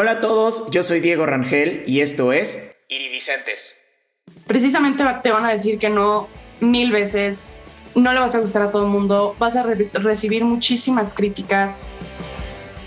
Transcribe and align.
Hola 0.00 0.12
a 0.12 0.20
todos, 0.20 0.70
yo 0.70 0.84
soy 0.84 1.00
Diego 1.00 1.26
Rangel 1.26 1.82
y 1.84 2.02
esto 2.02 2.32
es 2.32 2.76
Iridicentes. 2.88 3.74
Precisamente 4.46 5.04
te 5.24 5.32
van 5.32 5.44
a 5.44 5.50
decir 5.50 5.80
que 5.80 5.90
no 5.90 6.28
mil 6.60 6.92
veces, 6.92 7.50
no 7.96 8.12
le 8.12 8.20
vas 8.20 8.32
a 8.36 8.38
gustar 8.38 8.62
a 8.62 8.70
todo 8.70 8.84
el 8.84 8.90
mundo, 8.90 9.34
vas 9.40 9.56
a 9.56 9.64
recibir 9.94 10.44
muchísimas 10.44 11.14
críticas 11.14 11.88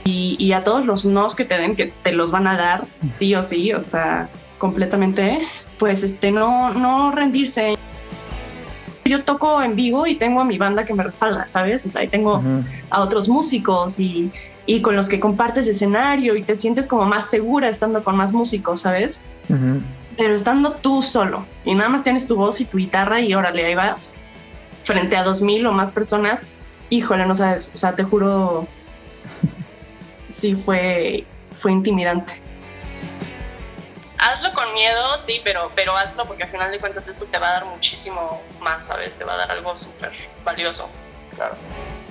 y, 0.05 0.54
a 0.54 0.63
todos 0.63 0.86
los 0.86 1.04
nos 1.04 1.36
que 1.36 1.44
te 1.44 1.58
den, 1.58 1.76
que 1.76 1.92
te 2.02 2.13
los 2.13 2.32
van 2.32 2.47
a 2.47 2.55
dar 2.55 2.86
sí 3.06 3.36
o 3.36 3.44
sí, 3.44 3.74
o 3.74 3.82
sea, 3.82 4.30
completamente, 4.58 5.40
pues 5.80 6.04
este, 6.04 6.32
no, 6.32 6.74
no 6.74 7.12
rendirse 7.12 7.76
yo 9.12 9.24
toco 9.24 9.62
en 9.62 9.76
vivo 9.76 10.08
y 10.08 10.16
tengo 10.16 10.40
a 10.40 10.46
mi 10.46 10.58
banda 10.58 10.86
que 10.86 10.94
me 10.94 11.04
respalda, 11.04 11.46
¿sabes? 11.46 11.86
O 11.86 11.90
sea, 11.90 12.02
ahí 12.02 12.08
tengo 12.08 12.42
a 12.90 13.02
otros 13.02 13.28
músicos 13.28 14.00
y, 14.00 14.32
y, 14.66 14.82
con 14.82 14.96
los 14.96 15.10
que 15.10 15.20
compartes 15.20 15.68
escenario 15.68 16.36
y 16.36 16.44
te 16.44 16.55
sientes 16.55 16.88
como 16.88 17.05
más 17.05 17.30
segura 17.30 17.70
estando 17.70 18.04
con 18.04 18.16
más 18.16 18.34
músicos, 18.34 18.82
¿sabes? 18.82 19.22
Pero 20.18 20.36
estando 20.36 20.74
tú 20.74 21.02
solo 21.02 21.46
y 21.66 21.76
nada 21.76 21.90
más 21.90 22.04
tienes 22.04 22.28
tu 22.28 22.36
voz 22.36 22.62
y 22.62 22.66
tu 22.66 22.78
guitarra 22.78 23.22
y 23.22 23.34
órale, 23.34 23.66
ahí 23.66 23.76
vas 23.76 24.26
frente 24.84 25.18
a 25.18 25.24
dos 25.24 25.42
mil 25.42 25.66
o 25.66 25.72
más 25.72 25.92
personas, 25.92 26.52
híjole, 26.90 27.26
no 27.26 27.36
sabes, 27.36 27.72
o 27.76 27.78
sea, 27.78 27.96
te 27.96 28.04
juro, 28.04 28.68
sí 30.28 30.55
fue, 30.55 31.26
fue 31.55 31.72
intimidante 31.72 32.41
hazlo 34.22 34.54
con 34.54 34.72
miedo, 34.74 35.18
sí, 35.18 35.41
pero, 35.44 35.72
pero 35.76 35.98
hazlo 35.98 36.26
porque 36.26 36.44
al 36.44 36.50
final 36.50 36.72
de 36.72 36.80
cuentas 36.80 37.08
eso 37.08 37.26
te 37.26 37.38
va 37.40 37.50
a 37.50 37.54
dar 37.54 37.66
muchísimo 37.66 38.41
más, 38.60 38.86
¿sabes? 38.86 39.18
Te 39.18 39.24
va 39.24 39.34
a 39.34 39.38
dar 39.38 39.52
algo 39.52 39.76
súper 39.76 40.12
valioso. 40.46 40.90
Claro. 41.36 41.55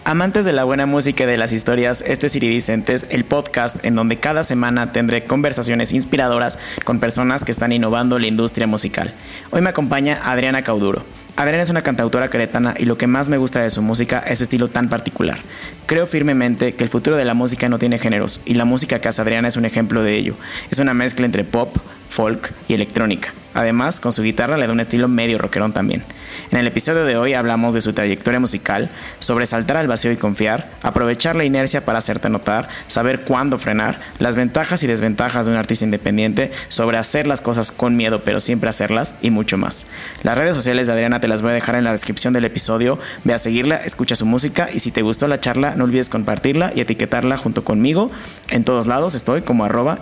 Amantes 0.04 0.46
de 0.46 0.54
la 0.54 0.64
buena 0.64 0.86
música 0.86 1.24
y 1.24 1.26
de 1.26 1.36
las 1.36 1.52
historias, 1.52 2.02
este 2.06 2.26
es 2.26 2.34
Iridicentes, 2.34 3.06
el 3.10 3.24
podcast 3.24 3.84
en 3.84 3.94
donde 3.94 4.18
cada 4.18 4.44
semana 4.44 4.92
tendré 4.92 5.24
conversaciones 5.24 5.92
inspiradoras 5.92 6.58
con 6.84 7.00
personas 7.00 7.44
que 7.44 7.52
están 7.52 7.70
innovando 7.70 8.18
la 8.18 8.26
industria 8.26 8.66
musical. 8.66 9.12
Hoy 9.50 9.60
me 9.60 9.68
acompaña 9.68 10.18
Adriana 10.24 10.62
Cauduro. 10.62 11.04
Adriana 11.36 11.62
es 11.62 11.70
una 11.70 11.82
cantautora 11.82 12.30
queretana 12.30 12.74
y 12.78 12.86
lo 12.86 12.96
que 12.96 13.06
más 13.06 13.28
me 13.28 13.36
gusta 13.36 13.60
de 13.60 13.70
su 13.70 13.82
música 13.82 14.20
es 14.20 14.38
su 14.38 14.44
estilo 14.44 14.68
tan 14.68 14.88
particular. 14.88 15.40
Creo 15.84 16.06
firmemente 16.06 16.74
que 16.74 16.82
el 16.82 16.90
futuro 16.90 17.16
de 17.16 17.26
la 17.26 17.34
música 17.34 17.68
no 17.68 17.78
tiene 17.78 17.98
géneros 17.98 18.40
y 18.46 18.54
la 18.54 18.64
música 18.64 19.00
que 19.00 19.08
Adriana 19.08 19.48
es 19.48 19.56
un 19.56 19.66
ejemplo 19.66 20.02
de 20.02 20.16
ello. 20.16 20.34
Es 20.70 20.78
una 20.78 20.94
mezcla 20.94 21.26
entre 21.26 21.44
pop, 21.44 21.76
folk 22.08 22.54
y 22.68 22.74
electrónica. 22.74 23.34
Además, 23.54 24.00
con 24.00 24.12
su 24.12 24.22
guitarra 24.22 24.56
le 24.56 24.66
da 24.66 24.72
un 24.72 24.80
estilo 24.80 25.08
medio 25.08 25.38
rockerón 25.38 25.72
también. 25.72 26.04
En 26.50 26.58
el 26.58 26.66
episodio 26.66 27.04
de 27.04 27.16
hoy 27.16 27.34
hablamos 27.34 27.74
de 27.74 27.80
su 27.80 27.92
trayectoria 27.92 28.40
musical, 28.40 28.90
sobre 29.18 29.46
saltar 29.46 29.76
al 29.76 29.88
vacío 29.88 30.12
y 30.12 30.16
confiar, 30.16 30.70
aprovechar 30.82 31.36
la 31.36 31.44
inercia 31.44 31.84
para 31.84 31.98
hacerte 31.98 32.28
notar, 32.28 32.68
saber 32.86 33.22
cuándo 33.22 33.58
frenar, 33.58 34.00
las 34.18 34.36
ventajas 34.36 34.82
y 34.82 34.86
desventajas 34.86 35.46
de 35.46 35.52
un 35.52 35.58
artista 35.58 35.84
independiente, 35.84 36.52
sobre 36.68 36.98
hacer 36.98 37.26
las 37.26 37.40
cosas 37.40 37.72
con 37.72 37.96
miedo 37.96 38.22
pero 38.24 38.40
siempre 38.40 38.70
hacerlas 38.70 39.14
y 39.22 39.30
mucho 39.30 39.56
más. 39.56 39.86
Las 40.22 40.38
redes 40.38 40.56
sociales 40.56 40.86
de 40.86 40.92
Adriana 40.92 41.20
te 41.20 41.28
las 41.28 41.42
voy 41.42 41.50
a 41.50 41.54
dejar 41.54 41.76
en 41.76 41.84
la 41.84 41.92
descripción 41.92 42.32
del 42.32 42.44
episodio, 42.44 42.98
ve 43.24 43.34
a 43.34 43.38
seguirla, 43.38 43.76
escucha 43.76 44.14
su 44.14 44.26
música 44.26 44.68
y 44.72 44.80
si 44.80 44.90
te 44.90 45.02
gustó 45.02 45.28
la 45.28 45.40
charla 45.40 45.74
no 45.76 45.84
olvides 45.84 46.08
compartirla 46.08 46.72
y 46.74 46.80
etiquetarla 46.80 47.36
junto 47.36 47.64
conmigo. 47.64 48.10
En 48.50 48.64
todos 48.64 48.86
lados 48.86 49.14
estoy 49.14 49.42
como 49.42 49.64
arroba. 49.64 49.98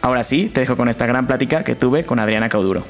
Ahora 0.00 0.24
sí, 0.24 0.50
te 0.52 0.60
dejo 0.60 0.76
con 0.76 0.88
esta 0.88 1.06
gran 1.06 1.26
plática 1.26 1.64
que 1.64 1.74
tuve 1.74 2.01
con 2.06 2.18
Adriana 2.18 2.48
Cauduro. 2.48 2.82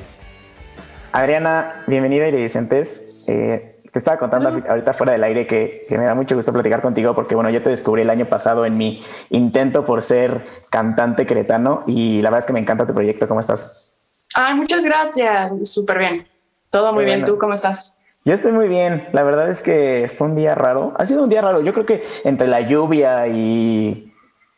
Adriana, 1.13 1.85
bienvenida 1.87 2.25
a 2.25 2.29
Iridicentes. 2.29 3.25
Eh, 3.27 3.81
te 3.93 3.99
estaba 3.99 4.17
contando 4.17 4.49
ahorita 4.49 4.95
fuera 4.95 5.13
del 5.13 5.23
aire 5.23 5.47
que, 5.47 5.87
me 5.91 6.05
da 6.05 6.15
mucho 6.15 6.35
gusto 6.35 6.53
platicar 6.53 6.81
contigo 6.81 7.15
porque, 7.15 7.35
bueno, 7.35 7.51
yo 7.51 7.63
te 7.63 7.69
descubrí 7.69 8.03
el 8.03 8.11
año 8.11 8.25
pasado 8.25 8.65
en 8.65 8.79
mi 8.79 9.05
intento 9.29 9.85
por 9.85 10.01
ser 10.01 10.41
cantante 10.71 11.27
cretano 11.27 11.85
y 11.87 12.23
la 12.23 12.31
verdad 12.31 12.41
es 12.41 12.47
que 12.47 12.55
me 12.55 12.61
encanta 12.61 12.87
tu 12.87 12.95
proyecto. 12.95 13.29
¿Cómo 13.29 13.41
estás? 13.41 13.87
Ay, 14.35 14.55
muchas 14.55 14.85
gracias. 14.85 15.53
Súper 15.69 15.99
bien. 15.99 16.27
Todo 16.71 16.95
muy 16.95 17.05
bien. 17.05 17.25
¿Tú 17.27 17.37
cómo 17.37 17.53
estás? 17.53 18.01
Yo 18.25 18.33
estoy 18.33 18.53
muy 18.53 18.69
bien. 18.69 19.09
La 19.13 19.25
verdad 19.25 19.51
es 19.51 19.63
que 19.63 20.11
fue 20.17 20.29
un 20.29 20.37
día 20.37 20.55
raro. 20.55 20.95
Ha 20.97 21.05
sido 21.05 21.25
un 21.25 21.29
día 21.29 21.43
raro. 21.43 21.61
Yo 21.61 21.75
creo 21.75 21.85
que 21.85 22.05
entre 22.25 22.49
la 22.49 22.63
lluvia 22.63 23.27
y 23.27 24.12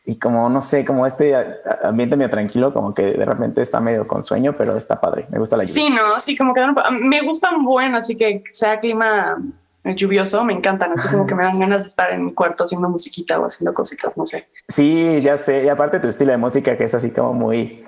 y 0.05 0.17
como 0.17 0.49
no 0.49 0.61
sé, 0.61 0.85
como 0.85 1.05
este 1.05 1.35
ambiente 1.83 2.15
medio 2.15 2.29
tranquilo, 2.29 2.73
como 2.73 2.93
que 2.93 3.03
de 3.03 3.25
repente 3.25 3.61
está 3.61 3.79
medio 3.79 4.07
con 4.07 4.21
sueño, 4.21 4.55
pero 4.57 4.77
está 4.77 5.01
padre. 5.01 5.25
Me 5.29 5.39
gusta 5.39 5.57
la 5.57 5.65
lluvia. 5.65 5.83
Sí, 5.83 5.89
no, 5.89 6.19
sí, 6.19 6.37
como 6.37 6.53
que 6.53 6.61
me 6.91 7.21
gustan 7.21 7.63
bueno, 7.63 7.97
así 7.97 8.15
que 8.15 8.43
sea 8.51 8.79
clima 8.79 9.37
lluvioso, 9.83 10.43
me 10.43 10.53
encantan, 10.53 10.91
así 10.93 11.07
como 11.09 11.27
que 11.27 11.35
me 11.35 11.43
dan 11.43 11.59
ganas 11.59 11.83
de 11.83 11.87
estar 11.89 12.11
en 12.11 12.25
mi 12.25 12.33
cuarto 12.33 12.63
haciendo 12.63 12.89
musiquita 12.89 13.39
o 13.39 13.45
haciendo 13.45 13.73
cositas, 13.73 14.17
no 14.17 14.25
sé. 14.25 14.47
Sí, 14.67 15.21
ya 15.21 15.37
sé. 15.37 15.63
Y 15.65 15.69
aparte 15.69 15.99
tu 15.99 16.07
estilo 16.07 16.31
de 16.31 16.37
música 16.37 16.77
que 16.77 16.85
es 16.85 16.93
así 16.95 17.11
como 17.11 17.33
muy 17.33 17.85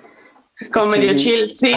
como 0.73 0.88
medio 0.88 1.16
chill, 1.16 1.49
sí. 1.49 1.72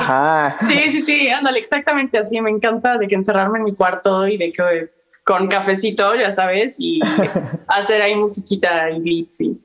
Sí, 0.66 0.92
sí, 0.92 1.02
sí, 1.02 1.28
ándale, 1.28 1.58
exactamente 1.58 2.18
así. 2.18 2.40
Me 2.40 2.50
encanta 2.50 2.96
de 2.96 3.06
que 3.06 3.14
encerrarme 3.14 3.58
en 3.58 3.64
mi 3.64 3.74
cuarto 3.74 4.26
y 4.26 4.38
de 4.38 4.52
que 4.52 4.90
con 5.24 5.48
cafecito, 5.48 6.14
ya 6.14 6.30
sabes, 6.30 6.76
y 6.78 6.98
hacer 7.68 8.00
ahí 8.00 8.14
musiquita 8.14 8.90
y 8.90 9.00
beats 9.00 9.40
y 9.42 9.60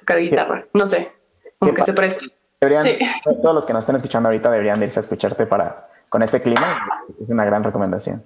tocar 0.00 0.18
guitarra. 0.18 0.66
No 0.74 0.86
sé, 0.86 1.12
aunque 1.60 1.82
se 1.82 1.92
preste. 1.92 2.26
Todos 3.42 3.54
los 3.54 3.64
que 3.64 3.72
nos 3.72 3.82
están 3.82 3.96
escuchando 3.96 4.28
ahorita 4.28 4.50
deberían 4.50 4.82
irse 4.82 4.98
a 4.98 5.02
escucharte 5.02 5.46
para 5.46 5.88
con 6.10 6.22
este 6.22 6.40
clima. 6.40 6.86
Es 7.22 7.30
una 7.30 7.44
gran 7.44 7.64
recomendación. 7.64 8.22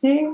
Sí. 0.00 0.28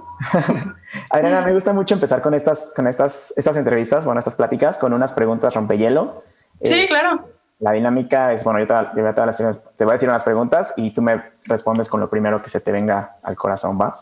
Adriana, 1.11 1.43
me 1.43 1.55
gusta 1.55 1.73
mucho 1.73 1.95
empezar 1.95 2.21
con 2.21 2.35
estas, 2.35 2.73
con 2.75 2.87
estas, 2.87 3.33
estas 3.37 3.57
entrevistas, 3.57 4.05
bueno, 4.05 4.19
estas 4.19 4.35
pláticas, 4.35 4.79
con 4.79 4.93
unas 4.93 5.13
preguntas 5.13 5.55
rompehielo. 5.55 6.25
Sí, 6.63 6.81
eh, 6.81 6.87
claro. 6.89 7.29
La 7.61 7.73
dinámica 7.73 8.33
es, 8.33 8.43
bueno, 8.45 8.59
yo 8.59 8.67
te, 8.67 8.75
te, 8.95 9.01
voy 9.85 9.91
a 9.91 9.93
decir 9.93 10.09
unas 10.09 10.25
preguntas 10.25 10.75
y 10.77 10.93
tú 10.93 11.03
me 11.03 11.23
respondes 11.45 11.89
con 11.89 12.01
lo 12.01 12.11
primero 12.11 12.43
que 12.43 12.51
se 12.51 12.61
te 12.61 12.73
venga 12.73 13.19
al 13.23 13.37
corazón, 13.37 13.79
¿va? 13.81 14.01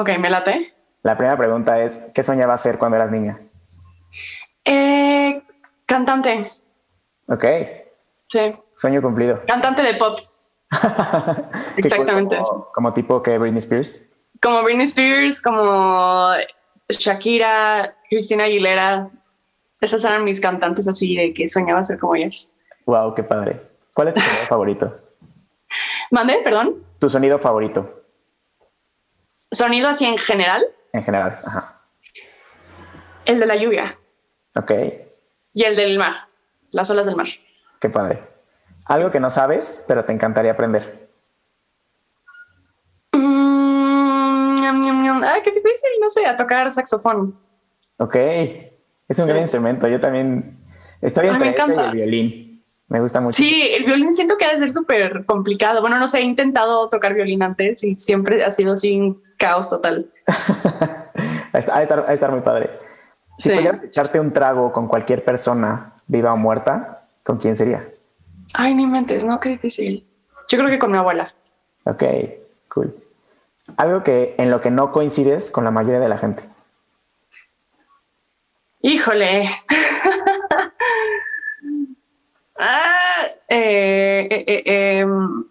Ok, 0.00 0.10
me 0.18 0.30
late. 0.30 0.72
La 1.02 1.16
primera 1.16 1.36
pregunta 1.36 1.80
es, 1.80 2.10
¿qué 2.14 2.22
soñabas 2.22 2.62
ser 2.62 2.78
cuando 2.78 2.96
eras 2.96 3.10
niña? 3.10 3.38
Eh, 4.64 5.42
Cantante. 5.90 6.48
Ok. 7.26 7.44
Sí. 8.28 8.56
Sueño 8.76 9.02
cumplido. 9.02 9.42
Cantante 9.48 9.82
de 9.82 9.94
pop. 9.94 10.20
Exactamente. 11.76 12.38
Como, 12.72 12.92
tipo 12.92 13.20
que 13.20 13.36
Britney 13.36 13.58
Spears. 13.58 14.08
Como 14.40 14.62
Britney 14.62 14.84
Spears, 14.84 15.42
como 15.42 16.30
Shakira, 16.88 17.96
Cristina 18.08 18.44
Aguilera. 18.44 19.10
Esas 19.80 20.04
eran 20.04 20.22
mis 20.22 20.40
cantantes 20.40 20.86
así 20.86 21.16
de 21.16 21.32
que 21.32 21.48
soñaba 21.48 21.82
ser 21.82 21.98
como 21.98 22.14
ellas. 22.14 22.56
Wow, 22.86 23.12
qué 23.16 23.24
padre. 23.24 23.60
¿Cuál 23.92 24.08
es 24.08 24.14
tu 24.14 24.20
sonido 24.20 24.44
favorito? 24.48 25.00
Mande, 26.12 26.38
perdón. 26.44 26.84
Tu 27.00 27.10
sonido 27.10 27.40
favorito. 27.40 28.04
Sonido 29.50 29.88
así 29.88 30.04
en 30.04 30.18
general. 30.18 30.64
En 30.92 31.02
general, 31.02 31.40
ajá. 31.44 31.80
El 33.24 33.40
de 33.40 33.46
la 33.46 33.56
lluvia. 33.56 33.98
Ok. 34.54 34.70
Y 35.52 35.64
el 35.64 35.76
del 35.76 35.98
mar, 35.98 36.14
las 36.70 36.90
olas 36.90 37.06
del 37.06 37.16
mar. 37.16 37.26
Qué 37.80 37.88
padre. 37.88 38.22
Algo 38.86 39.10
que 39.10 39.20
no 39.20 39.30
sabes, 39.30 39.84
pero 39.88 40.04
te 40.04 40.12
encantaría 40.12 40.52
aprender. 40.52 41.08
Mm, 43.12 45.22
ay, 45.24 45.40
qué 45.42 45.50
difícil, 45.50 45.90
no 46.00 46.08
sé, 46.08 46.26
a 46.26 46.36
tocar 46.36 46.72
saxofón. 46.72 47.38
Ok, 47.98 48.16
es 49.08 49.18
un 49.18 49.26
gran 49.26 49.42
instrumento. 49.42 49.88
Yo 49.88 50.00
también 50.00 50.58
estoy 51.02 51.28
entre 51.28 51.50
ese 51.50 51.74
y 51.74 51.78
el 51.78 51.92
violín. 51.92 52.64
Me 52.88 53.00
gusta 53.00 53.20
mucho. 53.20 53.36
Sí, 53.36 53.70
el 53.72 53.84
violín 53.84 54.12
siento 54.12 54.36
que 54.36 54.44
ha 54.44 54.50
de 54.50 54.58
ser 54.58 54.72
súper 54.72 55.24
complicado. 55.24 55.80
Bueno, 55.80 55.98
no 55.98 56.08
sé, 56.08 56.18
he 56.18 56.22
intentado 56.22 56.88
tocar 56.88 57.14
violín 57.14 57.42
antes 57.42 57.84
y 57.84 57.94
siempre 57.94 58.42
ha 58.42 58.50
sido 58.50 58.76
sin 58.76 59.22
caos 59.38 59.70
total. 59.70 60.08
ha, 60.26 61.12
de 61.52 61.82
estar, 61.82 62.06
estar 62.10 62.32
muy 62.32 62.40
padre. 62.40 62.70
Si 63.40 63.48
pudieras 63.48 63.82
echarte 63.84 64.20
un 64.20 64.32
trago 64.32 64.70
con 64.70 64.86
cualquier 64.86 65.24
persona, 65.24 65.94
viva 66.06 66.32
o 66.32 66.36
muerta, 66.36 67.04
¿con 67.24 67.38
quién 67.38 67.56
sería? 67.56 67.88
Ay, 68.54 68.74
ni 68.74 68.86
mentes, 68.86 69.24
no, 69.24 69.40
qué 69.40 69.48
difícil. 69.50 70.06
Yo 70.48 70.58
creo 70.58 70.68
que 70.68 70.78
con 70.78 70.90
mi 70.90 70.98
abuela. 70.98 71.32
Ok, 71.84 72.04
cool. 72.68 72.94
Algo 73.76 74.02
que 74.02 74.34
en 74.36 74.50
lo 74.50 74.60
que 74.60 74.70
no 74.70 74.92
coincides 74.92 75.50
con 75.50 75.64
la 75.64 75.70
mayoría 75.70 76.00
de 76.00 76.08
la 76.08 76.18
gente. 76.18 76.42
Híjole. 78.82 79.48
ah, 82.58 83.26
eh, 83.48 84.28
eh, 84.30 84.44
eh, 84.46 84.98
em, 84.98 85.44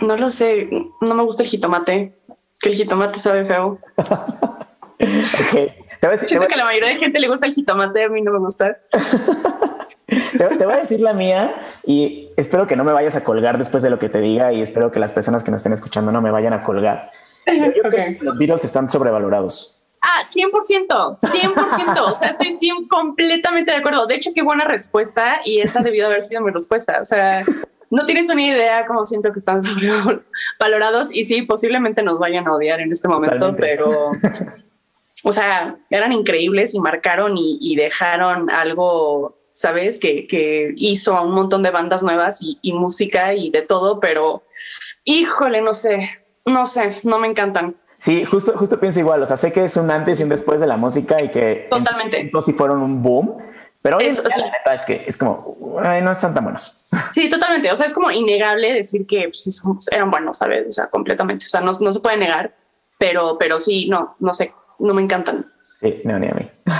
no 0.00 0.16
lo 0.16 0.30
sé. 0.30 0.68
No 1.00 1.14
me 1.14 1.22
gusta 1.24 1.42
el 1.42 1.48
jitomate. 1.48 2.14
Que 2.60 2.68
el 2.68 2.74
jitomate 2.74 3.18
sabe 3.18 3.46
feo. 3.46 3.78
ok. 3.96 5.79
Siento 6.26 6.46
que 6.46 6.54
a 6.54 6.58
la 6.58 6.64
mayoría 6.64 6.90
de 6.90 6.96
gente 6.96 7.20
le 7.20 7.28
gusta 7.28 7.46
el 7.46 7.52
jitomate, 7.52 8.04
a 8.04 8.08
mí 8.08 8.22
no 8.22 8.32
me 8.32 8.38
gusta. 8.38 8.78
te, 10.06 10.64
voy 10.64 10.74
a 10.74 10.78
decir 10.78 11.00
la 11.00 11.12
mía 11.12 11.54
y 11.84 12.30
espero 12.36 12.66
que 12.66 12.76
no 12.76 12.84
me 12.84 12.92
vayas 12.92 13.16
a 13.16 13.24
colgar 13.24 13.58
después 13.58 13.82
de 13.82 13.90
lo 13.90 13.98
que 13.98 14.08
te 14.08 14.20
diga 14.20 14.52
y 14.52 14.62
espero 14.62 14.90
que 14.90 14.98
las 14.98 15.12
personas 15.12 15.44
que 15.44 15.50
nos 15.50 15.58
estén 15.58 15.72
escuchando 15.72 16.10
no 16.10 16.22
me 16.22 16.30
vayan 16.30 16.52
a 16.52 16.64
colgar. 16.64 17.10
Yo 17.46 17.82
creo 17.82 17.90
que 17.90 18.18
los 18.22 18.38
Beatles 18.38 18.64
están 18.64 18.88
sobrevalorados. 18.88 19.76
Ah, 20.02 20.22
100%, 20.24 21.18
100%. 21.18 22.00
o 22.10 22.14
sea, 22.14 22.30
estoy 22.30 22.52
100, 22.52 22.88
completamente 22.88 23.70
de 23.70 23.76
acuerdo. 23.76 24.06
De 24.06 24.14
hecho, 24.14 24.30
qué 24.34 24.42
buena 24.42 24.64
respuesta 24.64 25.40
y 25.44 25.60
esa 25.60 25.82
debió 25.82 26.06
haber 26.06 26.24
sido 26.24 26.40
mi 26.40 26.50
respuesta. 26.50 27.00
O 27.02 27.04
sea, 27.04 27.44
no 27.90 28.06
tienes 28.06 28.30
una 28.30 28.42
idea 28.42 28.86
cómo 28.86 29.04
siento 29.04 29.30
que 29.32 29.40
están 29.40 29.60
sobrevalorados 29.62 31.14
y 31.14 31.24
sí, 31.24 31.42
posiblemente 31.42 32.02
nos 32.02 32.18
vayan 32.18 32.46
a 32.48 32.54
odiar 32.54 32.80
en 32.80 32.92
este 32.92 33.08
momento, 33.08 33.54
pero, 33.56 34.12
o 35.22 35.32
sea, 35.32 35.76
eran 35.90 36.12
increíbles 36.12 36.74
y 36.74 36.80
marcaron 36.80 37.34
y, 37.36 37.76
dejaron 37.76 38.50
algo, 38.50 39.36
¿sabes? 39.52 39.98
Que, 39.98 40.26
que, 40.26 40.72
hizo 40.76 41.16
a 41.16 41.22
un 41.22 41.32
montón 41.32 41.62
de 41.62 41.70
bandas 41.70 42.02
nuevas 42.02 42.42
y, 42.42 42.58
y 42.62 42.72
música 42.72 43.34
y 43.34 43.50
de 43.50 43.62
todo, 43.62 44.00
pero 44.00 44.44
híjole, 45.04 45.60
no 45.60 45.74
sé, 45.74 46.10
no 46.44 46.66
sé, 46.66 47.00
no 47.04 47.18
me 47.18 47.28
encantan. 47.28 47.76
Sí, 47.98 48.24
justo, 48.24 48.54
justo 48.56 48.80
pienso 48.80 49.00
igual. 49.00 49.22
O 49.22 49.26
sea, 49.26 49.36
sé 49.36 49.52
que 49.52 49.64
es 49.64 49.76
un 49.76 49.90
antes 49.90 50.20
y 50.20 50.22
un 50.22 50.30
después 50.30 50.58
de 50.58 50.66
la 50.66 50.78
música 50.78 51.22
y 51.22 51.30
que 51.30 51.68
totalmente. 51.70 52.18
Entonces 52.18 52.54
sí 52.54 52.58
fueron 52.58 52.80
un 52.80 53.02
boom, 53.02 53.36
pero 53.82 54.00
es, 54.00 54.22
la 54.36 54.46
neta 54.46 54.74
es 54.74 54.82
que 54.84 55.04
es 55.06 55.18
como 55.18 55.56
no 55.60 56.12
están 56.12 56.34
tan 56.34 56.44
buenos. 56.44 56.76
Sí, 57.12 57.28
totalmente. 57.28 57.70
O 57.70 57.76
sea, 57.76 57.86
es 57.86 57.92
como 57.92 58.10
innegable 58.10 58.72
decir 58.72 59.06
que 59.06 59.24
pues, 59.28 59.88
eran 59.90 60.10
buenos, 60.10 60.38
¿sabes? 60.38 60.66
O 60.68 60.70
sea, 60.70 60.88
completamente. 60.88 61.44
O 61.44 61.48
sea, 61.48 61.60
no, 61.60 61.72
no, 61.78 61.92
se 61.92 62.00
puede 62.00 62.16
negar, 62.16 62.54
pero, 62.98 63.36
pero 63.38 63.58
sí, 63.58 63.88
no, 63.88 64.16
no 64.18 64.32
sé, 64.32 64.52
no 64.80 64.94
me 64.94 65.02
encantan. 65.02 65.50
Sí, 65.78 66.00
no, 66.04 66.18
ni 66.18 66.26
a 66.26 66.34
mí. 66.34 66.50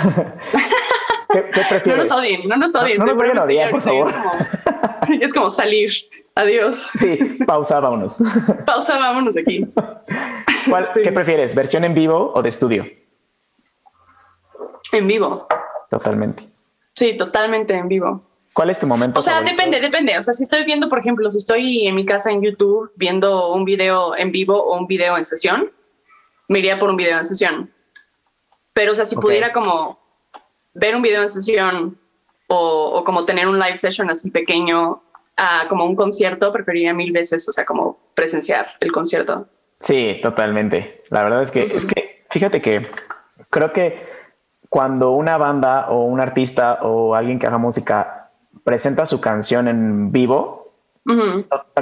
¿Qué, 1.31 1.41
prefieres? 1.41 1.87
No 1.87 1.97
nos 1.97 2.11
odien, 2.11 2.47
no 2.47 2.57
nos 2.57 2.75
odien. 2.75 2.97
No, 2.97 3.05
nos 3.05 3.17
vayan 3.17 3.39
a 3.39 3.43
odiar, 3.43 3.71
por 3.71 3.81
favor. 3.81 4.11
Es 5.19 5.33
como, 5.33 5.49
salir. 5.49 5.91
Adiós. 6.35 6.91
Sí, 6.97 7.17
pausa, 7.45 7.79
vámonos. 7.79 8.21
Pausa, 8.65 8.97
vámonos 8.97 9.35
aquí. 9.35 9.67
¿Qué 11.03 11.11
prefieres, 11.11 11.53
versión 11.53 11.83
en 11.83 11.93
vivo 11.93 12.31
o 12.33 12.41
de 12.41 12.49
estudio? 12.49 12.85
En 14.93 15.07
vivo. 15.07 15.47
Totalmente. 15.89 16.47
Sí, 16.93 17.17
totalmente 17.17 17.73
en 17.73 17.89
vivo. 17.89 18.23
¿Cuál 18.53 18.69
es 18.69 18.79
tu 18.79 18.87
momento? 18.87 19.19
O 19.19 19.21
sea, 19.21 19.41
depende, 19.41 19.79
depende. 19.81 20.17
O 20.17 20.21
sea, 20.21 20.33
si 20.33 20.43
estoy 20.43 20.63
viendo, 20.65 20.87
por 20.87 20.99
ejemplo, 20.99 21.29
si 21.29 21.39
estoy 21.39 21.87
en 21.87 21.95
mi 21.95 22.05
casa 22.05 22.31
en 22.31 22.41
YouTube 22.41 22.91
viendo 22.95 23.53
un 23.53 23.65
video 23.65 24.15
en 24.15 24.31
vivo 24.31 24.61
o 24.61 24.77
un 24.77 24.87
video 24.87 25.17
en 25.17 25.25
sesión, 25.25 25.71
me 26.47 26.59
iría 26.59 26.77
por 26.77 26.89
un 26.89 26.97
video 26.97 27.17
en 27.17 27.25
sesión. 27.25 27.71
Pero, 28.73 28.91
o 28.91 28.95
sea, 28.95 29.05
si 29.05 29.15
pudiera 29.15 29.51
como 29.51 29.99
ver 30.73 30.95
un 30.95 31.01
video 31.01 31.21
en 31.21 31.29
sesión 31.29 31.99
o, 32.47 33.03
como 33.05 33.25
tener 33.25 33.47
un 33.47 33.59
live 33.59 33.77
session 33.77 34.09
así 34.09 34.31
pequeño, 34.31 35.01
a 35.37 35.67
como 35.67 35.85
un 35.85 35.95
concierto, 35.95 36.51
preferiría 36.51 36.93
mil 36.93 37.11
veces, 37.11 37.47
o 37.47 37.51
sea, 37.51 37.65
como 37.65 37.99
presenciar 38.15 38.67
el 38.79 38.91
concierto. 38.91 39.47
Sí, 39.79 40.19
totalmente. 40.21 41.03
La 41.09 41.23
verdad 41.23 41.43
es 41.43 41.51
que, 41.51 41.63
es 41.63 41.85
que, 41.85 42.25
fíjate 42.29 42.61
que 42.61 42.87
creo 43.49 43.73
que 43.73 44.05
cuando 44.69 45.11
una 45.11 45.37
banda 45.37 45.89
o 45.89 46.05
un 46.05 46.21
artista 46.21 46.79
o 46.83 47.15
alguien 47.15 47.39
que 47.39 47.47
haga 47.47 47.57
música 47.57 48.29
presenta 48.63 49.05
su 49.05 49.19
canción 49.19 49.67
en 49.67 50.11
vivo, 50.11 50.73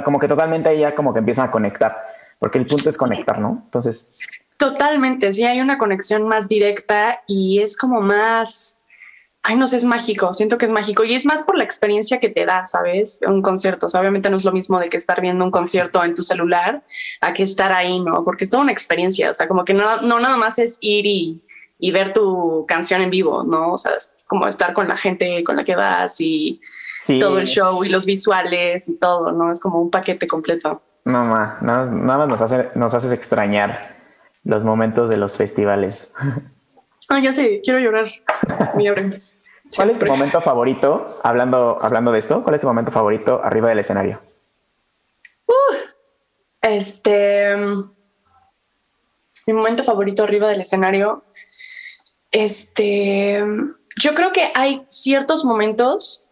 como 0.04 0.18
que 0.18 0.28
totalmente 0.28 0.76
ya 0.78 0.94
como 0.94 1.12
que 1.12 1.18
empiezan 1.18 1.48
a 1.48 1.50
conectar, 1.50 2.00
porque 2.38 2.58
el 2.58 2.66
punto 2.66 2.88
es 2.88 2.96
conectar, 2.96 3.38
¿no? 3.38 3.62
Entonces. 3.64 4.18
Totalmente, 4.60 5.32
sí, 5.32 5.44
hay 5.44 5.60
una 5.60 5.78
conexión 5.78 6.28
más 6.28 6.46
directa 6.46 7.22
y 7.26 7.60
es 7.60 7.76
como 7.76 8.00
más 8.02 8.80
ay, 9.42 9.56
no 9.56 9.66
sé, 9.66 9.78
es 9.78 9.84
mágico, 9.84 10.34
siento 10.34 10.58
que 10.58 10.66
es 10.66 10.72
mágico 10.72 11.04
y 11.04 11.14
es 11.14 11.24
más 11.24 11.42
por 11.42 11.56
la 11.56 11.64
experiencia 11.64 12.20
que 12.20 12.28
te 12.28 12.44
da, 12.44 12.66
¿sabes? 12.66 13.20
Un 13.26 13.42
concierto, 13.42 13.86
obviamente 13.98 14.28
no 14.28 14.36
es 14.36 14.44
lo 14.44 14.52
mismo 14.52 14.78
de 14.78 14.88
que 14.88 14.96
estar 14.96 15.20
viendo 15.20 15.44
un 15.44 15.50
concierto 15.50 16.04
en 16.04 16.14
tu 16.14 16.22
celular 16.22 16.82
a 17.20 17.32
que 17.32 17.42
estar 17.42 17.72
ahí, 17.72 18.00
¿no? 18.00 18.22
Porque 18.22 18.44
es 18.44 18.50
toda 18.50 18.62
una 18.62 18.72
experiencia, 18.72 19.30
o 19.30 19.34
sea, 19.34 19.48
como 19.48 19.64
que 19.64 19.72
no, 19.72 20.02
no 20.02 20.20
nada 20.20 20.36
más 20.36 20.58
es 20.58 20.78
ir 20.82 21.06
y, 21.06 21.42
y 21.78 21.90
ver 21.90 22.12
tu 22.12 22.66
canción 22.68 23.00
en 23.00 23.10
vivo, 23.10 23.42
¿no? 23.44 23.72
O 23.72 23.78
sea, 23.78 23.92
es 23.92 24.22
como 24.26 24.46
estar 24.46 24.74
con 24.74 24.88
la 24.88 24.96
gente 24.96 25.42
con 25.42 25.56
la 25.56 25.64
que 25.64 25.74
vas 25.74 26.20
y 26.20 26.60
todo 27.18 27.38
el 27.38 27.46
show 27.46 27.82
y 27.82 27.88
los 27.88 28.04
visuales 28.04 28.88
y 28.90 28.98
todo, 28.98 29.32
¿no? 29.32 29.50
Es 29.50 29.60
como 29.60 29.80
un 29.80 29.90
paquete 29.90 30.26
completo. 30.26 30.82
No, 31.06 31.24
nada, 31.24 31.86
nada 31.86 32.18
más 32.18 32.28
nos, 32.28 32.42
hace, 32.42 32.68
nos 32.74 32.92
haces 32.92 33.12
extrañar 33.12 33.99
los 34.44 34.64
momentos 34.64 35.10
de 35.10 35.16
los 35.16 35.36
festivales. 35.36 36.12
Ah, 37.08 37.20
ya 37.20 37.32
sé, 37.32 37.60
quiero 37.62 37.80
llorar. 37.80 38.06
¿Cuál 39.76 39.90
es 39.90 39.98
tu 39.98 40.06
momento 40.06 40.40
favorito, 40.40 41.20
hablando, 41.22 41.76
hablando 41.80 42.12
de 42.12 42.18
esto, 42.18 42.42
cuál 42.42 42.54
es 42.54 42.60
tu 42.60 42.66
momento 42.66 42.90
favorito 42.90 43.40
arriba 43.42 43.68
del 43.68 43.80
escenario? 43.80 44.20
Uh, 45.46 45.74
este, 46.62 47.56
mi 49.46 49.52
momento 49.52 49.82
favorito 49.82 50.22
arriba 50.24 50.48
del 50.48 50.60
escenario, 50.60 51.24
este, 52.30 53.44
yo 53.96 54.14
creo 54.14 54.32
que 54.32 54.50
hay 54.54 54.84
ciertos 54.88 55.44
momentos 55.44 56.29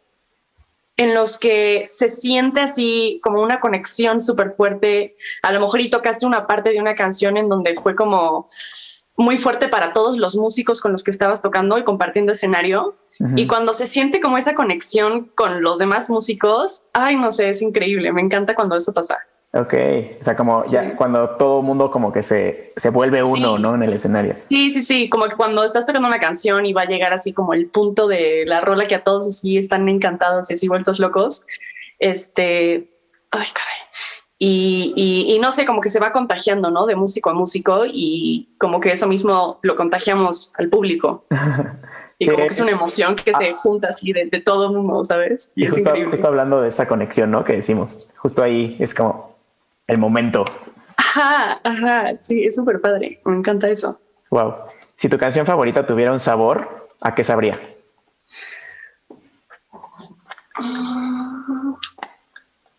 en 0.99 1.15
los 1.15 1.39
que 1.39 1.85
se 1.87 2.09
siente 2.09 2.61
así 2.61 3.21
como 3.23 3.41
una 3.41 3.61
conexión 3.61 4.21
súper 4.21 4.51
fuerte. 4.51 5.15
A 5.43 5.53
lo 5.53 5.61
mejor 5.61 5.81
y 5.81 5.89
tocaste 5.89 6.27
una 6.27 6.47
parte 6.47 6.71
de 6.71 6.81
una 6.81 6.95
canción 6.95 7.37
en 7.37 7.49
donde 7.49 7.77
fue 7.77 7.95
como 7.95 8.47
muy 9.17 9.39
fuerte 9.39 9.69
para 9.69 9.93
todos 9.93 10.19
los 10.19 10.35
músicos 10.37 10.81
con 10.81 10.91
los 10.91 11.05
que 11.05 11.13
estabas 11.13 11.41
tocando 11.41 11.79
y 11.79 11.85
compartiendo 11.85 12.33
escenario. 12.33 12.97
Y 13.35 13.49
cuando 13.49 13.73
se 13.73 13.87
siente 13.87 14.21
como 14.21 14.39
esa 14.39 14.55
conexión 14.55 15.31
con 15.35 15.61
los 15.61 15.79
demás 15.79 16.09
músicos, 16.09 16.91
ay, 16.95 17.17
no 17.17 17.33
sé, 17.33 17.51
es 17.51 17.63
increíble. 17.63 18.13
Me 18.13 18.21
encanta 18.21 18.55
cuando 18.55 18.77
eso 18.77 18.93
pasa. 18.93 19.19
Ok, 19.53 19.75
o 20.21 20.25
sea, 20.25 20.37
como 20.37 20.65
ya 20.67 20.95
cuando 20.95 21.31
todo 21.37 21.63
mundo 21.63 21.91
como 21.91 22.13
que 22.13 22.23
se, 22.23 22.75
se 22.77 22.91
vuelve 22.91 23.23
uno, 23.23 23.59
¿no? 23.59 23.75
En 23.75 23.83
el 23.83 23.95
escenario. 23.95 24.37
Sí, 24.49 24.71
sí, 24.71 24.83
sí, 24.83 25.09
como 25.09 25.25
que 25.27 25.37
cuando 25.37 25.65
estás 25.65 25.87
tocando 25.87 26.07
una 26.07 26.21
canción 26.21 26.67
y 26.67 26.75
va 26.75 26.83
a 26.83 26.87
llegar 26.87 27.15
así 27.15 27.33
como 27.33 27.55
el 27.55 27.67
punto 27.69 28.09
de 28.09 28.45
la 28.47 28.61
rola 28.61 28.85
que 28.85 28.95
a 28.95 29.05
todos 29.05 29.27
así 29.27 29.57
están 29.57 29.89
encantados 29.89 30.51
y 30.51 30.55
así 30.55 30.69
vueltos 30.69 30.99
locos, 30.99 31.47
este, 31.99 32.91
ay, 33.31 33.47
caray, 33.55 33.89
y, 34.41 35.39
no 35.41 35.51
sé, 35.51 35.65
como 35.65 35.81
que 35.81 35.91
se 35.91 35.99
va 35.99 36.13
contagiando, 36.13 36.71
¿no? 36.71 36.87
De 36.87 36.95
músico 36.95 37.31
a 37.31 37.35
músico 37.35 37.83
y 37.87 38.55
como 38.59 38.81
que 38.81 38.93
eso 38.93 39.09
mismo 39.09 39.59
lo 39.63 39.75
contagiamos 39.75 40.59
al 40.59 40.69
público. 40.69 41.25
Y 42.21 42.27
como 42.27 42.39
que 42.39 42.47
es 42.47 42.59
una 42.59 42.73
emoción 42.73 43.15
que 43.15 43.33
se 43.33 43.51
ah. 43.51 43.55
junta 43.55 43.91
así 43.91 44.13
de, 44.13 44.27
todo 44.41 44.71
el 44.71 44.77
mundo, 44.77 45.05
¿sabes? 45.05 45.53
Y, 45.55 45.63
es 45.63 45.75
justo, 45.75 45.91
increíble. 45.91 46.11
justo 46.11 46.27
hablando 46.27 46.61
de 46.61 46.69
esa 46.69 46.89
conexión, 46.89 47.31
¿no? 47.31 47.45
Que 47.45 47.53
decimos, 47.53 48.11
justo 48.17 48.43
ahí 48.43 48.77
es 48.81 48.93
como 48.93 49.38
el 49.89 49.99
momento. 49.99 50.45
Ajá, 50.97 51.61
ajá, 51.65 52.15
sí, 52.15 52.45
es 52.45 52.55
súper 52.55 52.81
padre. 52.81 53.21
Me 53.25 53.37
encanta 53.37 53.67
eso. 53.67 54.01
Wow. 54.31 54.55
Si 54.97 55.09
tu 55.09 55.19
canción 55.19 55.47
favorita 55.47 55.87
tuviera 55.87 56.13
un 56.13 56.21
sabor, 56.21 56.89
¿a 57.01 57.15
qué 57.15 57.25
sabría? 57.25 57.59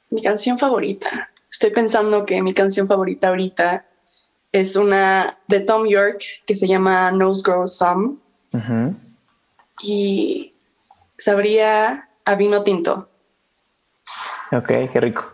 Mi 0.09 0.21
canción 0.21 0.57
favorita. 0.57 1.29
Estoy 1.51 1.71
pensando 1.71 2.25
que 2.25 2.41
mi 2.41 2.53
canción 2.53 2.87
favorita 2.87 3.29
ahorita 3.29 3.85
es 4.51 4.75
una 4.75 5.39
de 5.47 5.61
Tom 5.61 5.87
York 5.87 6.21
que 6.45 6.55
se 6.55 6.67
llama 6.67 7.11
Nose 7.11 7.41
Grow 7.43 7.67
Some. 7.67 8.17
Y 9.81 10.53
sabría 11.17 12.09
a 12.25 12.35
vino 12.35 12.63
tinto. 12.63 13.09
Ok, 14.51 14.67
qué 14.91 14.99
rico. 14.99 15.31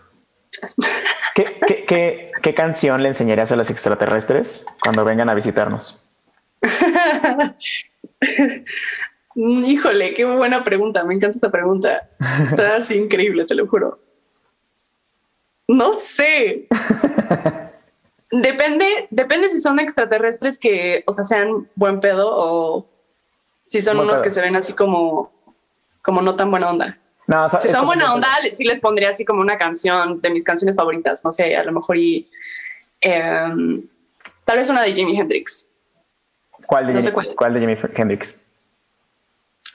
¿Qué, 1.36 2.32
qué, 2.42 2.54
canción 2.54 3.04
le 3.04 3.10
enseñarías 3.10 3.52
a 3.52 3.58
los 3.58 3.70
extraterrestres 3.70 4.66
cuando 4.82 5.04
vengan 5.04 5.30
a 5.30 5.34
visitarnos? 5.34 6.10
Híjole, 9.36 10.14
qué 10.14 10.24
buena 10.24 10.64
pregunta. 10.64 11.04
Me 11.04 11.14
encanta 11.14 11.38
esa 11.38 11.52
pregunta. 11.52 12.10
Está 12.46 12.78
así 12.78 12.96
increíble, 12.96 13.44
te 13.44 13.54
lo 13.54 13.68
juro. 13.68 14.00
No 15.68 15.92
sé. 15.92 16.70
depende, 18.32 19.10
depende 19.10 19.50
si 19.50 19.60
son 19.60 19.80
extraterrestres 19.80 20.58
que, 20.58 21.04
o 21.06 21.12
sea, 21.12 21.26
sean 21.26 21.70
buen 21.76 22.00
pedo 22.00 22.32
o 22.34 22.88
si 23.66 23.82
son 23.82 24.00
unos 24.00 24.22
que 24.22 24.32
se 24.32 24.40
ven 24.40 24.56
así 24.56 24.72
como, 24.72 25.34
como 26.02 26.22
no 26.22 26.38
tan 26.38 26.50
buena 26.50 26.70
onda. 26.70 26.98
No, 27.28 27.50
si 27.50 27.70
son 27.70 27.86
buena 27.86 28.14
onda, 28.14 28.30
sí 28.52 28.64
les 28.64 28.80
pondría 28.80 29.10
así 29.10 29.26
como 29.26 29.42
una 29.42 29.58
canción 29.58 30.22
de 30.22 30.30
mis 30.30 30.44
canciones 30.44 30.76
favoritas. 30.76 31.26
No 31.26 31.32
sé, 31.32 31.56
a 31.56 31.64
lo 31.64 31.72
mejor 31.72 31.98
y 31.98 32.30
em, 33.02 33.88
tal 34.44 34.58
vez 34.58 34.70
una 34.70 34.84
de 34.84 34.94
Jimi 34.94 35.20
Hendrix. 35.20 35.78
¿Cuál 36.68 36.88
de, 36.88 37.02
Jimi, 37.02 37.36
cuál. 37.36 37.54
de 37.54 37.60
Jimi 37.60 37.76
Hendrix? 37.96 38.38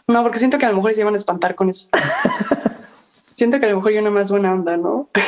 No, 0.06 0.22
porque 0.22 0.38
siento 0.38 0.58
que 0.58 0.66
a 0.66 0.70
lo 0.70 0.76
mejor 0.76 0.94
se 0.94 1.00
iban 1.00 1.14
a 1.14 1.16
espantar 1.16 1.54
con 1.54 1.68
eso. 1.68 1.88
siento 3.32 3.58
que 3.58 3.66
a 3.66 3.70
lo 3.70 3.76
mejor 3.76 3.92
yo 3.92 4.00
una 4.00 4.10
más 4.10 4.30
buena 4.30 4.52
onda, 4.52 4.76
¿no? 4.76 5.08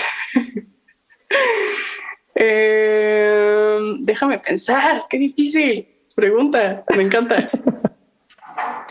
Em, 2.35 4.05
déjame 4.05 4.38
pensar, 4.38 5.05
qué 5.09 5.19
difícil. 5.19 5.87
Pregunta, 6.17 6.83
me 6.97 7.02
encanta. 7.02 7.50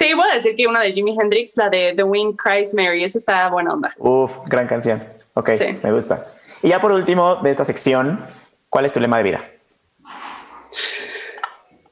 Sí, 0.01 0.15
voy 0.15 0.27
a 0.31 0.33
decir 0.33 0.55
que 0.55 0.65
una 0.65 0.79
de 0.79 0.91
Jimi 0.91 1.15
Hendrix, 1.15 1.55
la 1.57 1.69
de 1.69 1.93
The 1.95 2.01
Wind 2.01 2.35
Cries 2.35 2.73
Mary, 2.73 3.03
esa 3.03 3.19
está 3.19 3.47
buena 3.49 3.75
onda. 3.75 3.93
Uf, 3.99 4.35
gran 4.47 4.65
canción. 4.65 5.03
Ok, 5.35 5.51
me 5.83 5.91
gusta. 5.91 6.25
Y 6.63 6.69
ya 6.69 6.81
por 6.81 6.91
último 6.91 7.35
de 7.35 7.51
esta 7.51 7.63
sección, 7.65 8.19
¿cuál 8.67 8.85
es 8.85 8.93
tu 8.93 8.99
lema 8.99 9.17
de 9.17 9.23
vida? 9.23 9.43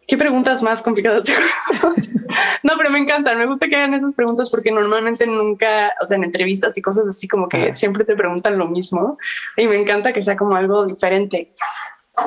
qué 0.08 0.18
preguntas 0.18 0.64
más 0.64 0.82
complicadas. 0.82 1.26
no, 2.64 2.74
pero 2.80 2.90
me 2.90 2.98
encantan. 2.98 3.38
Me 3.38 3.46
gusta 3.46 3.68
que 3.68 3.76
hagan 3.76 3.94
esas 3.94 4.16
preguntas 4.16 4.50
porque 4.50 4.72
normalmente 4.72 5.28
nunca, 5.28 5.94
o 6.02 6.06
sea, 6.08 6.18
en 6.18 6.24
entrevistas 6.24 6.76
y 6.80 6.82
cosas 6.82 7.08
así 7.08 7.28
como 7.28 7.48
que 7.48 7.76
siempre 7.76 8.04
te 8.06 8.16
preguntan 8.16 8.58
lo 8.58 8.68
mismo 8.68 9.20
y 9.56 9.68
me 9.68 9.76
encanta 9.76 10.12
que 10.12 10.24
sea 10.24 10.36
como 10.36 10.56
algo 10.56 10.88
diferente. 10.88 11.54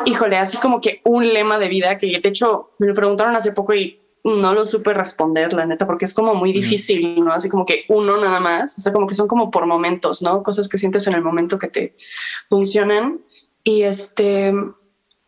Híjole, 0.04 0.36
así 0.36 0.58
como 0.58 0.80
que 0.80 1.00
un 1.02 1.26
lema 1.34 1.58
de 1.58 1.66
vida 1.66 1.96
que 1.96 2.06
de 2.06 2.28
hecho 2.28 2.70
me 2.78 2.86
lo 2.86 2.94
preguntaron 2.94 3.34
hace 3.34 3.50
poco 3.50 3.74
y 3.74 4.01
no 4.24 4.54
lo 4.54 4.64
supe 4.66 4.94
responder, 4.94 5.52
la 5.52 5.66
neta, 5.66 5.86
porque 5.86 6.04
es 6.04 6.14
como 6.14 6.34
muy 6.34 6.52
difícil, 6.52 7.24
¿no? 7.24 7.32
Así 7.32 7.48
como 7.48 7.66
que 7.66 7.84
uno 7.88 8.18
nada 8.18 8.38
más, 8.38 8.78
o 8.78 8.80
sea, 8.80 8.92
como 8.92 9.06
que 9.06 9.14
son 9.14 9.26
como 9.26 9.50
por 9.50 9.66
momentos, 9.66 10.22
¿no? 10.22 10.42
Cosas 10.42 10.68
que 10.68 10.78
sientes 10.78 11.06
en 11.06 11.14
el 11.14 11.22
momento 11.22 11.58
que 11.58 11.68
te 11.68 11.96
funcionan. 12.48 13.20
Y 13.64 13.82
este, 13.82 14.52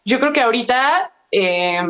yo 0.05 0.21
creo 0.21 0.33
que 0.33 0.43
ahorita 0.43 1.13
eh, 1.33 1.83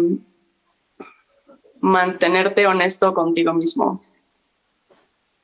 mantenerte 1.80 2.66
honesto 2.66 3.12
contigo 3.12 3.52
mismo. 3.52 4.00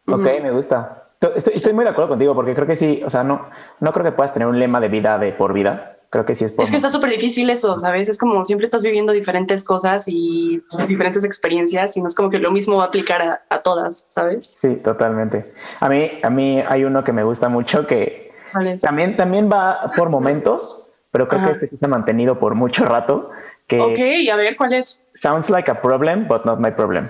Ok, 0.07 0.26
me 0.43 0.50
gusta. 0.50 1.11
Estoy, 1.35 1.75
muy 1.75 1.85
de 1.85 1.90
acuerdo 1.90 2.09
contigo 2.09 2.35
porque 2.35 2.55
creo 2.55 2.67
que 2.67 2.76
sí, 2.76 3.02
o 3.05 3.11
sea, 3.11 3.23
no, 3.23 3.47
no 3.81 3.93
creo 3.93 4.07
que 4.07 4.12
puedas 4.12 4.33
tener 4.33 4.49
un 4.49 4.59
lema 4.59 4.81
de 4.81 4.88
vida 4.88 5.19
de 5.19 5.33
por 5.33 5.52
vida. 5.52 5.99
Creo 6.11 6.25
que 6.25 6.35
sí 6.35 6.45
es 6.45 6.52
por 6.52 6.64
Es 6.64 6.71
que 6.71 6.76
está 6.76 6.88
súper 6.88 7.11
difícil 7.11 7.49
eso, 7.50 7.79
¿sabes? 7.79 8.09
Es 8.09 8.19
como 8.19 8.45
siempre 8.45 8.67
estás 8.67 8.83
viviendo 8.83 9.12
diferentes 9.12 9.62
cosas 9.62 10.09
y 10.09 10.62
diferentes 10.88 11.25
experiencias 11.25 11.97
y 11.97 12.00
no 12.00 12.09
es 12.09 12.14
como 12.14 12.31
que 12.31 12.38
lo 12.38 12.50
mismo 12.50 12.76
va 12.76 12.85
a 12.85 12.87
aplicar 12.87 13.40
a, 13.49 13.59
todas, 13.61 14.07
¿sabes? 14.11 14.59
Sí, 14.61 14.76
totalmente. 14.76 15.52
A 15.79 15.88
mí, 15.88 16.11
a 16.23 16.31
mí 16.31 16.61
hay 16.67 16.85
uno 16.85 17.05
que 17.05 17.12
me 17.12 17.23
gusta 17.23 17.49
mucho 17.49 17.87
que 17.87 18.33
también, 18.81 19.17
también 19.17 19.49
va 19.50 19.93
por 19.97 20.11
momentos, 20.11 20.93
pero 21.12 21.29
creo 21.29 21.45
que 21.45 21.50
este 21.52 21.67
sí 21.69 21.76
se 21.76 21.87
ha 21.87 21.88
mantenido 21.88 22.40
por 22.40 22.57
mucho 22.57 22.85
rato 22.85 23.31
ok, 23.79 24.00
a 24.33 24.37
ver, 24.37 24.57
¿cuál 24.57 24.73
es? 24.73 25.12
Sounds 25.17 25.50
like 25.50 25.71
a 25.71 25.81
problem, 25.81 26.26
but 26.26 26.45
not 26.45 26.61
my 26.61 26.71
problem. 26.71 27.09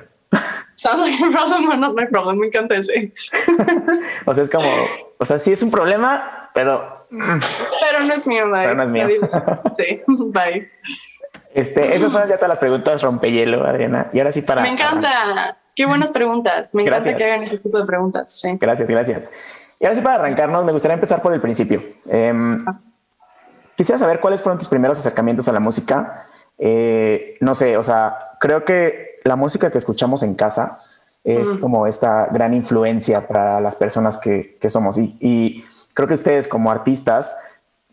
Sounds 0.74 1.00
like 1.00 1.22
a 1.22 1.30
problem, 1.30 1.66
but 1.66 1.76
not 1.76 1.94
my 1.94 2.06
problem. 2.06 2.38
Me 2.38 2.48
encanta 2.48 2.76
ese. 2.76 3.12
o 4.26 4.34
sea, 4.34 4.44
es 4.44 4.50
como, 4.50 4.68
o 5.18 5.24
sea, 5.24 5.38
sí 5.38 5.52
es 5.52 5.62
un 5.62 5.70
problema, 5.70 6.50
pero. 6.54 6.99
Pero 7.10 8.04
no 8.06 8.14
es 8.14 8.26
mío, 8.26 8.50
bye. 8.50 8.62
Pero 8.62 8.74
no 8.74 8.82
es 8.84 8.90
mío. 8.90 9.08
Sí, 9.78 10.02
bye. 10.26 10.70
Este, 11.54 11.96
esas 11.96 12.12
son 12.12 12.28
ya 12.28 12.36
todas 12.36 12.48
las 12.48 12.58
preguntas 12.58 13.02
rompehielo, 13.02 13.66
Adriana. 13.66 14.08
Y 14.12 14.18
ahora 14.18 14.32
sí 14.32 14.42
para. 14.42 14.62
Me 14.62 14.70
encanta. 14.70 15.58
Qué 15.74 15.86
buenas 15.86 16.10
preguntas. 16.10 16.74
Me 16.74 16.82
encanta 16.82 17.16
que 17.16 17.24
hagan 17.24 17.42
ese 17.42 17.58
tipo 17.58 17.78
de 17.78 17.84
preguntas. 17.84 18.40
Sí. 18.40 18.56
Gracias, 18.60 18.88
gracias. 18.88 19.30
Y 19.78 19.86
ahora 19.86 19.96
sí 19.96 20.02
para 20.02 20.16
arrancarnos, 20.16 20.64
me 20.64 20.72
gustaría 20.72 20.94
empezar 20.94 21.22
por 21.22 21.32
el 21.32 21.40
principio. 21.40 21.82
Em, 22.08 22.64
ah. 22.68 22.78
quisiera 23.76 23.98
saber 23.98 24.20
cuáles 24.20 24.42
fueron 24.42 24.58
tus 24.58 24.68
primeros 24.68 24.98
acercamientos 24.98 25.48
a 25.48 25.52
la 25.52 25.60
música 25.60 26.26
eh, 26.62 27.38
no 27.40 27.54
sé, 27.54 27.78
o 27.78 27.82
sea, 27.82 28.18
creo 28.38 28.66
que 28.66 29.16
la 29.24 29.34
música 29.34 29.72
que 29.72 29.78
escuchamos 29.78 30.22
en 30.22 30.34
casa 30.34 30.78
es 31.24 31.50
como 31.56 31.86
esta 31.86 32.28
gran 32.30 32.54
influencia 32.54 33.26
para 33.26 33.60
las 33.60 33.76
personas 33.76 34.18
que, 34.18 34.58
somos. 34.68 34.98
Y, 34.98 35.64
creo 35.94 36.08
que 36.08 36.14
ustedes 36.14 36.48
como 36.48 36.70
artistas, 36.70 37.36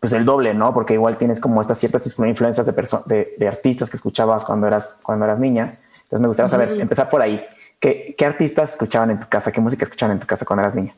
pues 0.00 0.12
el 0.12 0.24
doble, 0.24 0.54
¿no? 0.54 0.72
Porque 0.72 0.94
igual 0.94 1.18
tienes 1.18 1.40
como 1.40 1.60
estas 1.60 1.78
ciertas 1.78 2.06
influencias 2.06 2.66
de, 2.66 3.34
de, 3.36 3.48
artistas 3.48 3.90
que 3.90 3.96
escuchabas 3.96 4.44
cuando 4.44 4.66
eras, 4.66 5.00
cuando 5.02 5.24
eras 5.24 5.40
niña. 5.40 5.78
Entonces 5.94 6.20
me 6.20 6.28
gustaría 6.28 6.48
saber, 6.48 6.80
empezar 6.80 7.10
por 7.10 7.20
ahí. 7.20 7.44
¿Qué, 7.80 8.14
¿Qué 8.16 8.24
artistas 8.24 8.72
escuchaban 8.72 9.10
en 9.10 9.20
tu 9.20 9.28
casa? 9.28 9.52
¿Qué 9.52 9.60
música 9.60 9.84
escuchaban 9.84 10.14
en 10.14 10.20
tu 10.20 10.26
casa 10.26 10.44
cuando 10.44 10.62
eras 10.62 10.74
niña? 10.74 10.94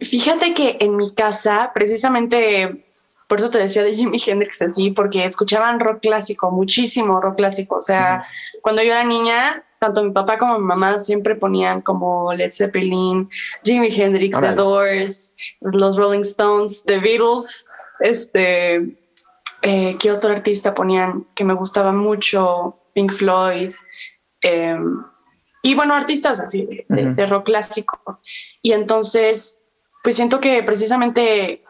Fíjate 0.00 0.54
que 0.54 0.78
en 0.80 0.96
mi 0.96 1.10
casa, 1.12 1.70
precisamente 1.74 2.84
por 3.26 3.38
eso 3.38 3.50
te 3.50 3.58
decía 3.58 3.82
de 3.82 3.92
Jimi 3.92 4.18
Hendrix 4.24 4.60
así, 4.62 4.90
porque 4.90 5.24
escuchaban 5.24 5.80
rock 5.80 6.00
clásico, 6.00 6.50
muchísimo 6.50 7.20
rock 7.20 7.36
clásico. 7.36 7.76
O 7.76 7.80
sea, 7.80 8.26
cuando 8.60 8.82
yo 8.82 8.92
era 8.92 9.04
niña, 9.04 9.64
tanto 9.84 10.02
mi 10.02 10.12
papá 10.12 10.38
como 10.38 10.58
mi 10.58 10.64
mamá 10.64 10.98
siempre 10.98 11.34
ponían 11.34 11.82
como 11.82 12.32
Led 12.32 12.52
Zeppelin, 12.52 13.28
Jimi 13.64 13.88
Hendrix, 13.94 14.40
The 14.40 14.52
Doors, 14.52 15.36
los 15.60 15.96
Rolling 15.98 16.20
Stones, 16.20 16.84
The 16.84 16.98
Beatles. 17.00 17.66
Este, 18.00 18.96
eh, 19.62 19.96
¿qué 20.00 20.10
otro 20.10 20.32
artista 20.32 20.74
ponían 20.74 21.26
que 21.34 21.44
me 21.44 21.52
gustaba 21.52 21.92
mucho? 21.92 22.78
Pink 22.94 23.12
Floyd. 23.12 23.72
Em, 24.40 25.04
y 25.62 25.74
bueno, 25.74 25.94
artistas 25.94 26.40
así 26.40 26.84
de 26.88 27.26
rock 27.26 27.46
clásico. 27.46 28.20
Y 28.62 28.72
entonces, 28.72 29.64
pues 30.02 30.16
siento 30.16 30.40
que 30.40 30.62
precisamente 30.62 31.62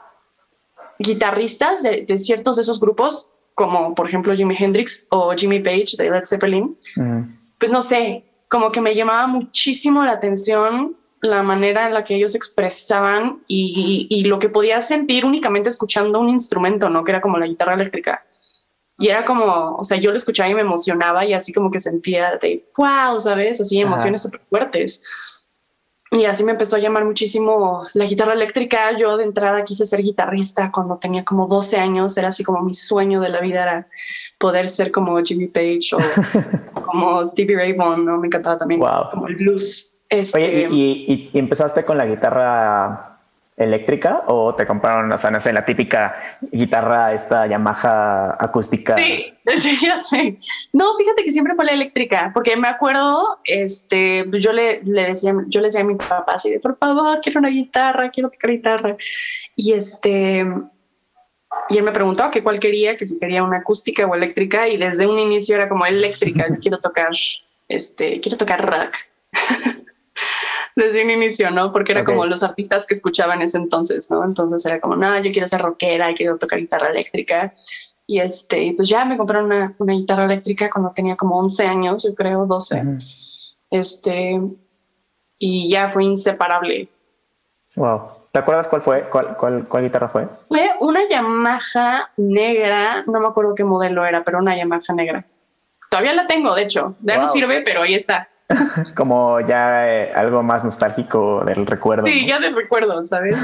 guitarristas 0.99 1.83
de, 1.83 2.06
ciertos 2.18 2.56
de 2.56 2.62
esos 2.62 2.78
grupos, 2.78 3.33
como 3.54 3.94
por 3.94 4.09
ejemplo 4.09 4.35
Jimi 4.35 4.54
Hendrix 4.56 5.09
o 5.11 5.33
Jimmy 5.37 5.61
Page 5.61 5.97
de 5.99 6.11
Led 6.11 6.25
Zeppelin, 6.25 6.76
pues 7.64 7.73
no 7.73 7.80
sé, 7.80 8.26
como 8.50 8.71
que 8.71 8.83
me 8.83 8.94
llamaba 8.94 9.26
muchísimo 9.26 10.04
la 10.04 10.12
atención 10.12 10.99
la 11.23 11.42
manera 11.42 11.87
en 11.87 11.94
la 11.94 12.04
que 12.04 12.14
ellos 12.14 12.35
expresaban 12.35 13.42
y, 13.49 14.23
lo 14.26 14.38
que 14.38 14.50
podía 14.50 14.83
sentir 14.83 15.25
únicamente 15.25 15.71
escuchando 15.71 16.21
un 16.21 16.28
instrumento, 16.28 16.90
¿no? 16.90 17.04
Que 17.04 17.12
era 17.12 17.23
como 17.23 17.38
la 17.38 17.47
guitarra 17.47 17.73
eléctrica. 17.73 18.23
Y 18.99 19.09
era 19.09 19.25
como, 19.25 19.76
o 19.76 19.83
sea, 19.83 19.97
yo 19.97 20.11
lo 20.11 20.18
escuchaba 20.18 20.50
y 20.50 20.54
me 20.54 20.61
emocionaba 20.61 21.25
y 21.25 21.33
así 21.33 21.54
como 21.54 21.71
que 21.71 21.80
sentía 21.80 22.37
de, 22.37 22.71
wow, 22.76 23.18
¿sabes? 23.18 23.62
Así 23.62 23.80
emociones 23.80 24.21
súper 24.21 24.42
fuertes. 24.50 25.02
Y 26.14 26.26
así 26.26 26.44
me 26.44 26.52
empezó 26.52 26.76
a 26.76 26.78
llamar 26.78 27.04
muchísimo 27.04 27.88
la 27.92 28.06
guitarra 28.06 28.35
eléctrica. 28.35 28.97
Yo 28.97 29.16
de 29.16 29.25
entrada 29.25 29.64
quise 29.64 29.85
ser 29.85 30.00
guitarrista 30.00 30.71
cuando 30.71 30.97
tenía 30.97 31.25
como 31.25 31.49
12 31.49 31.76
años. 31.76 32.16
Era 32.16 32.28
así 32.28 32.44
como 32.44 32.62
mi 32.62 32.73
sueño 32.73 33.21
de 33.21 33.30
la 33.30 33.40
vida 33.40 33.62
era 33.62 33.88
poder 34.38 34.68
ser 34.68 34.92
como 34.92 35.21
Jimmy 35.25 35.49
Page 35.49 35.88
o 35.92 35.99
como 36.85 37.25
Stevie 37.25 37.56
Ray 37.56 37.73
Vaughan. 37.73 38.04
¿no? 38.04 38.18
Me 38.18 38.28
encantaba 38.28 38.56
también 38.56 38.80
como 39.11 39.26
el 39.26 39.35
blues. 39.35 39.99
Este, 40.09 40.68
¿y, 40.71 41.30
y, 41.33 41.38
empezaste 41.38 41.85
con 41.85 41.99
la 41.99 42.06
guitarra 42.06 43.13
eléctrica 43.56 44.25
o 44.26 44.54
te 44.54 44.66
compraron, 44.66 45.11
o 45.12 45.18
sea, 45.18 45.30
no 45.30 45.38
sé, 45.38 45.52
la 45.52 45.64
típica 45.64 46.14
guitarra, 46.40 47.12
esta 47.12 47.46
Yamaha 47.46 48.37
acústica? 48.42 48.96
Sí, 48.96 49.32
sí, 49.56 49.76
ya 49.80 49.96
sé. 49.96 50.37
No, 50.73 50.96
fíjate 50.96 51.25
que 51.25 51.32
siempre 51.32 51.54
fue 51.54 51.64
la 51.64 51.73
eléctrica, 51.73 52.30
porque 52.34 52.56
me 52.56 52.68
acuerdo, 52.68 53.38
este, 53.44 54.25
pues 54.28 54.42
yo 54.42 54.52
le, 54.52 54.82
le 54.84 55.04
decía, 55.04 55.34
yo 55.49 55.61
le 55.61 55.68
decía 55.68 55.82
a 55.82 55.84
mi 55.84 55.94
papá 55.94 56.32
así 56.34 56.50
de, 56.50 56.61
por 56.61 56.76
favor, 56.76 57.20
quiero 57.23 57.40
una 57.40 57.50
guitarra, 57.50 58.11
quiero 58.11 58.30
tocar 58.30 58.50
guitarra. 58.50 58.96
Y 59.54 59.73
este, 59.73 60.44
y 61.68 61.78
él 61.78 61.84
me 61.84 61.92
preguntó 61.92 62.30
que 62.30 62.42
cuál 62.42 62.58
quería, 62.61 62.96
que 62.96 63.06
si 63.06 63.16
quería 63.18 63.42
una 63.42 63.58
acústica 63.58 64.06
o 64.06 64.14
eléctrica, 64.14 64.68
y 64.68 64.76
desde 64.76 65.06
un 65.06 65.18
inicio 65.18 65.56
era 65.56 65.68
como 65.68 65.87
eléctrica, 65.87 66.46
yo 66.49 66.56
quiero 66.61 66.78
tocar, 66.78 67.12
este, 67.68 68.20
quiero 68.20 68.37
tocar 68.37 68.64
rock. 68.64 68.96
desde 70.76 71.04
un 71.04 71.11
inicio, 71.11 71.50
¿no? 71.50 71.73
Porque 71.73 71.93
era 71.93 72.04
como 72.04 72.26
los 72.26 72.43
artistas 72.43 72.87
que 72.87 72.95
escuchaban 72.95 73.43
ese 73.43 73.59
entonces, 73.59 74.11
¿no? 74.11 74.25
Entonces 74.25 74.64
era 74.66 74.81
como, 74.81 74.97
no, 74.97 75.21
yo 75.21 75.31
quiero 75.33 75.47
ser 75.47 75.61
rockera, 75.61 76.12
quiero 76.14 76.37
tocar 76.37 76.59
guitarra 76.59 76.88
eléctrica. 76.88 77.54
Y 78.07 78.21
este, 78.21 78.75
pues 78.76 78.88
ya 78.88 79.04
me 79.04 79.16
compraron 79.16 79.47
una, 79.47 79.75
una 79.78 79.93
guitarra 79.93 80.25
eléctrica 80.25 80.69
cuando 80.69 80.90
tenía 80.90 81.16
como 81.16 81.38
11 81.38 81.66
años, 81.66 82.04
yo 82.04 82.14
creo, 82.14 82.47
12. 82.47 82.83
Este, 83.71 84.40
y 85.38 85.71
ya 85.71 85.88
fue 85.88 86.04
inseparable. 86.04 86.88
Wow. 87.76 88.09
¿Te 88.33 88.40
acuerdas 88.40 88.69
cuál 88.69 88.83
fue? 88.83 89.09
¿Cuál, 89.11 89.37
cuál, 89.37 89.69
cuál 89.69 89.85
guitarra 89.85 90.09
fue? 90.09 90.26
Fue 90.49 90.71
una 90.81 91.09
Yamaha 91.09 92.11
negra, 92.16 93.04
no 93.07 93.21
me 93.21 93.28
acuerdo 93.28 93.54
qué 93.54 93.64
modelo 93.64 94.04
era, 94.04 94.25
pero 94.25 94.38
una 94.38 94.57
Yamaha 94.57 94.93
negra. 94.95 95.25
Todavía 95.88 96.14
la 96.14 96.26
tengo, 96.26 96.54
de 96.54 96.62
hecho. 96.62 96.97
Ya 97.00 97.16
no 97.19 97.28
sirve, 97.28 97.62
pero 97.62 97.83
ahí 97.83 97.95
está. 97.95 98.28
como 98.96 99.40
ya 99.40 99.88
eh, 99.88 100.12
algo 100.14 100.42
más 100.42 100.64
nostálgico 100.64 101.42
del 101.44 101.66
recuerdo. 101.66 102.06
Sí, 102.06 102.26
ya 102.26 102.38
del 102.38 102.54
recuerdo, 102.54 103.02
¿sabes? 103.04 103.36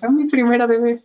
Fue 0.00 0.10
mi 0.10 0.26
primera 0.26 0.66
bebé. 0.66 1.02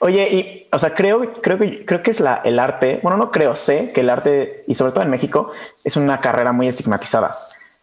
Oye, 0.00 0.28
y, 0.32 0.68
o 0.72 0.78
sea, 0.78 0.94
creo, 0.94 1.40
creo 1.42 1.58
que 1.58 1.84
creo 1.84 2.02
que 2.02 2.10
es 2.10 2.20
la, 2.20 2.40
el 2.44 2.58
arte. 2.58 3.00
Bueno, 3.02 3.16
no 3.18 3.30
creo, 3.30 3.56
sé 3.56 3.92
que 3.92 4.00
el 4.00 4.10
arte, 4.10 4.64
y 4.66 4.74
sobre 4.74 4.92
todo 4.92 5.04
en 5.04 5.10
México, 5.10 5.50
es 5.82 5.96
una 5.96 6.20
carrera 6.20 6.52
muy 6.52 6.68
estigmatizada. 6.68 7.36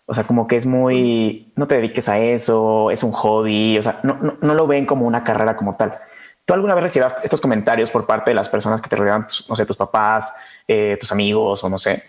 O 0.05 0.13
sea, 0.13 0.25
como 0.25 0.47
que 0.47 0.57
es 0.57 0.65
muy, 0.65 1.53
no 1.55 1.67
te 1.67 1.75
dediques 1.75 2.09
a 2.09 2.19
eso, 2.19 2.91
es 2.91 3.03
un 3.03 3.11
hobby. 3.11 3.77
O 3.77 3.83
sea, 3.83 3.99
no, 4.03 4.37
no, 4.41 4.55
lo 4.55 4.67
ven 4.67 4.85
como 4.85 5.05
una 5.05 5.23
carrera 5.23 5.55
como 5.55 5.75
tal. 5.75 5.97
¿Tú 6.45 6.53
alguna 6.53 6.75
vez 6.75 6.83
recibas 6.83 7.15
estos 7.23 7.39
comentarios 7.39 7.89
por 7.89 8.05
parte 8.05 8.31
de 8.31 8.35
las 8.35 8.49
personas 8.49 8.81
que 8.81 8.89
te 8.89 8.95
rodean, 8.95 9.27
no 9.47 9.55
sé, 9.55 9.65
tus 9.65 9.77
papás, 9.77 10.33
eh, 10.67 10.97
tus 10.99 11.11
amigos 11.11 11.63
o 11.63 11.69
no 11.69 11.77
sé? 11.77 12.03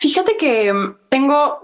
Fíjate 0.00 0.36
que 0.38 0.72
mm, 0.72 0.96
tengo, 1.10 1.60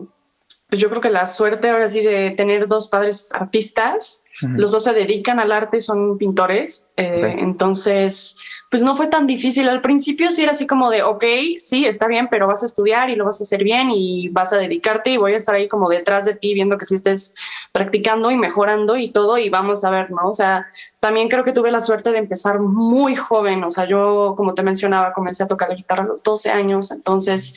pues 0.69 0.81
yo 0.81 0.91
creo 0.91 1.01
que 1.01 1.11
la 1.11 1.25
suerte 1.25 1.71
ahora 1.71 1.89
sí 1.89 2.03
de 2.03 2.33
tener 2.37 2.69
dos 2.69 2.89
padres 2.89 3.33
artistas. 3.35 4.25
Los 4.43 4.73
dos 4.73 4.85
se 4.85 4.93
dedican 4.93 5.41
al 5.41 5.51
arte, 5.51 5.81
son 5.81 6.19
pintores. 6.19 6.93
Eh, 6.99 7.37
entonces, 7.39 8.39
pues 8.71 8.83
no 8.83 8.95
fue 8.95 9.07
tan 9.07 9.27
difícil. 9.27 9.71
Al 9.71 9.81
principio 9.81 10.31
sí 10.31 10.43
era 10.43 10.53
así 10.53 10.67
como 10.67 10.91
de, 10.91 11.03
ok, 11.03 11.25
sí, 11.57 11.87
está 11.87 12.07
bien, 12.07 12.29
pero 12.31 12.47
vas 12.47 12.63
a 12.63 12.67
estudiar 12.67 13.09
y 13.09 13.17
lo 13.17 13.25
vas 13.25 13.41
a 13.41 13.45
hacer 13.45 13.65
bien 13.65 13.91
y 13.91 14.29
vas 14.29 14.53
a 14.53 14.59
dedicarte 14.59 15.11
y 15.11 15.17
voy 15.17 15.33
a 15.33 15.37
estar 15.37 15.55
ahí 15.55 15.67
como 15.67 15.89
detrás 15.89 16.27
de 16.27 16.35
ti 16.35 16.53
viendo 16.53 16.77
que 16.77 16.85
sí 16.85 16.97
estés 16.97 17.37
practicando 17.73 18.31
y 18.31 18.37
mejorando 18.37 18.99
y 18.99 19.11
todo 19.13 19.39
y 19.39 19.49
vamos 19.49 19.83
a 19.85 19.91
ver, 19.91 20.11
¿no? 20.11 20.29
O 20.29 20.35
sea, 20.35 20.67
también 21.01 21.29
creo 21.29 21.45
que 21.45 21.53
tuve 21.53 21.71
la 21.71 21.81
suerte 21.81 22.13
de 22.13 22.19
empezar 22.19 22.61
muy 22.61 23.17
joven. 23.17 23.65
O 23.65 23.71
sea, 23.71 23.87
yo, 23.87 24.35
como 24.37 24.53
te 24.53 24.63
mencionaba, 24.63 25.15
comencé 25.15 25.45
a 25.45 25.49
tocar 25.49 25.71
la 25.71 25.77
guitarra 25.77 26.03
a 26.03 26.09
los 26.09 26.23
12 26.23 26.51
años. 26.51 26.91
Entonces, 26.91 27.55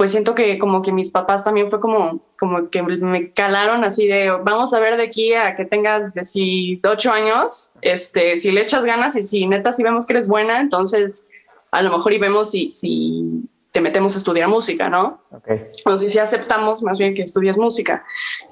pues 0.00 0.12
siento 0.12 0.34
que 0.34 0.58
como 0.58 0.80
que 0.80 0.92
mis 0.92 1.10
papás 1.10 1.44
también 1.44 1.68
fue 1.68 1.78
como, 1.78 2.22
como 2.38 2.70
que 2.70 2.82
me 2.82 3.34
calaron 3.34 3.84
así 3.84 4.06
de, 4.06 4.30
vamos 4.30 4.72
a 4.72 4.80
ver 4.80 4.96
de 4.96 5.02
aquí 5.02 5.34
a 5.34 5.54
que 5.54 5.66
tengas 5.66 6.14
18 6.14 7.12
años, 7.12 7.72
este, 7.82 8.38
si 8.38 8.50
le 8.50 8.62
echas 8.62 8.86
ganas 8.86 9.14
y 9.16 9.20
si 9.20 9.46
neta 9.46 9.74
si 9.74 9.82
vemos 9.82 10.06
que 10.06 10.14
eres 10.14 10.26
buena, 10.26 10.58
entonces 10.58 11.30
a 11.70 11.82
lo 11.82 11.92
mejor 11.92 12.14
y 12.14 12.18
vemos 12.18 12.50
si, 12.50 12.70
si 12.70 13.46
te 13.72 13.82
metemos 13.82 14.14
a 14.14 14.18
estudiar 14.20 14.48
música, 14.48 14.88
¿no? 14.88 15.20
Okay. 15.32 15.66
O 15.84 15.98
si, 15.98 16.08
si 16.08 16.18
aceptamos 16.18 16.82
más 16.82 16.98
bien 16.98 17.14
que 17.14 17.20
estudies 17.20 17.58
música. 17.58 18.02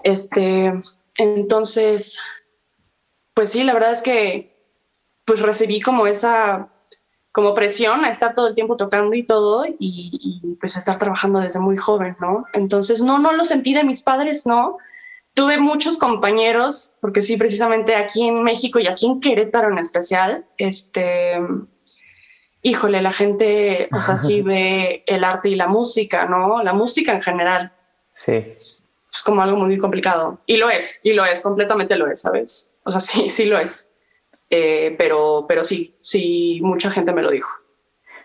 Este, 0.05 0.75
entonces, 1.17 2.21
pues 3.33 3.49
sí, 3.49 3.65
la 3.65 3.73
verdad 3.73 3.93
es 3.93 4.03
que 4.03 4.55
pues 5.25 5.41
recibí 5.41 5.81
como 5.81 6.07
esa 6.07 6.69
como 7.39 7.55
presión 7.55 8.05
a 8.05 8.11
estar 8.11 8.35
todo 8.35 8.49
el 8.49 8.57
tiempo 8.57 8.77
tocando 8.77 9.15
y 9.15 9.23
todo 9.23 9.65
y, 9.79 10.57
pues 10.61 10.75
estar 10.75 10.99
trabajando 10.99 11.39
desde 11.39 11.61
muy 11.61 11.77
joven, 11.77 12.17
¿no? 12.21 12.47
Entonces, 12.53 13.01
no, 13.01 13.21
no 13.21 13.33
lo 13.33 13.45
sentí 13.45 13.75
de 13.75 13.85
mis 13.85 14.03
padres, 14.03 14.45
¿no? 14.45 14.79
Tuve 15.35 15.57
muchos 15.59 15.99
compañeros, 15.99 16.99
porque 17.01 17.23
sí, 17.23 17.37
precisamente 17.37 17.95
aquí 17.95 18.27
en 18.27 18.43
México 18.43 18.81
y 18.81 18.89
aquí 18.89 19.07
en 19.07 19.21
Querétaro 19.21 19.71
en 19.71 19.79
especial, 19.79 20.47
este, 20.57 21.39
híjole, 22.63 23.03
la 23.03 23.13
gente, 23.13 23.89
o 23.93 24.01
sea, 24.01 24.17
sí 24.17 24.43
ve 24.43 25.05
el 25.07 25.23
arte 25.23 25.49
y 25.49 25.55
la 25.55 25.69
música, 25.69 26.25
¿no? 26.25 26.61
La 26.65 26.73
música 26.73 27.13
en 27.13 27.23
general. 27.23 27.73
Sí. 28.15 28.33
Es, 28.33 28.83
como 29.25 29.43
algo 29.43 29.59
muy 29.59 29.79
complicado. 29.79 30.41
Y 30.45 30.57
lo 30.57 30.71
es, 30.71 31.03
y 31.05 31.13
lo 31.13 31.25
es, 31.25 31.41
completamente 31.41 31.95
lo 31.95 32.11
es, 32.11 32.21
¿sabes? 32.21 32.81
O 32.83 32.91
sea, 32.91 32.99
sí, 32.99 33.29
sí 33.29 33.45
lo 33.45 33.61
es. 33.61 33.97
Eh, 34.51 34.95
pero, 34.99 35.45
pero 35.49 35.65
sí, 35.65 35.95
sí, 36.01 36.61
mucha 36.63 36.91
gente 36.91 37.13
me 37.13 37.23
lo 37.23 37.31
dijo. 37.31 37.51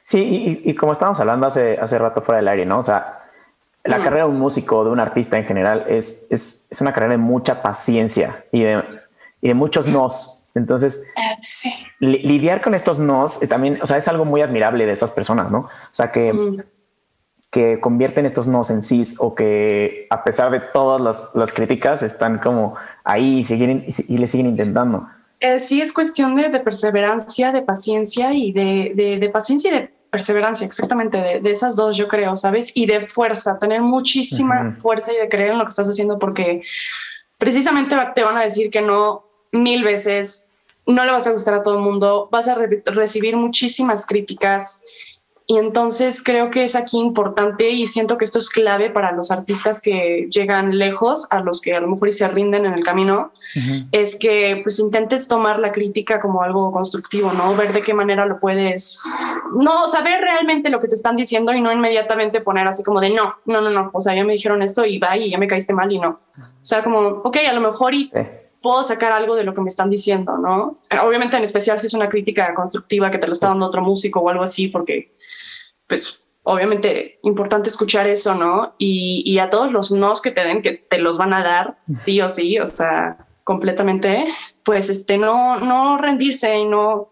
Sí, 0.05 0.61
y, 0.63 0.75
como 0.75 0.91
estábamos 0.91 1.19
hablando 1.19 1.47
hace, 1.47 1.77
hace 1.79 1.97
rato 1.97 2.21
fuera 2.21 2.37
del 2.37 2.47
aire, 2.49 2.65
¿no? 2.65 2.79
O 2.79 2.83
sea, 2.83 3.19
la 3.83 3.99
mm. 3.99 4.03
carrera 4.03 4.25
de 4.25 4.31
un 4.31 4.39
músico, 4.39 4.83
de 4.83 4.91
un 4.91 4.99
artista 4.99 5.37
en 5.37 5.45
general, 5.45 5.85
es, 5.87 6.27
es, 6.29 6.67
es 6.69 6.81
una 6.81 6.93
carrera 6.93 7.13
de 7.13 7.17
mucha 7.17 7.61
paciencia 7.61 8.45
y 8.51 8.63
de, 8.63 8.83
y 9.41 9.47
de 9.47 9.53
muchos 9.53 9.87
nos. 9.87 10.49
Entonces, 10.55 11.05
ah, 11.15 11.35
lidiar 11.99 12.61
con 12.61 12.75
estos 12.75 12.99
nos 12.99 13.41
eh, 13.41 13.47
también, 13.47 13.79
o 13.81 13.87
sea, 13.87 13.97
es 13.97 14.07
algo 14.07 14.23
muy 14.23 14.41
admirable 14.41 14.85
de 14.85 14.93
estas 14.93 15.11
personas, 15.11 15.51
¿no? 15.51 15.59
O 15.59 15.69
sea, 15.91 16.11
que, 16.11 16.31
mm. 16.31 16.63
que 17.49 17.79
convierten 17.79 18.25
estos 18.25 18.45
nos 18.45 18.69
en 18.71 18.81
sí 18.81 19.03
o 19.19 19.33
que 19.33 20.05
a 20.09 20.23
pesar 20.23 20.51
de 20.51 20.59
todas 20.59 21.01
las, 21.01 21.31
las 21.33 21.51
críticas 21.53 22.03
están 22.03 22.39
como 22.39 22.75
ahí 23.03 23.39
y, 23.39 23.45
siguen, 23.45 23.85
y 23.87 24.17
le 24.17 24.27
siguen 24.27 24.47
intentando. 24.47 25.07
Eh, 25.43 25.59
sí 25.59 25.81
es 25.81 25.91
cuestión 25.91 26.37
de, 26.37 26.57
perseverancia, 26.61 27.51
de 27.51 27.61
paciencia 27.63 28.31
y 28.31 28.53
de, 28.53 29.29
paciencia 29.33 29.71
y 29.71 29.73
de 29.73 29.89
perseverancia, 30.09 30.65
exactamente, 30.65 31.41
de, 31.41 31.51
esas 31.51 31.75
dos 31.75 31.97
yo 31.97 32.07
creo, 32.07 32.37
¿sabes? 32.37 32.71
Y 32.77 32.85
de 32.85 33.01
fuerza, 33.01 33.59
tener 33.59 33.81
muchísima 33.81 34.73
fuerza 34.77 35.11
y 35.11 35.17
de 35.17 35.27
creer 35.27 35.51
en 35.51 35.57
lo 35.57 35.65
que 35.65 35.71
estás 35.71 35.89
haciendo 35.89 36.17
porque 36.17 36.61
precisamente 37.37 37.93
te 38.15 38.23
van 38.23 38.37
a 38.37 38.43
decir 38.43 38.71
que 38.71 38.81
no 38.81 39.25
mil 39.51 39.83
veces, 39.83 40.53
no 40.85 41.03
le 41.03 41.11
vas 41.11 41.27
a 41.27 41.33
gustar 41.33 41.55
a 41.55 41.61
todo 41.61 41.73
el 41.73 41.81
mundo, 41.81 42.29
vas 42.31 42.47
a 42.47 42.55
recibir 42.85 43.35
muchísimas 43.35 44.05
críticas 44.05 44.85
y 45.45 45.57
entonces 45.57 46.23
creo 46.23 46.49
que 46.51 46.63
es 46.63 46.75
aquí 46.75 46.97
importante 46.97 47.69
y 47.69 47.85
siento 47.87 48.17
que 48.17 48.23
esto 48.23 48.39
es 48.39 48.49
clave 48.49 48.89
para 48.89 49.11
los 49.11 49.29
artistas 49.29 49.81
que 49.81 50.27
llegan 50.29 50.77
lejos, 50.77 51.27
a 51.31 51.41
los 51.41 51.59
que 51.59 51.73
a 51.73 51.81
lo 51.81 51.87
mejor 51.87 52.11
se 52.13 52.27
rinden 52.29 52.65
en 52.65 52.73
el 52.73 52.83
camino, 52.83 53.33
es 53.91 54.17
que 54.17 54.61
pues 54.63 54.79
intentes 54.79 55.27
tomar 55.27 55.59
la 55.59 55.71
crítica 55.71 56.19
como 56.19 56.43
algo 56.43 56.71
constructivo, 56.71 57.33
¿no? 57.33 57.55
Ver 57.55 57.73
de 57.73 57.81
qué 57.81 57.93
manera 57.93 58.25
lo 58.25 58.39
puedes, 58.39 59.01
no, 59.53 59.87
saber 59.87 60.21
realmente 60.21 60.69
lo 60.69 60.79
que 60.79 60.87
te 60.87 60.95
están 60.95 61.17
diciendo 61.17 61.51
y 61.51 61.59
no 61.59 61.73
inmediatamente 61.73 62.39
poner 62.39 62.67
así 62.67 62.83
como 62.83 63.01
de 63.01 63.09
no, 63.09 63.35
no, 63.45 63.59
no, 63.59 63.69
no, 63.69 63.91
o 63.93 63.99
sea, 63.99 64.15
ya 64.15 64.23
me 64.23 64.33
dijeron 64.33 64.61
esto 64.61 64.85
y 64.85 64.97
va 64.97 65.17
y 65.17 65.31
ya 65.31 65.37
me 65.37 65.47
caíste 65.47 65.73
mal 65.73 65.91
y 65.91 65.99
no. 65.99 66.21
O 66.37 66.65
sea, 66.65 66.83
como, 66.83 66.99
ok, 66.99 67.37
a 67.49 67.53
lo 67.53 67.61
mejor 67.61 67.93
y... 67.93 68.09
puedo 68.61 68.81
sacar 68.81 69.11
algo 69.11 69.35
de 69.35 69.43
lo 69.43 69.53
que 69.53 69.59
me 69.59 69.67
están 69.67 69.89
diciendo, 69.89 70.37
¿no? 70.37 70.77
Obviamente 71.05 71.35
en 71.35 71.43
especial 71.43 71.79
si 71.81 71.87
es 71.87 71.93
una 71.93 72.07
crítica 72.07 72.53
constructiva 72.53 73.11
que 73.11 73.17
te 73.17 73.27
lo 73.27 73.33
está 73.33 73.49
dando 73.49 73.65
otro 73.65 73.81
músico 73.81 74.21
o 74.21 74.29
algo 74.29 74.43
así, 74.43 74.69
porque 74.69 75.11
pues 75.87 76.31
obviamente 76.43 77.19
importante 77.23 77.69
escuchar 77.69 78.07
eso, 78.07 78.35
¿no? 78.35 78.75
Y, 78.77 79.37
a 79.39 79.49
todos 79.49 79.71
los 79.71 79.91
nos 79.91 80.21
que 80.21 80.31
te 80.31 80.43
den, 80.43 80.61
que 80.61 80.73
te 80.73 80.99
los 80.99 81.17
van 81.17 81.33
a 81.33 81.43
dar, 81.43 81.79
sí 81.91 82.21
o 82.21 82.29
sí, 82.29 82.59
o 82.59 82.65
sea, 82.65 83.25
completamente, 83.43 84.27
pues 84.63 84.89
este, 84.89 85.17
no, 85.17 85.59
no 85.59 85.97
rendirse 85.97 86.57
y 86.57 86.65
no, 86.65 87.09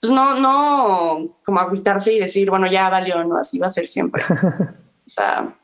pues 0.00 0.12
no, 0.12 0.38
no 0.38 1.38
como 1.44 1.60
agüitarse 1.60 2.12
y 2.12 2.20
decir, 2.20 2.50
bueno, 2.50 2.70
ya 2.70 2.88
valió, 2.88 3.24
no, 3.24 3.38
así 3.38 3.58
va 3.58 3.66
a 3.66 3.70
ser 3.70 3.88
siempre. 3.88 4.24
o 5.06 5.08
sea, 5.08 5.56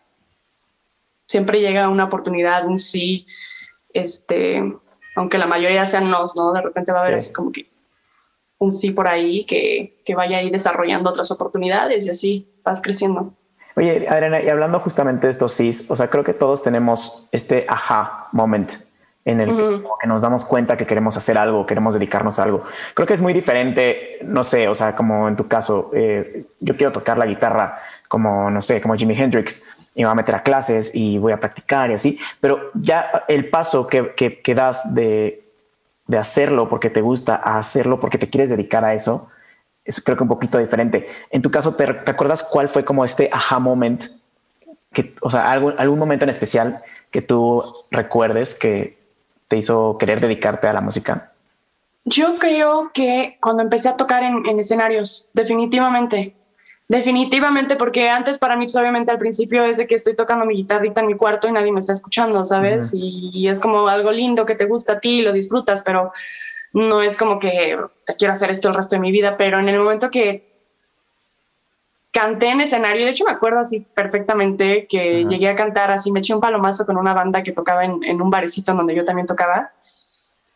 siempre 1.27 1.61
llega 1.61 1.89
una 1.89 2.05
oportunidad, 2.05 2.67
un 2.67 2.79
sí, 2.79 3.27
este, 3.93 4.63
aunque 5.15 5.39
la 5.39 5.47
mayoría 5.47 5.85
sean 5.85 6.11
nos, 6.11 6.37
¿no? 6.37 6.53
De 6.53 6.63
repente 6.63 6.93
va 6.93 7.01
a 7.01 7.03
haber 7.03 7.17
así 7.17 7.33
como 7.33 7.53
que 7.53 7.70
un 8.61 8.71
sí 8.71 8.93
por 8.93 9.09
ahí 9.09 9.45
que, 9.45 10.01
que 10.05 10.15
vaya 10.15 10.39
ahí 10.39 10.51
desarrollando 10.51 11.11
otras 11.11 11.31
oportunidades 11.33 12.07
y 12.07 12.11
así 12.11 12.49
vas 12.63 12.81
creciendo. 12.81 13.33
Oye, 13.75 14.07
Adriana, 14.09 14.43
y 14.43 14.49
hablando 14.49 14.79
justamente 14.81 15.27
de 15.27 15.31
estos 15.31 15.53
sís, 15.53 15.91
o 15.91 15.97
sea, 15.97 16.09
creo 16.09 16.23
que 16.23 16.35
todos 16.35 16.63
tenemos 16.63 17.27
este 17.33 17.65
aha 17.69 18.29
moment 18.33 18.73
en 19.25 19.41
el 19.41 19.57
que, 19.57 20.07
nos 20.07 20.23
damos 20.23 20.45
cuenta 20.45 20.77
que 20.77 20.87
queremos 20.87 21.17
hacer 21.17 21.39
algo, 21.39 21.67
queremos 21.67 21.95
dedicarnos 21.95 22.39
a 22.39 22.43
algo. 22.43 22.63
Creo 22.95 23.07
que 23.07 23.15
es 23.15 23.23
muy 23.23 23.33
diferente, 23.33 24.19
no 24.25 24.45
sé, 24.45 24.69
o 24.69 24.75
sea, 24.75 24.95
como 24.95 25.29
en 25.29 25.37
tu 25.37 25.47
caso, 25.49 25.91
eh, 25.95 26.45
yo 26.59 26.77
quiero 26.77 26.93
tocar 26.93 27.19
la 27.19 27.27
guitarra 27.27 27.81
como, 28.09 28.51
no 28.51 28.61
sé, 28.61 28.81
como 28.81 28.95
Jimi 28.95 29.19
Hendrix 29.19 29.65
y 29.95 30.01
me 30.01 30.07
voy 30.07 30.13
a 30.13 30.17
meter 30.17 30.35
a 30.35 30.43
clases 30.43 30.95
y 30.95 31.19
voy 31.19 31.33
a 31.33 31.41
practicar 31.41 31.91
y 31.91 31.95
así, 31.95 32.19
pero 32.41 32.71
ya 32.75 33.25
el 33.29 33.49
paso 33.49 33.87
que, 33.87 34.15
que, 34.15 34.41
que 34.41 34.55
das 34.55 34.95
de 34.95 35.50
de 36.11 36.19
hacerlo 36.19 36.69
porque 36.69 36.91
te 36.91 37.01
gusta 37.01 37.37
hacerlo 37.37 38.01
porque 38.01 38.19
te 38.19 38.29
quieres 38.29 38.51
dedicar 38.51 38.85
a 38.85 38.95
eso, 38.95 39.31
es 39.85 40.01
creo 40.01 40.17
que 40.17 40.25
un 40.25 40.29
poquito 40.29 40.59
diferente. 40.59 41.07
En 41.31 41.41
tu 41.41 41.53
caso, 41.53 41.75
¿te, 41.75 41.85
acuerdas 41.85 42.43
cuál 42.43 42.69
fue 42.69 42.85
como 42.85 43.05
este 43.05 43.31
aha 43.33 43.61
moment? 43.61 44.07
Que, 44.93 45.15
o 45.21 45.31
sea, 45.31 45.49
algún, 45.49 45.75
algún 45.79 46.01
momento 46.01 46.25
en 46.25 46.31
especial 46.31 46.83
que 47.13 47.23
tú 47.23 47.63
recuerdes 47.93 48.57
que 48.57 48.99
te 49.47 49.57
hizo 49.57 49.99
querer 49.99 50.21
dedicarte 50.21 50.67
a 50.67 50.73
la 50.73 50.81
música? 50.81 51.33
Yo 52.05 52.39
creo 52.39 52.91
que 52.93 53.39
cuando 53.41 53.63
empecé 53.63 53.89
a 53.89 53.97
tocar 53.97 54.25
en 54.25 54.59
escenarios, 54.59 55.31
definitivamente. 55.35 56.35
Definitivamente, 56.91 57.77
porque 57.77 58.09
antes 58.09 58.37
para 58.37 58.57
mí, 58.57 58.65
pues 58.65 58.75
obviamente 58.75 59.13
al 59.13 59.19
principio 59.19 59.65
es 59.65 59.77
de 59.77 59.87
que 59.87 59.95
estoy 59.95 60.17
tocando 60.17 60.45
mi 60.45 60.57
guitarrita 60.57 61.01
en 61.01 61.07
mi 61.07 61.15
cuarto 61.15 61.47
y 61.47 61.53
nadie 61.53 61.71
me 61.71 61.79
está 61.79 61.93
escuchando, 61.93 62.45
¿sabes? 62.45 62.91
y, 62.93 63.47
es 63.47 63.61
como 63.61 63.87
algo 63.87 64.11
lindo 64.11 64.45
que 64.45 64.57
te 64.57 64.65
gusta 64.65 64.95
a 64.95 64.99
ti, 64.99 65.23
lo 65.23 65.33
disfrutas, 65.33 65.85
pero 65.85 66.11
no 66.73 67.01
es 67.01 67.17
como 67.17 67.39
que 67.39 67.79
te 68.07 68.17
quiero 68.17 68.33
hacer 68.33 68.51
esto 68.51 68.67
el 68.67 68.75
resto 68.75 68.97
de 68.97 69.03
mi 69.03 69.13
vida, 69.13 69.37
pero 69.37 69.61
en 69.61 69.69
el 69.69 69.79
momento 69.79 70.11
que 70.11 70.45
canté 72.11 72.49
en 72.49 72.63
escenario, 72.63 73.05
de 73.05 73.13
hecho 73.13 73.25
me 73.25 73.35
acuerdo 73.35 73.61
así 73.61 73.87
perfectamente 73.95 74.89
que 74.89 75.25
llegué 75.27 75.49
a 75.49 75.55
cantar 75.55 75.93
así, 75.93 76.11
me 76.11 76.19
eché 76.19 76.35
un 76.35 76.41
palomazo 76.41 76.87
con 76.87 76.97
una 76.97 77.15
banda 77.15 77.45
que 77.45 77.53
tocaba 77.53 77.85
en, 77.85 78.03
en 78.03 78.21
un 78.21 78.31
barecito 78.31 78.75
donde 78.75 78.97
yo 78.97 79.05
también 79.05 79.29
tocaba 79.29 79.71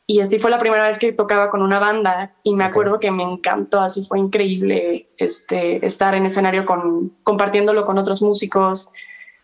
y 0.06 0.20
así 0.20 0.38
fue 0.38 0.50
la 0.50 0.58
primera 0.58 0.86
vez 0.86 0.98
que 0.98 1.12
tocaba 1.12 1.50
con 1.50 1.62
una 1.62 1.78
banda 1.78 2.34
y 2.42 2.54
me 2.54 2.64
acuerdo 2.64 3.00
que 3.00 3.10
me 3.10 3.22
encantó, 3.22 3.80
así 3.80 4.04
fue 4.04 4.18
increíble 4.18 5.08
este, 5.16 5.84
estar 5.84 6.14
en 6.14 6.26
escenario 6.26 6.66
con, 6.66 7.16
compartiéndolo 7.22 7.84
con 7.84 7.96
otros 7.96 8.20
músicos 8.20 8.92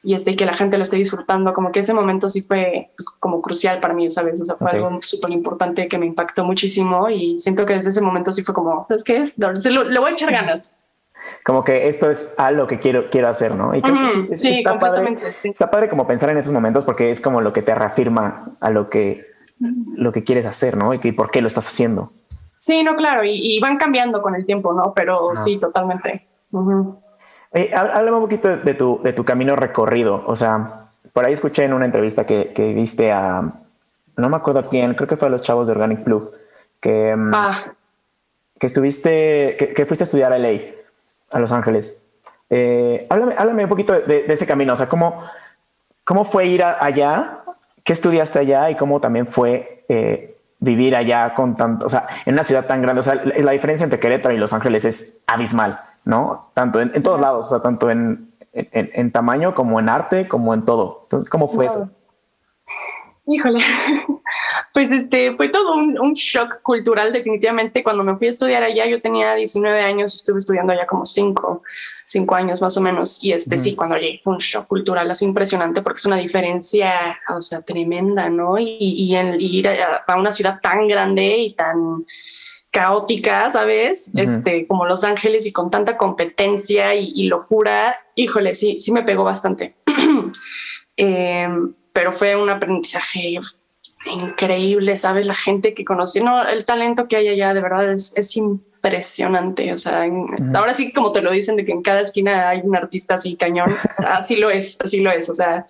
y 0.02 0.14
este, 0.14 0.36
que 0.36 0.46
la 0.46 0.52
gente 0.52 0.76
lo 0.76 0.82
esté 0.82 0.96
disfrutando, 0.96 1.52
como 1.52 1.72
que 1.72 1.80
ese 1.80 1.94
momento 1.94 2.28
sí 2.28 2.42
fue 2.42 2.90
pues, 2.96 3.08
como 3.08 3.40
crucial 3.40 3.80
para 3.80 3.94
mí, 3.94 4.08
¿sabes? 4.10 4.40
O 4.40 4.44
sea, 4.44 4.56
fue 4.56 4.70
algo 4.70 5.00
súper 5.02 5.30
importante 5.30 5.88
que 5.88 5.98
me 5.98 6.06
impactó 6.06 6.44
muchísimo 6.44 7.08
y 7.08 7.38
siento 7.38 7.64
que 7.64 7.74
desde 7.74 7.90
ese 7.90 8.00
momento 8.00 8.32
sí 8.32 8.42
fue 8.42 8.54
como, 8.54 8.84
¿sabes 8.84 9.04
qué 9.04 9.18
es? 9.18 9.38
Le 9.38 9.98
voy 9.98 10.10
a 10.10 10.12
echar 10.12 10.30
ganas 10.30 10.84
como 11.44 11.64
que 11.64 11.88
esto 11.88 12.10
es 12.10 12.34
algo 12.38 12.66
que 12.66 12.78
quiero, 12.78 13.08
quiero 13.10 13.28
hacer, 13.28 13.54
¿no? 13.54 13.74
Y 13.74 13.82
creo 13.82 13.94
que 14.28 14.36
sí, 14.36 14.58
está, 14.58 14.78
padre, 14.78 15.16
está 15.42 15.70
padre 15.70 15.88
como 15.88 16.06
pensar 16.06 16.30
en 16.30 16.38
esos 16.38 16.52
momentos 16.52 16.84
porque 16.84 17.10
es 17.10 17.20
como 17.20 17.40
lo 17.40 17.52
que 17.52 17.62
te 17.62 17.74
reafirma 17.74 18.56
a 18.60 18.70
lo 18.70 18.90
que 18.90 19.29
lo 19.60 20.12
que 20.12 20.24
quieres 20.24 20.46
hacer, 20.46 20.76
¿no? 20.76 20.94
Y, 20.94 20.98
por 21.12 21.30
qué 21.30 21.40
lo 21.40 21.46
estás 21.46 21.68
haciendo. 21.68 22.12
Sí, 22.58 22.82
no, 22.82 22.96
claro, 22.96 23.22
y, 23.24 23.58
van 23.60 23.76
cambiando 23.76 24.20
con 24.22 24.34
el 24.34 24.44
tiempo, 24.44 24.72
¿no? 24.72 24.92
Pero 24.94 25.30
sí, 25.34 25.58
totalmente. 25.58 26.26
háblame 26.52 28.16
un 28.16 28.22
poquito 28.22 28.56
de 28.56 28.74
tu, 28.74 29.00
de 29.02 29.12
tu 29.12 29.24
camino 29.24 29.56
recorrido. 29.56 30.22
O 30.26 30.36
sea, 30.36 30.88
por 31.12 31.26
ahí 31.26 31.32
escuché 31.32 31.64
en 31.64 31.72
una 31.72 31.84
entrevista 31.84 32.26
que, 32.26 32.52
que 32.52 32.72
viste 32.72 33.12
a, 33.12 33.42
no 34.20 34.28
me 34.28 34.36
acuerdo 34.36 34.60
a 34.60 34.68
quién, 34.68 34.94
creo 34.94 35.08
que 35.08 35.16
fue 35.16 35.28
a 35.28 35.30
los 35.30 35.42
chavos 35.42 35.66
de 35.66 35.72
Organic 35.72 36.04
Blue, 36.04 36.30
que, 36.80 37.14
mm, 37.16 37.32
ah. 37.34 37.72
que 38.58 38.66
estuviste, 38.66 39.56
que, 39.74 39.86
fuiste 39.86 40.04
a 40.04 40.06
estudiar 40.06 40.32
a 40.32 40.38
LA, 40.38 40.60
a 41.32 41.38
Los 41.38 41.52
Ángeles. 41.52 42.06
Eh, 42.48 43.06
háblame, 43.08 43.64
un 43.64 43.68
poquito 43.68 43.92
de, 43.92 44.24
ese 44.28 44.46
camino, 44.46 44.72
o 44.72 44.76
sea, 44.76 44.88
¿cómo, 44.88 45.22
cómo 46.04 46.24
fue 46.24 46.46
ir 46.46 46.62
allá 46.62 47.39
¿Qué 47.84 47.92
estudiaste 47.92 48.38
allá 48.38 48.70
y 48.70 48.76
cómo 48.76 49.00
también 49.00 49.26
fue 49.26 49.84
eh, 49.88 50.36
vivir 50.58 50.94
allá 50.96 51.34
con 51.34 51.56
tanto, 51.56 51.86
o 51.86 51.88
sea, 51.88 52.06
en 52.26 52.34
una 52.34 52.44
ciudad 52.44 52.66
tan 52.66 52.82
grande? 52.82 53.00
O 53.00 53.02
sea, 53.02 53.20
la 53.24 53.52
diferencia 53.52 53.84
entre 53.84 53.98
Querétaro 53.98 54.34
y 54.34 54.38
Los 54.38 54.52
Ángeles 54.52 54.84
es 54.84 55.22
abismal, 55.26 55.80
¿no? 56.04 56.50
Tanto 56.54 56.80
en, 56.80 57.02
todos 57.02 57.20
lados, 57.20 57.46
o 57.46 57.50
sea, 57.50 57.60
tanto 57.60 57.90
en, 57.90 58.32
en, 58.52 59.12
tamaño, 59.12 59.54
como 59.54 59.80
en 59.80 59.88
arte, 59.88 60.28
como 60.28 60.54
en 60.54 60.64
todo. 60.64 61.00
Entonces, 61.04 61.28
¿cómo 61.28 61.48
fue 61.48 61.66
eso? 61.66 61.90
Híjole, 63.26 63.60
pues 64.72 64.92
este 64.92 65.34
fue 65.36 65.48
todo 65.48 65.74
un, 65.74 66.12
shock 66.14 66.62
cultural 66.62 67.12
definitivamente. 67.12 67.82
Cuando 67.82 68.04
me 68.04 68.16
fui 68.16 68.28
a 68.28 68.30
estudiar 68.30 68.62
allá, 68.62 68.86
yo 68.86 69.00
tenía 69.00 69.34
19 69.34 69.80
años, 69.80 70.14
estuve 70.14 70.38
estudiando 70.38 70.72
allá 70.72 70.86
como 70.86 71.04
5, 71.04 71.62
cinco 72.04 72.34
años 72.34 72.60
más 72.60 72.76
o 72.76 72.80
menos. 72.80 73.22
Y 73.24 73.32
este 73.32 73.58
sí, 73.58 73.74
cuando 73.74 73.96
llegué 73.96 74.20
fue 74.22 74.34
un 74.34 74.38
shock 74.38 74.68
cultural 74.68 75.10
así 75.10 75.24
impresionante 75.24 75.82
porque 75.82 75.98
es 75.98 76.06
una 76.06 76.16
diferencia, 76.16 77.18
o 77.34 77.40
sea, 77.40 77.62
tremenda, 77.62 78.30
¿no? 78.30 78.58
Y, 78.58 78.78
y, 78.80 79.58
ir 79.58 79.68
a, 79.68 80.16
una 80.16 80.30
ciudad 80.30 80.60
tan 80.60 80.86
grande 80.86 81.36
y 81.38 81.54
tan 81.54 82.04
caótica, 82.70 83.50
¿sabes? 83.50 84.12
Este, 84.14 84.66
como 84.68 84.86
Los 84.86 85.02
Ángeles 85.02 85.46
y 85.46 85.52
con 85.52 85.70
tanta 85.70 85.96
competencia 85.96 86.94
y, 86.94 87.24
locura, 87.24 87.96
híjole, 88.14 88.54
sí, 88.54 88.78
sí 88.78 88.92
me 88.92 89.02
pegó 89.02 89.24
bastante. 89.24 89.74
eh, 90.96 91.48
pero 91.92 92.12
fue 92.12 92.36
un 92.36 92.48
aprendizaje 92.48 93.40
increíble, 94.06 94.96
¿sabes? 94.96 95.26
La 95.26 95.34
gente 95.34 95.74
que 95.74 95.84
conocí, 95.84 96.20
no, 96.20 96.42
el 96.42 96.64
talento 96.64 97.06
que 97.06 97.16
hay 97.16 97.28
allá 97.28 97.54
de 97.54 97.60
verdad 97.60 97.92
es, 97.92 98.16
es 98.16 98.36
impresionante, 98.36 99.72
o 99.72 99.76
sea, 99.76 100.06
ahora 100.54 100.72
sí 100.74 100.92
como 100.92 101.12
te 101.12 101.20
lo 101.20 101.30
dicen 101.30 101.56
de 101.56 101.64
que 101.66 101.72
en 101.72 101.82
cada 101.82 102.00
esquina 102.00 102.48
hay 102.48 102.60
un 102.64 102.74
artista 102.74 103.14
así 103.14 103.36
cañón, 103.36 103.74
así 103.98 104.36
lo 104.36 104.50
es, 104.50 104.78
así 104.80 105.00
lo 105.00 105.10
es, 105.10 105.28
o 105.28 105.34
sea, 105.34 105.66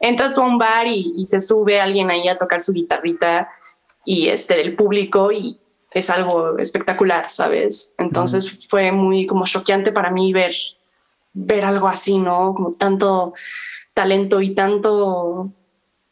entras 0.00 0.38
a 0.38 0.42
un 0.42 0.58
bar 0.58 0.86
y, 0.86 1.24
se 1.26 1.40
sube 1.40 1.80
alguien 1.80 2.10
ahí 2.10 2.28
a 2.28 2.38
tocar 2.38 2.60
su 2.60 2.72
guitarrita 2.72 3.48
y 4.04 4.28
este 4.28 4.56
del 4.56 4.76
público 4.76 5.32
y 5.32 5.58
es 5.90 6.10
algo 6.10 6.58
espectacular, 6.58 7.30
¿sabes? 7.30 7.94
Entonces 7.98 8.66
fue 8.68 8.92
muy 8.92 9.26
como 9.26 9.46
choqueante 9.46 9.92
para 9.92 10.10
mí 10.10 10.32
ver 10.32 10.54
ver 11.34 11.64
algo 11.64 11.88
así, 11.88 12.18
¿no? 12.18 12.54
Como 12.54 12.70
tanto 12.70 13.34
talento 13.92 14.40
y 14.40 14.54
tanto, 14.54 15.50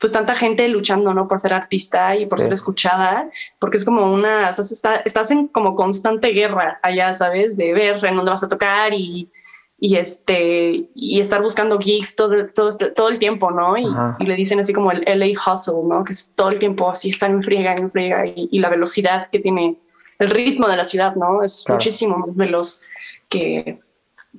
pues 0.02 0.12
tanta 0.12 0.34
gente 0.34 0.66
luchando, 0.66 1.14
¿no? 1.14 1.28
Por 1.28 1.38
ser 1.38 1.54
artista 1.54 2.16
y 2.16 2.26
por 2.26 2.40
ser 2.40 2.52
escuchada, 2.52 3.30
porque 3.60 3.76
es 3.76 3.84
como 3.84 4.12
una, 4.12 4.48
o 4.48 4.52
sea, 4.52 4.96
estás 5.04 5.30
en 5.30 5.46
como 5.46 5.76
constante 5.76 6.30
guerra 6.30 6.80
allá, 6.82 7.14
¿sabes? 7.14 7.56
De 7.56 7.72
ver 7.72 8.04
en 8.04 8.16
dónde 8.16 8.32
vas 8.32 8.42
a 8.42 8.48
tocar 8.48 8.92
y, 8.92 9.30
y 9.78 9.94
este, 9.94 10.90
y 10.92 11.20
estar 11.20 11.40
buscando 11.40 11.78
gigs 11.78 12.16
todo, 12.16 12.48
todo, 12.52 12.68
este, 12.68 12.86
todo 12.86 13.10
el 13.10 13.20
tiempo, 13.20 13.52
¿no? 13.52 13.76
Y, 13.78 14.26
le 14.26 14.34
dicen 14.34 14.58
así 14.58 14.72
como 14.72 14.90
el 14.90 15.04
LA 15.06 15.38
hustle, 15.38 15.88
¿no? 15.88 16.02
Que 16.02 16.14
es 16.14 16.34
todo 16.34 16.48
el 16.48 16.58
tiempo 16.58 16.90
así, 16.90 17.10
estar 17.10 17.30
en 17.30 17.40
friega, 17.40 17.72
en 17.72 17.88
friega 17.88 18.24
y, 18.26 18.58
la 18.58 18.70
velocidad 18.70 19.30
que 19.30 19.38
tiene 19.38 19.78
el 20.18 20.28
ritmo 20.30 20.66
de 20.66 20.78
la 20.78 20.84
ciudad, 20.84 21.14
¿no? 21.14 21.44
Es 21.44 21.64
muchísimo 21.68 22.18
más 22.18 22.34
veloz 22.34 22.88
que, 23.28 23.78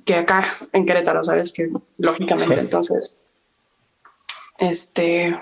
que 0.04 0.14
acá 0.14 0.44
en 0.74 0.84
Querétaro, 0.84 1.24
¿sabes? 1.24 1.54
Que 1.54 1.70
lógicamente, 1.96 2.60
entonces 2.60 3.18
este, 4.58 5.38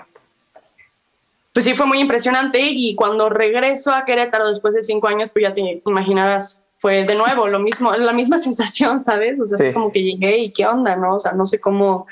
pues 1.53 1.65
sí, 1.65 1.75
fue 1.75 1.85
muy 1.85 1.99
impresionante 1.99 2.59
y 2.59 2.95
cuando 2.95 3.29
regreso 3.29 3.93
a 3.93 4.05
Querétaro 4.05 4.49
después 4.49 4.73
de 4.73 4.81
cinco 4.81 5.07
años, 5.07 5.29
pues 5.29 5.43
ya 5.43 5.53
te 5.53 5.81
imaginarás, 5.85 6.69
fue 6.79 7.03
de 7.05 7.15
nuevo 7.15 7.47
lo 7.47 7.59
mismo, 7.59 7.93
la 7.93 8.11
misma 8.11 8.37
sensación, 8.39 8.99
¿sabes? 8.99 9.39
O 9.39 9.45
sea, 9.45 9.67
es 9.67 9.73
como 9.73 9.91
que 9.91 10.01
llegué 10.03 10.39
y 10.39 10.51
qué 10.51 10.65
onda, 10.65 10.95
¿no? 10.95 11.15
O 11.15 11.19
sea, 11.19 11.33
no 11.33 11.45
sé 11.45 11.61
cómo 11.61 12.07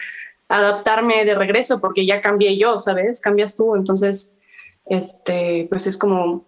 adaptarme 0.48 1.26
de 1.26 1.34
regreso 1.34 1.80
porque 1.80 2.06
ya 2.06 2.22
cambié 2.22 2.56
yo, 2.56 2.78
¿sabes? 2.78 3.20
Cambias 3.20 3.56
tú, 3.56 3.76
entonces, 3.76 4.40
este, 4.86 5.66
pues 5.70 5.88
es 5.88 5.98
como 5.98 6.46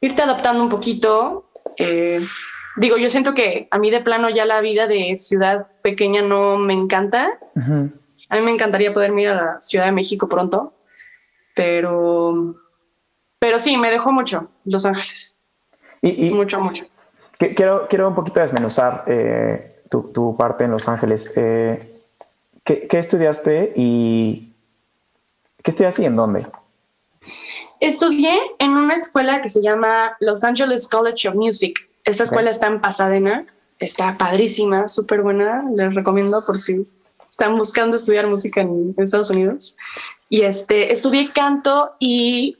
irte 0.00 0.22
adaptando 0.22 0.62
un 0.62 0.68
poquito. 0.68 1.48
Eh, 1.78 2.20
digo, 2.76 2.96
yo 2.98 3.08
siento 3.08 3.32
que 3.32 3.68
a 3.70 3.78
mí 3.78 3.90
de 3.90 4.00
plano 4.00 4.28
ya 4.28 4.44
la 4.44 4.60
vida 4.60 4.86
de 4.86 5.16
ciudad 5.16 5.66
pequeña 5.82 6.20
no 6.22 6.58
me 6.58 6.74
encanta. 6.74 7.38
A 7.54 8.36
mí 8.36 8.42
me 8.42 8.50
encantaría 8.50 8.92
poder 8.92 9.16
ir 9.18 9.28
a 9.28 9.34
la 9.34 9.60
Ciudad 9.60 9.86
de 9.86 9.92
México 9.92 10.28
pronto, 10.28 10.74
pero, 11.56 12.54
pero 13.38 13.58
sí, 13.58 13.78
me 13.78 13.90
dejó 13.90 14.12
mucho 14.12 14.50
Los 14.66 14.84
Ángeles. 14.84 15.40
Y, 16.02 16.30
mucho, 16.30 16.60
mucho. 16.60 16.84
Quiero, 17.38 17.88
quiero 17.88 18.08
un 18.08 18.14
poquito 18.14 18.40
desmenuzar 18.40 19.04
eh, 19.06 19.82
tu, 19.90 20.36
parte 20.36 20.64
en 20.64 20.70
Los 20.70 20.86
Ángeles. 20.88 21.32
Eh, 21.34 22.02
¿qué, 22.62 22.86
estudiaste 22.92 23.72
y 23.74 24.52
qué 25.62 25.70
estudiaste 25.70 26.02
y 26.02 26.04
en 26.04 26.16
dónde? 26.16 26.46
Estudié 27.80 28.38
en 28.58 28.72
una 28.72 28.94
escuela 28.94 29.40
que 29.40 29.48
se 29.48 29.62
llama 29.62 30.14
Los 30.20 30.44
Angeles 30.44 30.88
College 30.88 31.28
of 31.28 31.36
Music. 31.36 31.88
Esta 32.04 32.24
escuela 32.24 32.50
está 32.50 32.66
en 32.66 32.82
Pasadena, 32.82 33.46
está 33.78 34.18
padrísima, 34.18 34.88
súper 34.88 35.22
buena, 35.22 35.64
les 35.74 35.94
recomiendo 35.94 36.44
por 36.44 36.58
si 36.58 36.86
están 37.36 37.58
buscando 37.58 37.96
estudiar 37.96 38.26
música 38.26 38.62
en 38.62 38.94
Estados 38.96 39.28
Unidos. 39.28 39.76
Y 40.30 40.40
este, 40.42 40.90
estudié 40.90 41.32
canto 41.34 41.92
y 42.00 42.56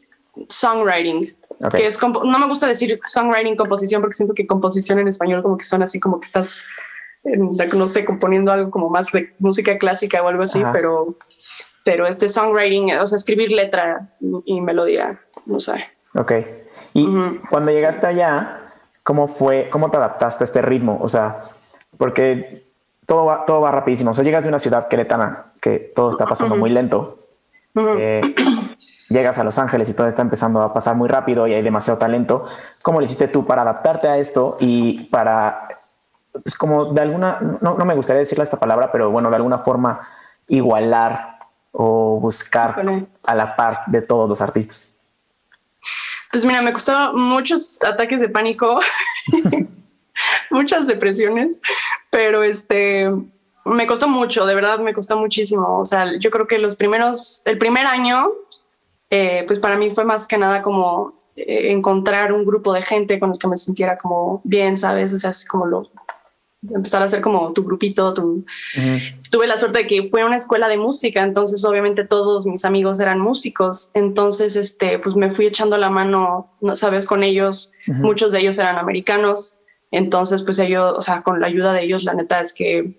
songwriting, 0.51 1.27
que 1.75 1.87
es, 1.87 1.99
no 2.03 2.39
me 2.39 2.47
gusta 2.47 2.67
decir 2.67 3.01
songwriting, 3.07 3.57
composición, 3.57 4.03
porque 4.03 4.17
siento 4.17 4.35
que 4.35 4.47
composición 4.47 4.99
en 4.99 5.09
español 5.09 5.43
como 5.43 5.57
que 5.57 5.65
suena 5.65 5.87
así 5.87 5.99
como 5.99 6.21
que 6.21 6.27
estás, 6.27 6.67
no 7.25 7.87
sé, 7.87 8.05
componiendo 8.05 8.53
algo 8.53 8.71
como 8.71 8.91
más 8.91 9.11
de 9.13 9.35
música 9.39 9.79
clásica 9.79 10.23
o 10.23 10.29
algo 10.29 10.43
así, 10.43 10.63
pero, 10.75 11.17
pero 11.83 12.07
este 12.07 12.29
songwriting, 12.29 12.97
o 12.97 13.07
sea, 13.07 13.17
escribir 13.17 13.51
letra 13.53 14.11
y 14.45 14.61
melodía, 14.61 15.19
no 15.47 15.59
sé. 15.59 15.87
Ok. 16.15 16.33
Y 16.93 17.09
cuando 17.49 17.73
llegaste 17.73 18.07
allá, 18.07 18.73
¿cómo 19.03 19.27
fue, 19.27 19.71
cómo 19.71 19.91
te 19.91 19.97
adaptaste 19.97 20.45
a 20.45 20.47
este 20.47 20.61
ritmo? 20.61 20.99
O 21.01 21.09
sea, 21.09 21.45
porque 21.97 22.66
todo 23.07 23.27
va, 23.27 23.45
todo 23.45 23.61
va 23.61 23.71
rapidísimo. 23.71 24.11
O 24.11 24.15
sea, 24.15 24.25
llegas 24.25 24.45
de 24.45 24.49
una 24.49 24.59
ciudad 24.59 24.89
queretana 24.89 25.53
que 25.61 25.79
todo 25.95 26.11
está 26.11 26.27
pasando 26.27 26.57
muy 26.57 26.71
lento. 26.71 27.19
Eh, 27.75 28.35
llegas 29.09 29.39
a 29.39 29.45
Los 29.45 29.59
Ángeles 29.59 29.89
y 29.91 29.95
todo 29.95 30.09
está 30.09 30.23
empezando 30.23 30.63
a 30.63 30.73
pasar 30.73 30.97
muy 30.97 31.09
rápido 31.09 31.47
y 31.47 31.55
hay 31.55 31.63
demasiado 31.63 31.99
talento. 31.99 32.47
¿Cómo 32.83 33.01
lo 33.01 33.05
hiciste 33.05 33.29
tú 33.29 33.47
para 33.47 33.63
adaptarte 33.63 34.09
a 34.09 34.19
esto 34.19 34.57
y 34.61 35.05
para, 35.05 35.69
pues 36.33 36.57
como 36.57 36.93
de 36.93 37.01
alguna, 37.01 37.39
no, 37.61 37.75
no 37.75 37.85
me 37.85 37.95
gustaría 37.95 38.21
decirle 38.21 38.45
esta 38.45 38.59
palabra, 38.59 38.91
pero 38.91 39.11
bueno, 39.11 39.31
de 39.31 39.37
alguna 39.37 39.59
forma 39.59 40.01
igualar 40.49 41.39
o 41.73 42.19
buscar 42.21 42.83
a 43.23 43.35
la 43.35 43.55
par 43.55 43.83
de 43.87 44.01
todos 44.03 44.29
los 44.29 44.41
artistas? 44.41 44.95
Pues 46.33 46.45
mira, 46.45 46.63
me 46.63 46.73
costaron 46.73 47.21
muchos 47.21 47.83
ataques 47.85 48.21
de 48.21 48.29
pánico, 48.29 48.81
muchas 50.51 50.87
depresiones, 50.87 51.61
pero 52.17 52.43
este, 52.43 53.11
me 53.67 53.87
costó 53.87 54.09
mucho, 54.09 54.47
de 54.47 54.55
verdad 54.55 54.79
me 54.79 54.95
costó 54.95 55.19
muchísimo. 55.19 55.81
O 55.81 55.85
sea, 55.85 56.19
yo 56.19 56.31
creo 56.31 56.47
que 56.47 56.57
los 56.57 56.75
primeros, 56.75 57.43
el 57.45 57.59
primer 57.59 57.85
año, 57.85 58.31
eh, 59.11 59.45
pues 59.47 59.59
para 59.59 59.77
mí 59.77 59.91
fue 59.91 60.07
más 60.07 60.27
que 60.27 60.39
nada 60.39 60.63
como 60.63 61.13
eh, 61.37 61.71
encontrar 61.73 62.33
un 62.33 62.47
grupo 62.47 62.73
de 62.73 62.81
gente 62.81 63.21
con 63.21 63.33
el 63.33 63.39
que 63.39 63.49
me 63.49 63.59
sintiera 63.59 63.99
como 63.99 64.41
bien, 64.45 64.79
¿sabes? 64.79 65.13
O 65.13 65.19
sea, 65.19 65.29
así 65.29 65.47
como 65.47 65.67
lo, 65.67 65.91
empezar 66.75 67.03
a 67.03 67.05
hacer 67.05 67.21
como 67.21 67.53
tu 67.53 67.63
grupito, 67.65 68.15
tu... 68.15 68.47
Tuve 69.31 69.47
la 69.47 69.59
suerte 69.59 69.81
de 69.81 69.87
que 69.87 70.09
fue 70.09 70.25
una 70.25 70.37
escuela 70.37 70.69
de 70.69 70.79
música, 70.79 71.23
entonces 71.23 71.63
obviamente 71.67 72.05
todos 72.05 72.47
mis 72.47 72.65
amigos 72.65 72.99
eran 72.99 73.21
músicos, 73.21 73.91
entonces 73.93 74.57
este, 74.57 74.99
pues 75.01 75.17
me 75.17 75.31
fui 75.31 75.47
echando 75.47 75.77
la 75.77 75.91
mano, 75.91 76.51
¿sabes? 76.73 77.05
Con 77.05 77.23
ellos, 77.23 77.73
muchos 77.89 78.33
de 78.33 78.41
ellos 78.41 78.59
eran 78.59 78.79
americanos, 78.79 79.56
entonces, 79.91 80.43
pues 80.43 80.59
ellos, 80.59 80.95
o 80.97 81.03
sea, 81.03 81.23
con 81.23 81.41
la 81.41 81.47
ayuda 81.47 81.73
de 81.73 81.85
ellos, 81.85 82.05
la 82.05 82.15
neta 82.15 82.41
es 82.41 82.53
que 82.53 82.95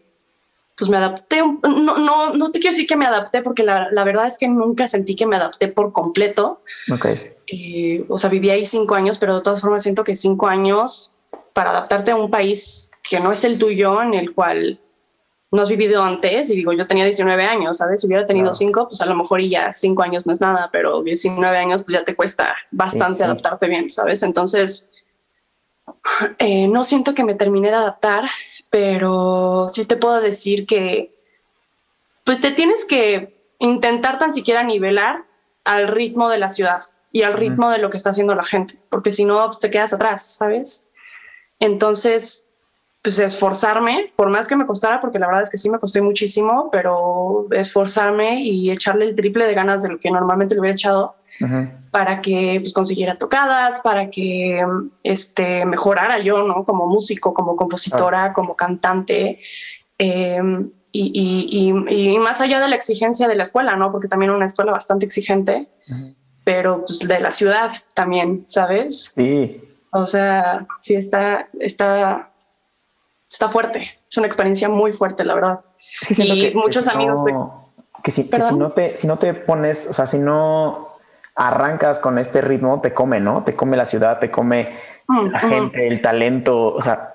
pues 0.78 0.90
me 0.90 0.98
adapté. 0.98 1.42
No, 1.42 1.98
no, 1.98 2.34
no 2.34 2.52
te 2.52 2.60
quiero 2.60 2.74
decir 2.74 2.88
que 2.88 2.96
me 2.96 3.06
adapté 3.06 3.42
porque 3.42 3.64
la, 3.64 3.90
la 3.92 4.04
verdad 4.04 4.28
es 4.28 4.38
que 4.38 4.48
nunca 4.48 4.88
sentí 4.88 5.16
que 5.16 5.26
me 5.26 5.36
adapté 5.36 5.68
por 5.68 5.92
completo. 5.92 6.62
Ok. 6.92 7.08
Eh, 7.48 8.06
o 8.08 8.18
sea, 8.18 8.30
viví 8.30 8.50
ahí 8.52 8.66
cinco 8.66 8.94
años, 8.94 9.18
pero 9.18 9.36
de 9.36 9.42
todas 9.42 9.60
formas 9.60 9.84
siento 9.84 10.04
que 10.04 10.16
cinco 10.16 10.48
años 10.48 11.18
para 11.54 11.72
adaptarte 11.72 12.12
a 12.12 12.16
un 12.16 12.30
país 12.30 12.92
que 13.10 13.20
no 13.20 13.32
es 13.32 13.44
el 13.44 13.58
tuyo, 13.58 14.02
en 14.04 14.14
el 14.14 14.34
cual 14.36 14.80
no 15.52 15.62
has 15.64 15.70
vivido 15.70 16.04
antes. 16.04 16.52
Y 16.52 16.56
digo, 16.56 16.74
yo 16.74 16.86
tenía 16.86 17.06
19 17.06 17.44
años, 17.44 17.78
¿sabes? 17.78 18.02
Si 18.02 18.08
hubiera 18.08 18.28
tenido 18.28 18.54
cinco, 18.54 18.88
pues 18.88 19.02
a 19.02 19.08
lo 19.08 19.16
mejor 19.16 19.42
y 19.42 19.50
ya 19.50 19.74
cinco 19.74 20.04
años 20.04 20.28
no 20.28 20.34
es 20.34 20.42
nada, 20.42 20.70
pero 20.72 21.02
19 21.02 21.58
años, 21.58 21.82
pues 21.82 21.98
ya 21.98 22.04
te 22.04 22.16
cuesta 22.16 22.54
bastante 22.70 23.24
adaptarte 23.24 23.68
bien, 23.68 23.90
¿sabes? 23.90 24.22
Entonces, 24.22 24.90
eh, 26.40 26.68
no 26.68 26.84
siento 26.84 27.14
que 27.14 27.24
me 27.24 27.36
terminé 27.36 27.70
de 27.70 27.76
adaptar, 27.76 28.30
pero 28.70 29.68
sí 29.68 29.86
te 29.86 29.98
puedo 29.98 30.22
decir 30.22 30.66
que 30.66 31.14
pues 32.24 32.42
te 32.42 32.52
tienes 32.52 32.86
que 32.86 33.36
intentar 33.60 34.18
tan 34.18 34.34
siquiera 34.34 34.64
nivelar 34.64 35.24
al 35.64 35.88
ritmo 35.88 36.30
de 36.30 36.38
la 36.38 36.50
ciudad 36.50 36.84
y 37.12 37.24
al 37.24 37.34
ritmo 37.34 37.70
de 37.70 37.78
lo 37.78 37.90
que 37.90 37.98
está 37.98 38.10
haciendo 38.10 38.36
la 38.36 38.44
gente, 38.44 38.78
porque 38.90 39.12
si 39.12 39.26
no 39.26 39.46
pues, 39.48 39.60
te 39.60 39.70
quedas 39.70 39.94
atrás, 39.94 40.36
¿sabes? 40.36 40.94
Entonces, 41.60 42.52
pues 43.02 43.20
esforzarme, 43.20 44.12
por 44.16 44.30
más 44.30 44.48
que 44.48 44.56
me 44.56 44.66
costara, 44.66 45.00
porque 45.00 45.20
la 45.20 45.28
verdad 45.28 45.44
es 45.44 45.50
que 45.50 45.58
sí 45.58 45.70
me 45.70 45.80
costó 45.80 46.04
muchísimo, 46.04 46.70
pero 46.72 47.48
esforzarme 47.52 48.42
y 48.42 48.70
echarle 48.70 49.06
el 49.06 49.16
triple 49.16 49.46
de 49.46 49.54
ganas 49.54 49.84
de 49.84 49.90
lo 49.90 50.00
que 50.00 50.12
normalmente 50.12 50.54
le 50.54 50.62
hubiera 50.62 50.76
echado 50.76 51.16
para 51.92 52.22
que 52.22 52.58
pues, 52.60 52.74
consiguiera 52.74 53.18
tocadas, 53.18 53.82
para 53.82 54.10
que 54.10 54.66
este, 55.04 55.66
mejorara 55.66 56.20
yo, 56.20 56.44
¿no? 56.44 56.64
Como 56.64 56.88
músico, 56.88 57.34
como 57.34 57.56
compositora, 57.56 58.34
como 58.34 58.56
cantante. 58.56 59.40
Em, 59.98 60.72
y, 60.92 61.72
y, 61.90 62.20
más 62.20 62.42
allá 62.42 62.60
de 62.60 62.70
la 62.70 62.76
exigencia 62.76 63.28
de 63.28 63.36
la 63.36 63.44
escuela, 63.44 63.76
¿no? 63.76 63.92
Porque 63.92 64.08
también 64.08 64.32
una 64.32 64.46
escuela 64.46 64.72
bastante 64.72 65.06
exigente, 65.06 65.68
pero 66.44 66.86
pues 66.86 67.00
de 67.00 67.20
la 67.20 67.30
ciudad 67.30 67.72
también, 67.94 68.48
¿sabes? 68.48 69.12
Sí. 69.14 69.62
O 69.92 70.08
sea, 70.08 70.66
sí 70.82 70.96
está, 70.96 71.50
está, 71.60 72.32
está 73.30 73.50
fuerte. 73.50 74.00
Es 74.10 74.18
una 74.18 74.28
experiencia 74.28 74.70
muy 74.70 74.94
fuerte, 74.94 75.24
la 75.24 75.36
verdad. 75.36 75.62
y 76.10 76.52
muchos 76.56 76.88
amigos... 76.88 77.24
que, 78.04 78.12
si, 78.12 78.30
que 78.30 78.42
si, 78.42 78.56
no 78.56 78.72
te, 78.72 78.98
si 78.98 79.08
no 79.08 79.18
te 79.18 79.34
pones, 79.34 79.88
o 79.88 79.94
sea, 79.94 80.08
si 80.08 80.18
no 80.18 80.87
arrancas 81.38 82.00
con 82.00 82.18
este 82.18 82.42
ritmo, 82.42 82.82
te 82.82 82.94
come, 82.94 83.20
¿no? 83.20 83.44
Te 83.44 83.54
come 83.54 83.78
la 83.78 83.86
ciudad, 83.86 84.20
te 84.20 84.32
come 84.32 84.76
mm, 85.08 85.28
la 85.28 85.40
gente, 85.40 85.88
el 85.88 86.02
talento, 86.02 86.74
o 86.74 86.82
sea... 86.82 87.14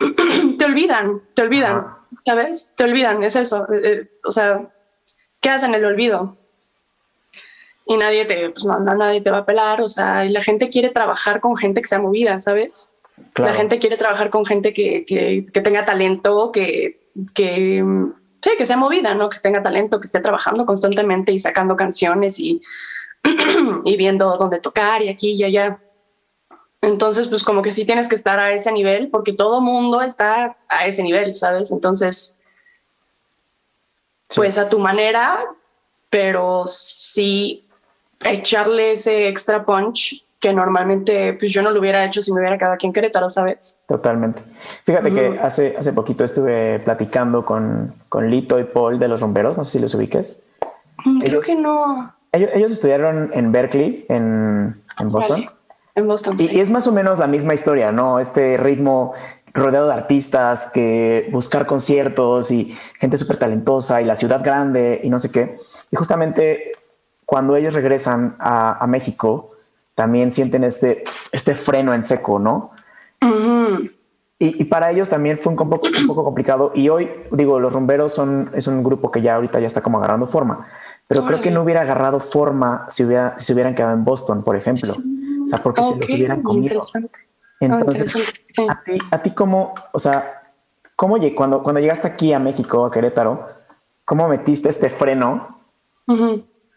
te 0.58 0.64
olvidan, 0.64 1.22
te 1.34 1.42
olvidan, 1.42 1.86
¿sabes? 2.26 2.74
Te 2.76 2.84
olvidan, 2.84 3.22
es 3.22 3.36
eso. 3.36 3.72
Eh, 3.72 3.80
eh, 3.84 4.10
o 4.24 4.32
sea, 4.32 4.68
quedas 5.40 5.62
en 5.62 5.74
el 5.74 5.84
olvido 5.84 6.36
y 7.86 7.96
nadie 7.96 8.24
te, 8.24 8.50
pues, 8.50 8.64
nadie 8.64 9.20
te 9.20 9.30
va 9.30 9.38
a 9.38 9.46
pelar, 9.46 9.80
o 9.80 9.88
sea, 9.88 10.24
y 10.24 10.30
la 10.30 10.42
gente 10.42 10.68
quiere 10.68 10.90
trabajar 10.90 11.40
con 11.40 11.56
gente 11.56 11.80
que 11.80 11.88
sea 11.88 12.00
movida, 12.00 12.40
¿sabes? 12.40 13.00
La 13.36 13.52
gente 13.52 13.78
quiere 13.78 13.96
trabajar 13.96 14.30
con 14.30 14.44
gente 14.44 14.72
que, 14.72 15.04
que, 15.06 15.46
que 15.52 15.60
tenga 15.60 15.84
talento, 15.84 16.50
que, 16.50 17.08
que, 17.34 17.84
sí, 18.40 18.50
que 18.58 18.66
sea 18.66 18.76
movida, 18.76 19.14
¿no? 19.14 19.28
Que 19.28 19.38
tenga 19.38 19.62
talento, 19.62 20.00
que 20.00 20.06
esté 20.06 20.18
trabajando 20.18 20.66
constantemente 20.66 21.30
y 21.30 21.38
sacando 21.38 21.76
canciones 21.76 22.40
y, 22.40 22.60
y 23.84 23.96
viendo 23.96 24.36
dónde 24.36 24.60
tocar 24.60 25.02
y 25.02 25.08
aquí 25.08 25.32
y 25.32 25.44
allá. 25.44 25.80
Entonces, 26.82 27.28
pues 27.28 27.42
como 27.42 27.62
que 27.62 27.72
sí 27.72 27.86
tienes 27.86 28.08
que 28.08 28.14
estar 28.14 28.38
a 28.38 28.52
ese 28.52 28.70
nivel 28.70 29.08
porque 29.08 29.32
todo 29.32 29.60
mundo 29.60 30.02
está 30.02 30.56
a 30.68 30.86
ese 30.86 31.02
nivel, 31.02 31.34
¿sabes? 31.34 31.72
Entonces, 31.72 32.42
pues 34.34 34.58
a 34.58 34.68
tu 34.68 34.78
manera, 34.78 35.40
pero 36.10 36.64
sí 36.66 37.66
echarle 38.22 38.92
ese 38.92 39.28
extra 39.28 39.64
punch 39.64 40.24
que 40.40 40.52
normalmente 40.52 41.32
pues 41.34 41.52
yo 41.52 41.62
no 41.62 41.70
lo 41.70 41.80
hubiera 41.80 42.04
hecho 42.04 42.20
si 42.20 42.30
me 42.30 42.40
hubiera 42.40 42.58
quedado 42.58 42.74
aquí 42.74 42.86
en 42.86 42.92
Querétaro, 42.92 43.30
¿sabes? 43.30 43.84
Totalmente. 43.88 44.42
Fíjate 44.84 45.10
que 45.10 45.38
hace, 45.40 45.74
hace 45.78 45.94
poquito 45.94 46.22
estuve 46.22 46.80
platicando 46.80 47.46
con, 47.46 47.94
con 48.10 48.30
Lito 48.30 48.58
y 48.60 48.64
Paul 48.64 48.98
de 48.98 49.08
los 49.08 49.22
Romperos, 49.22 49.56
no 49.56 49.64
sé 49.64 49.72
si 49.72 49.78
los 49.78 49.94
ubiques. 49.94 50.44
Mm, 51.06 51.20
creo 51.20 51.40
que 51.40 51.54
no. 51.54 52.13
Ellos, 52.34 52.72
estudiaron 52.72 53.30
en 53.32 53.52
Berkeley, 53.52 54.06
en, 54.08 54.82
en 54.98 55.10
Boston. 55.10 55.46
En 55.94 56.06
Boston. 56.08 56.36
Y, 56.38 56.58
es 56.58 56.68
más 56.68 56.86
o 56.88 56.92
menos 56.92 57.20
la 57.20 57.28
misma 57.28 57.54
historia, 57.54 57.92
¿no? 57.92 58.18
Este 58.18 58.56
ritmo 58.56 59.14
rodeado 59.52 59.86
de 59.86 59.94
artistas, 59.94 60.70
que 60.74 61.28
buscar 61.30 61.64
conciertos 61.64 62.50
y 62.50 62.76
gente 62.98 63.16
súper 63.16 63.36
talentosa 63.36 64.02
y 64.02 64.04
la 64.04 64.16
ciudad 64.16 64.42
grande 64.42 65.00
y 65.04 65.10
no 65.10 65.20
sé 65.20 65.30
qué. 65.30 65.58
Y 65.92 65.96
justamente 65.96 66.72
cuando 67.24 67.54
ellos 67.54 67.74
regresan 67.74 68.34
a, 68.40 68.84
México, 68.88 69.52
también 69.94 70.32
sienten 70.32 70.64
este, 70.64 71.04
este 71.30 71.54
freno 71.54 71.94
en 71.94 72.04
seco, 72.04 72.40
¿no? 72.40 72.72
y, 74.40 74.64
para 74.64 74.90
ellos 74.90 75.08
también 75.08 75.38
fue 75.38 75.52
un 75.52 75.56
poco, 75.56 75.86
un 75.86 76.06
poco 76.08 76.24
complicado. 76.24 76.72
Y 76.74 76.88
hoy, 76.88 77.08
digo, 77.30 77.60
los 77.60 77.72
rumberos 77.72 78.12
son, 78.12 78.50
es 78.54 78.66
un 78.66 78.82
grupo 78.82 79.12
que 79.12 79.22
ya 79.22 79.36
ahorita 79.36 79.60
ya 79.60 79.68
está 79.68 79.80
como 79.80 79.98
agarrando 79.98 80.26
forma. 80.26 80.66
Pero 81.06 81.26
creo 81.26 81.40
que 81.40 81.50
no 81.50 81.62
hubiera 81.62 81.82
agarrado 81.82 82.18
forma 82.18 82.86
si, 82.88 83.04
hubiera, 83.04 83.38
si 83.38 83.46
se 83.46 83.52
hubieran 83.52 83.74
quedado 83.74 83.92
en 83.92 84.04
Boston, 84.04 84.42
por 84.42 84.56
ejemplo. 84.56 84.94
O 85.44 85.48
sea, 85.48 85.58
porque 85.58 85.82
se 85.82 85.96
los 85.96 86.10
hubieran 86.10 86.42
comido. 86.42 86.82
Entonces, 87.60 88.16
a 88.68 88.82
ti, 88.82 88.98
a 89.10 89.18
ti 89.22 89.30
cómo, 89.32 89.74
o 89.92 89.98
sea, 89.98 90.42
cómo 90.96 91.16
cuando, 91.34 91.62
cuando 91.62 91.80
llegaste 91.80 92.08
aquí 92.08 92.32
a 92.32 92.38
México, 92.38 92.86
a 92.86 92.90
Querétaro, 92.90 93.46
cómo 94.04 94.28
metiste 94.28 94.68
este 94.68 94.88
freno 94.88 95.60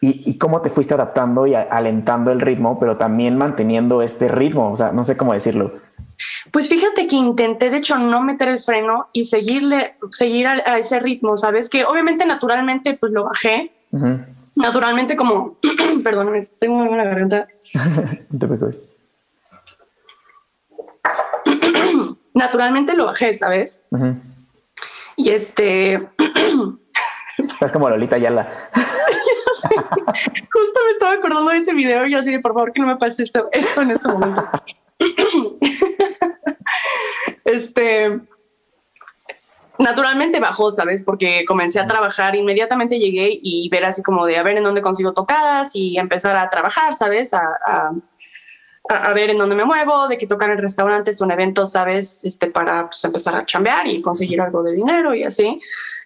y, 0.00 0.30
y, 0.30 0.38
cómo 0.38 0.60
te 0.60 0.70
fuiste 0.70 0.94
adaptando 0.94 1.46
y 1.46 1.54
alentando 1.54 2.30
el 2.30 2.40
ritmo, 2.40 2.78
pero 2.78 2.96
también 2.96 3.36
manteniendo 3.36 4.02
este 4.02 4.28
ritmo. 4.28 4.72
O 4.72 4.76
sea, 4.76 4.92
no 4.92 5.04
sé 5.04 5.16
cómo 5.16 5.32
decirlo. 5.32 5.72
Pues 6.50 6.68
fíjate 6.68 7.06
que 7.06 7.16
intenté, 7.16 7.70
de 7.70 7.78
hecho, 7.78 7.96
no 7.98 8.20
meter 8.20 8.48
el 8.48 8.60
freno 8.60 9.08
y 9.12 9.24
seguirle, 9.24 9.96
seguir 10.10 10.46
a, 10.46 10.62
a 10.66 10.78
ese 10.78 10.98
ritmo, 11.00 11.36
sabes 11.36 11.70
que 11.70 11.84
obviamente 11.84 12.26
naturalmente 12.26 12.94
pues 12.94 13.12
lo 13.12 13.24
bajé, 13.24 13.72
Naturalmente, 14.54 15.16
como, 15.16 15.56
perdón, 16.04 16.32
tengo 16.60 16.76
una 16.76 17.04
garganta. 17.04 17.46
Naturalmente 22.34 22.96
lo 22.96 23.06
bajé, 23.06 23.34
¿sabes? 23.34 23.88
Y 25.16 25.30
este. 25.30 26.08
Estás 27.38 27.72
como 27.72 27.88
Lolita 27.88 28.18
Yala. 28.18 28.68
Justo 30.52 30.80
me 30.84 30.90
estaba 30.90 31.12
acordando 31.12 31.50
de 31.50 31.58
ese 31.58 31.72
video 31.74 32.06
y 32.06 32.12
yo 32.12 32.18
así 32.18 32.32
de 32.32 32.40
por 32.40 32.52
favor 32.52 32.72
que 32.72 32.80
no 32.80 32.88
me 32.88 32.96
pase 32.96 33.22
esto, 33.22 33.48
esto 33.52 33.82
en 33.82 33.90
este 33.92 34.08
momento. 34.08 34.48
este 37.44 38.20
naturalmente 39.78 40.40
bajó, 40.40 40.70
¿sabes? 40.70 41.04
Porque 41.04 41.44
comencé 41.46 41.80
a 41.80 41.86
trabajar, 41.86 42.34
inmediatamente 42.34 42.98
llegué 42.98 43.38
y 43.40 43.68
ver 43.70 43.84
así 43.84 44.02
como 44.02 44.26
de 44.26 44.36
a 44.36 44.42
ver 44.42 44.56
en 44.56 44.64
dónde 44.64 44.82
consigo 44.82 45.12
tocadas 45.12 45.74
y 45.74 45.98
empezar 45.98 46.36
a 46.36 46.50
trabajar, 46.50 46.94
¿sabes? 46.94 47.32
A, 47.32 47.40
a, 48.88 49.12
ver 49.12 49.30
en 49.30 49.38
dónde 49.38 49.54
me 49.54 49.64
muevo, 49.64 50.08
de 50.08 50.16
que 50.16 50.26
tocar 50.26 50.50
en 50.50 50.58
restaurantes 50.58 51.20
o 51.20 51.24
en 51.24 51.30
eventos, 51.32 51.72
¿sabes? 51.72 52.24
Este, 52.24 52.48
para 52.48 52.86
pues, 52.86 53.04
empezar 53.04 53.36
a 53.36 53.46
chambear 53.46 53.86
y 53.86 54.00
conseguir 54.00 54.40
algo 54.40 54.62
de 54.62 54.72
dinero 54.72 55.14
y 55.14 55.24
así. 55.24 55.60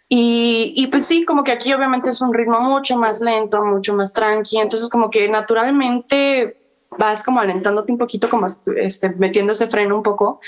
Y, 0.09 0.75
y, 0.77 0.89
pues 0.89 1.07
sí, 1.07 1.25
como 1.25 1.43
que 1.43 1.53
aquí 1.53 1.73
obviamente 1.73 2.11
es 2.11 2.21
un 2.21 2.35
ritmo 2.35 2.61
mucho 2.61 2.99
más 2.99 3.21
lento, 3.23 3.65
mucho 3.65 3.95
más 3.95 4.13
tranqui, 4.13 4.59
entonces 4.59 4.91
como 4.91 5.11
que 5.11 5.29
naturalmente 5.29 6.62
vas 6.99 7.23
como 7.23 7.41
alentándote 7.41 7.93
un 7.93 7.99
poquito, 7.99 8.29
como 8.29 8.47
este, 8.77 9.15
metiendo 9.17 9.53
ese 9.53 9.67
freno 9.67 9.97
un 9.97 10.03
poco, 10.03 10.41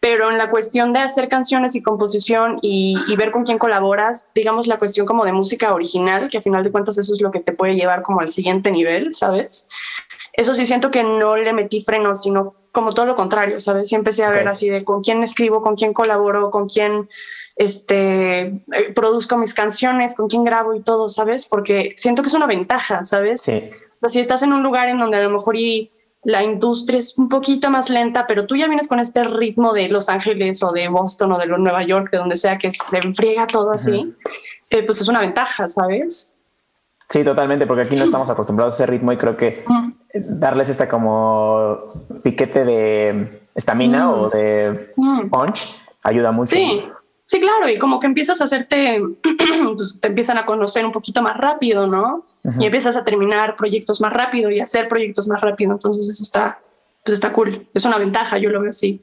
pero 0.00 0.30
en 0.30 0.38
la 0.38 0.50
cuestión 0.50 0.92
de 0.92 1.00
hacer 1.00 1.28
canciones 1.28 1.74
y 1.74 1.82
composición 1.82 2.58
y, 2.62 2.96
ver 3.16 3.30
con 3.30 3.44
quién 3.44 3.58
colaboras, 3.58 4.30
digamos 4.34 4.66
la 4.66 4.78
cuestión 4.78 5.06
como 5.06 5.24
de 5.24 5.32
música 5.32 5.72
original, 5.72 6.28
que 6.28 6.38
a 6.38 6.42
final 6.42 6.62
de 6.62 6.72
cuentas 6.72 6.98
eso 6.98 7.12
es 7.12 7.20
lo 7.20 7.30
que 7.30 7.40
te 7.40 7.52
puede 7.52 7.74
llevar 7.74 8.02
como 8.02 8.20
al 8.20 8.28
siguiente 8.28 8.70
nivel, 8.72 9.14
¿sabes? 9.14 9.70
Eso 10.32 10.54
sí 10.54 10.64
siento 10.64 10.90
que 10.90 11.04
no 11.04 11.36
le 11.36 11.52
metí 11.52 11.82
freno, 11.82 12.14
sino 12.14 12.54
como 12.72 12.92
todo 12.92 13.06
lo 13.06 13.14
contrario, 13.14 13.60
¿sabes? 13.60 13.88
Sí 13.88 13.94
empecé 13.94 14.24
a 14.24 14.30
ver 14.30 14.48
así 14.48 14.68
de 14.68 14.82
con 14.82 15.02
quién 15.02 15.22
escribo, 15.22 15.62
con 15.62 15.76
quién 15.76 15.92
colaboro, 15.92 16.50
con 16.50 16.68
quién 16.68 17.08
este, 17.54 18.40
eh, 18.40 18.92
produzco 18.94 19.36
mis 19.36 19.52
canciones, 19.52 20.14
con 20.14 20.28
quién 20.28 20.42
grabo 20.42 20.74
y 20.74 20.80
todo, 20.80 21.08
¿sabes? 21.08 21.46
Porque 21.46 21.94
siento 21.96 22.22
que 22.22 22.28
es 22.28 22.34
una 22.34 22.46
ventaja, 22.46 23.04
¿sabes? 23.04 23.42
Sí 23.42 23.70
si 24.08 24.20
estás 24.20 24.42
en 24.42 24.52
un 24.52 24.62
lugar 24.62 24.88
en 24.88 24.98
donde 24.98 25.18
a 25.18 25.22
lo 25.22 25.30
mejor 25.30 25.56
y 25.56 25.90
la 26.24 26.42
industria 26.42 26.98
es 26.98 27.18
un 27.18 27.28
poquito 27.28 27.70
más 27.70 27.90
lenta, 27.90 28.26
pero 28.26 28.46
tú 28.46 28.56
ya 28.56 28.68
vienes 28.68 28.88
con 28.88 29.00
este 29.00 29.24
ritmo 29.24 29.72
de 29.72 29.88
Los 29.88 30.08
Ángeles 30.08 30.62
o 30.62 30.72
de 30.72 30.88
Boston 30.88 31.32
o 31.32 31.38
de 31.38 31.48
Nueva 31.48 31.82
York, 31.84 32.10
de 32.10 32.18
donde 32.18 32.36
sea 32.36 32.58
que 32.58 32.70
se 32.70 32.82
enfriega 33.02 33.46
todo 33.46 33.72
así, 33.72 34.14
eh, 34.70 34.84
pues 34.84 35.00
es 35.00 35.08
una 35.08 35.20
ventaja, 35.20 35.66
¿sabes? 35.66 36.40
Sí, 37.08 37.24
totalmente, 37.24 37.66
porque 37.66 37.82
aquí 37.82 37.96
no 37.96 38.04
estamos 38.04 38.30
acostumbrados 38.30 38.74
a 38.74 38.84
ese 38.84 38.86
ritmo 38.90 39.12
y 39.12 39.18
creo 39.18 39.36
que 39.36 39.64
darles 40.14 40.70
esta 40.70 40.88
como 40.88 41.78
piquete 42.22 42.64
de 42.64 43.42
estamina 43.54 44.10
o 44.12 44.30
de 44.30 44.94
punch 45.30 45.76
ayuda 46.04 46.32
mucho. 46.32 46.56
Sí, 46.56 46.84
Sí, 47.32 47.40
claro, 47.40 47.66
y 47.66 47.78
como 47.78 47.98
que 47.98 48.06
empiezas 48.06 48.42
a 48.42 48.44
hacerte, 48.44 49.02
pues 49.74 49.98
te 50.02 50.08
empiezan 50.08 50.36
a 50.36 50.44
conocer 50.44 50.84
un 50.84 50.92
poquito 50.92 51.22
más 51.22 51.34
rápido, 51.38 51.86
¿no? 51.86 52.26
Y 52.58 52.66
empiezas 52.66 52.94
a 52.94 53.04
terminar 53.04 53.56
proyectos 53.56 54.02
más 54.02 54.12
rápido 54.12 54.50
y 54.50 54.60
hacer 54.60 54.86
proyectos 54.86 55.26
más 55.28 55.40
rápido. 55.40 55.72
Entonces 55.72 56.10
eso 56.10 56.22
está, 56.22 56.60
pues 57.02 57.14
está 57.14 57.32
cool. 57.32 57.66
Es 57.72 57.86
una 57.86 57.96
ventaja, 57.96 58.36
yo 58.36 58.50
lo 58.50 58.60
veo 58.60 58.68
así. 58.68 59.02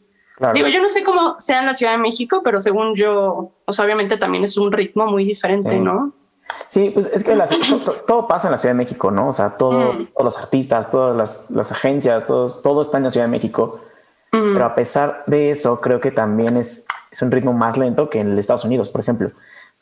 Digo, 0.53 0.67
yo 0.67 0.79
no 0.79 0.89
sé 0.89 1.03
cómo 1.03 1.39
sea 1.39 1.61
en 1.61 1.65
la 1.65 1.73
Ciudad 1.73 1.93
de 1.93 1.97
México, 1.97 2.41
pero 2.43 2.59
según 2.59 2.93
yo, 2.93 3.51
o 3.65 3.73
sea, 3.73 3.83
obviamente 3.83 4.15
también 4.17 4.43
es 4.43 4.57
un 4.57 4.71
ritmo 4.71 5.07
muy 5.07 5.25
diferente, 5.25 5.79
¿no? 5.79 6.13
Sí, 6.67 6.91
pues 6.93 7.07
es 7.07 7.23
que 7.23 7.35
todo, 8.05 8.27
pasa 8.27 8.49
en 8.49 8.51
la 8.51 8.59
Ciudad 8.59 8.75
de 8.75 8.77
México, 8.77 9.09
¿no? 9.09 9.29
O 9.29 9.33
sea, 9.33 9.57
todo, 9.57 9.93
mm. 9.93 10.05
todos 10.13 10.23
los 10.23 10.37
artistas, 10.37 10.91
todas 10.91 11.17
las, 11.17 11.49
las 11.49 11.71
agencias, 11.71 12.27
todos, 12.27 12.61
todo 12.61 12.83
está 12.83 12.97
en 12.97 13.05
la 13.05 13.09
Ciudad 13.09 13.25
de 13.25 13.31
México. 13.31 13.79
Pero 14.31 14.65
a 14.65 14.75
pesar 14.75 15.23
de 15.27 15.51
eso, 15.51 15.81
creo 15.81 15.99
que 15.99 16.11
también 16.11 16.57
es, 16.57 16.85
es 17.11 17.21
un 17.21 17.31
ritmo 17.31 17.53
más 17.53 17.77
lento 17.77 18.09
que 18.09 18.19
en 18.19 18.31
el 18.31 18.39
Estados 18.39 18.63
Unidos, 18.63 18.89
por 18.89 19.01
ejemplo. 19.01 19.31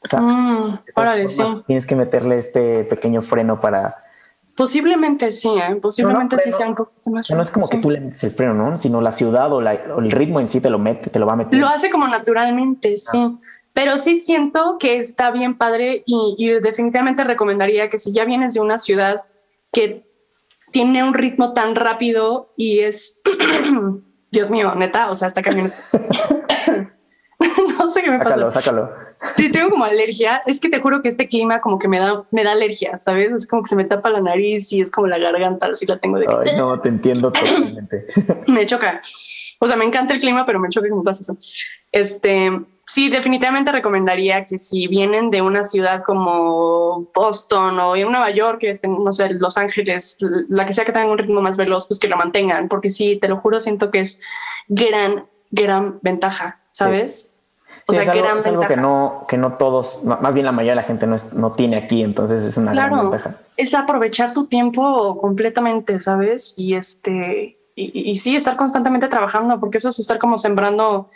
O 0.04 0.08
sea, 0.08 0.22
mm, 0.22 0.80
tienes 1.66 1.88
que 1.88 1.96
meterle 1.96 2.38
este 2.38 2.84
pequeño 2.86 3.22
freno 3.22 3.60
para... 3.60 3.98
Posiblemente 4.56 5.32
sí, 5.32 5.50
¿eh? 5.50 5.76
posiblemente 5.76 6.38
sí 6.38 6.52
sea 6.52 6.68
un 6.68 6.76
poquito 6.76 7.12
más. 7.12 7.30
No 7.30 7.42
es 7.42 7.52
como 7.52 7.70
que 7.70 7.78
tú 7.78 7.92
le 7.92 8.00
metes 8.00 8.24
el 8.24 8.32
freno, 8.32 8.54
¿no? 8.54 8.78
Sino 8.78 9.02
la 9.02 9.12
ciudad 9.12 9.52
o, 9.54 9.60
el 9.60 10.12
ritmo 10.12 10.40
en 10.40 10.48
sí 10.48 10.62
te 10.62 10.72
lo 10.72 10.80
mete, 10.80 11.12
te 11.12 11.20
lo 11.20 11.28
va 11.28 11.34
a 11.34 11.36
meter. 11.36 11.60
Lo 11.60 11.68
hace 11.68 11.92
como 11.92 12.08
naturalmente, 12.08 12.96
ah. 12.96 13.12
sí. 13.12 13.38
Pero 13.74 14.00
sí 14.00 14.16
siento 14.16 14.78
que 14.80 14.98
está 14.98 15.30
bien 15.30 15.58
padre 15.58 16.02
y, 16.08 16.36
y 16.40 16.48
definitivamente 16.60 17.24
recomendaría 17.24 17.90
que 17.90 18.00
si 18.00 18.12
ya 18.12 18.26
vienes 18.26 18.56
de 18.56 18.62
una 18.62 18.80
ciudad 18.80 19.20
que 19.72 20.08
tiene 20.72 21.04
un 21.04 21.14
ritmo 21.14 21.54
tan 21.54 21.76
rápido 21.76 22.54
y 22.58 22.80
es 22.80 23.22
Dios 24.32 24.52
mío, 24.52 24.74
neta, 24.76 25.10
o 25.10 25.16
sea, 25.16 25.28
está 25.28 25.42
cambiando. 25.42 25.74
no 27.80 27.88
sé 27.88 28.02
qué 28.02 28.12
me 28.12 28.18
sácalo, 28.18 28.46
pasa. 28.46 28.62
Sácalo, 28.62 29.08
Sí, 29.36 29.52
tengo 29.52 29.70
como 29.70 29.86
alergia. 29.86 30.42
Es 30.46 30.60
que 30.60 30.70
te 30.70 30.80
juro 30.80 31.02
que 31.02 31.10
este 31.10 31.28
clima 31.28 31.60
como 31.62 31.80
que 31.80 31.88
me 31.88 32.00
da, 32.00 32.24
me 32.32 32.44
da 32.44 32.52
alergia, 32.52 32.98
¿sabes? 33.00 33.32
Es 33.32 33.48
como 33.48 33.64
que 33.64 33.70
se 33.70 33.76
me 33.76 33.86
tapa 33.86 34.10
la 34.10 34.22
nariz 34.22 34.72
y 34.72 34.82
es 34.82 34.92
como 34.92 35.08
la 35.08 35.18
garganta, 35.18 35.68
así 35.68 35.86
la 35.86 35.98
tengo 35.98 36.20
de 36.20 36.28
Ay, 36.28 36.56
no, 36.58 36.80
te 36.80 36.90
entiendo 36.90 37.32
totalmente. 37.32 38.08
me 38.48 38.66
choca. 38.66 39.02
O 39.60 39.68
sea, 39.68 39.76
me 39.76 39.86
encanta 39.86 40.14
el 40.14 40.20
clima, 40.20 40.46
pero 40.46 40.60
me 40.60 40.70
choca 40.70 40.88
que 40.88 40.94
me 40.94 41.04
pasa 41.04 41.22
eso. 41.22 41.38
Este, 41.92 42.52
sí, 42.88 43.10
definitivamente 43.10 43.72
recomendaría 43.72 44.46
que 44.46 44.58
si 44.58 44.88
vienen 44.88 45.30
de 45.30 45.42
una 45.42 45.64
ciudad 45.64 46.04
como 46.04 47.10
Boston 47.14 47.80
o 47.80 47.96
en 47.96 48.10
Nueva 48.10 48.32
York, 48.32 48.60
que 48.62 48.70
estén, 48.70 49.04
no 49.04 49.12
sé, 49.12 49.30
Los 49.34 49.58
Ángeles, 49.58 50.18
la 50.48 50.66
que 50.66 50.74
sea 50.74 50.86
que 50.86 50.94
tengan 50.94 51.12
un 51.12 51.18
ritmo 51.18 51.42
más 51.42 51.58
veloz, 51.58 51.86
pues 51.86 52.00
que 52.00 52.08
lo 52.08 52.18
mantengan, 52.18 52.70
porque 52.70 52.90
sí, 52.90 53.20
te 53.20 53.28
lo 53.28 53.38
juro, 53.38 53.60
siento 53.60 53.92
que 53.92 54.00
es 54.00 54.22
gran, 54.70 55.28
gran 55.52 56.00
ventaja, 56.02 56.62
¿sabes? 56.72 57.34
Sí. 57.34 57.38
O 57.90 57.94
sea, 57.94 58.04
es 58.04 58.10
algo, 58.10 58.24
gran 58.24 58.40
es 58.40 58.48
algo 58.48 58.68
que 58.68 58.78
no, 58.78 59.26
que 59.28 59.38
no 59.38 59.54
todos, 59.54 60.04
más 60.04 60.34
bien 60.34 60.46
la 60.46 60.52
mayoría 60.52 60.72
de 60.72 60.78
la 60.78 60.84
gente 60.84 61.08
no, 61.08 61.16
es, 61.16 61.34
no 61.34 61.52
tiene 61.52 61.78
aquí, 61.78 62.04
entonces 62.04 62.44
es 62.44 62.58
una 62.58 62.72
claro, 62.72 62.96
gran 62.96 63.10
ventaja. 63.10 63.36
Es 63.58 63.74
aprovechar 63.74 64.34
tu 64.34 64.48
tiempo 64.48 65.18
completamente, 65.20 66.00
¿sabes? 66.00 66.56
Y 66.58 66.76
este, 66.76 67.58
y, 67.76 68.10
y, 68.10 68.16
sí, 68.16 68.36
estar 68.36 68.58
constantemente 68.58 69.08
trabajando, 69.08 69.60
porque 69.60 69.78
eso 69.78 69.90
es 69.90 70.00
estar 70.00 70.20
como 70.20 70.38
sembrando 70.38 71.10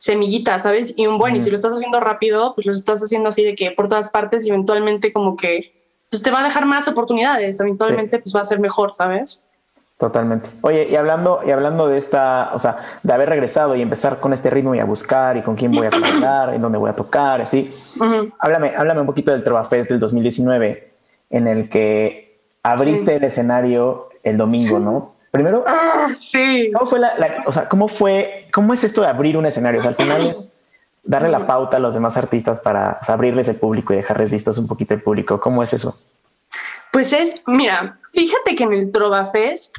semillitas, 0.00 0.62
¿sabes? 0.62 0.94
Y 0.96 1.06
un 1.06 1.18
buen, 1.18 1.34
mm. 1.34 1.36
y 1.36 1.40
si 1.42 1.50
lo 1.50 1.56
estás 1.56 1.74
haciendo 1.74 2.00
rápido, 2.00 2.54
pues 2.54 2.66
lo 2.66 2.72
estás 2.72 3.02
haciendo 3.02 3.28
así 3.28 3.44
de 3.44 3.54
que 3.54 3.70
por 3.72 3.88
todas 3.88 4.10
partes, 4.10 4.46
y 4.46 4.48
eventualmente 4.48 5.12
como 5.12 5.36
que 5.36 5.60
pues 6.08 6.22
te 6.22 6.30
va 6.30 6.40
a 6.40 6.42
dejar 6.42 6.64
más 6.66 6.88
oportunidades, 6.88 7.60
eventualmente 7.60 8.16
sí. 8.16 8.22
pues 8.22 8.34
va 8.34 8.40
a 8.40 8.44
ser 8.44 8.60
mejor, 8.60 8.94
¿sabes? 8.94 9.52
Totalmente. 9.98 10.48
Oye, 10.62 10.88
y 10.90 10.96
hablando, 10.96 11.40
y 11.46 11.50
hablando 11.50 11.86
de 11.86 11.98
esta, 11.98 12.50
o 12.54 12.58
sea, 12.58 12.78
de 13.02 13.12
haber 13.12 13.28
regresado 13.28 13.76
y 13.76 13.82
empezar 13.82 14.18
con 14.18 14.32
este 14.32 14.48
ritmo 14.48 14.74
y 14.74 14.80
a 14.80 14.86
buscar 14.86 15.36
y 15.36 15.42
con 15.42 15.54
quién 15.54 15.70
voy 15.70 15.86
a 15.86 15.90
trabajar, 15.90 16.54
en 16.54 16.62
dónde 16.62 16.78
voy 16.78 16.88
a 16.88 16.94
tocar, 16.94 17.42
así. 17.42 17.72
Uh 17.96 18.04
-huh. 18.04 18.32
háblame, 18.38 18.74
háblame 18.74 19.02
un 19.02 19.06
poquito 19.06 19.30
del 19.30 19.44
Trova 19.44 19.64
Fest 19.66 19.90
del 19.90 20.00
2019, 20.00 20.90
en 21.28 21.46
el 21.46 21.68
que 21.68 22.40
abriste 22.62 23.12
sí. 23.12 23.16
el 23.18 23.24
escenario 23.24 24.08
el 24.22 24.38
domingo, 24.38 24.78
¿no? 24.78 25.19
Primero, 25.30 25.64
ah, 25.66 26.08
sí. 26.18 26.70
¿cómo 26.74 26.86
fue 26.86 26.98
la, 26.98 27.16
la, 27.16 27.44
o 27.46 27.52
sea, 27.52 27.68
cómo 27.68 27.86
fue, 27.86 28.48
cómo 28.52 28.74
es 28.74 28.82
esto 28.82 29.00
de 29.00 29.06
abrir 29.06 29.36
un 29.36 29.46
escenario? 29.46 29.78
O 29.78 29.82
sea, 29.82 29.90
al 29.90 29.96
final 29.96 30.22
es 30.22 30.56
darle 31.04 31.28
la 31.28 31.46
pauta 31.46 31.76
a 31.76 31.80
los 31.80 31.94
demás 31.94 32.16
artistas 32.16 32.60
para 32.60 32.98
o 33.00 33.04
sea, 33.04 33.14
abrirles 33.14 33.48
el 33.48 33.56
público 33.56 33.92
y 33.92 33.96
dejarles 33.96 34.32
listos 34.32 34.58
un 34.58 34.66
poquito 34.66 34.94
el 34.94 35.02
público. 35.02 35.40
¿Cómo 35.40 35.62
es 35.62 35.72
eso? 35.72 35.98
Pues 36.92 37.12
es, 37.12 37.42
mira, 37.46 37.98
fíjate 38.12 38.56
que 38.56 38.64
en 38.64 38.72
el 38.72 38.90
Trova 38.90 39.24
Fest 39.26 39.78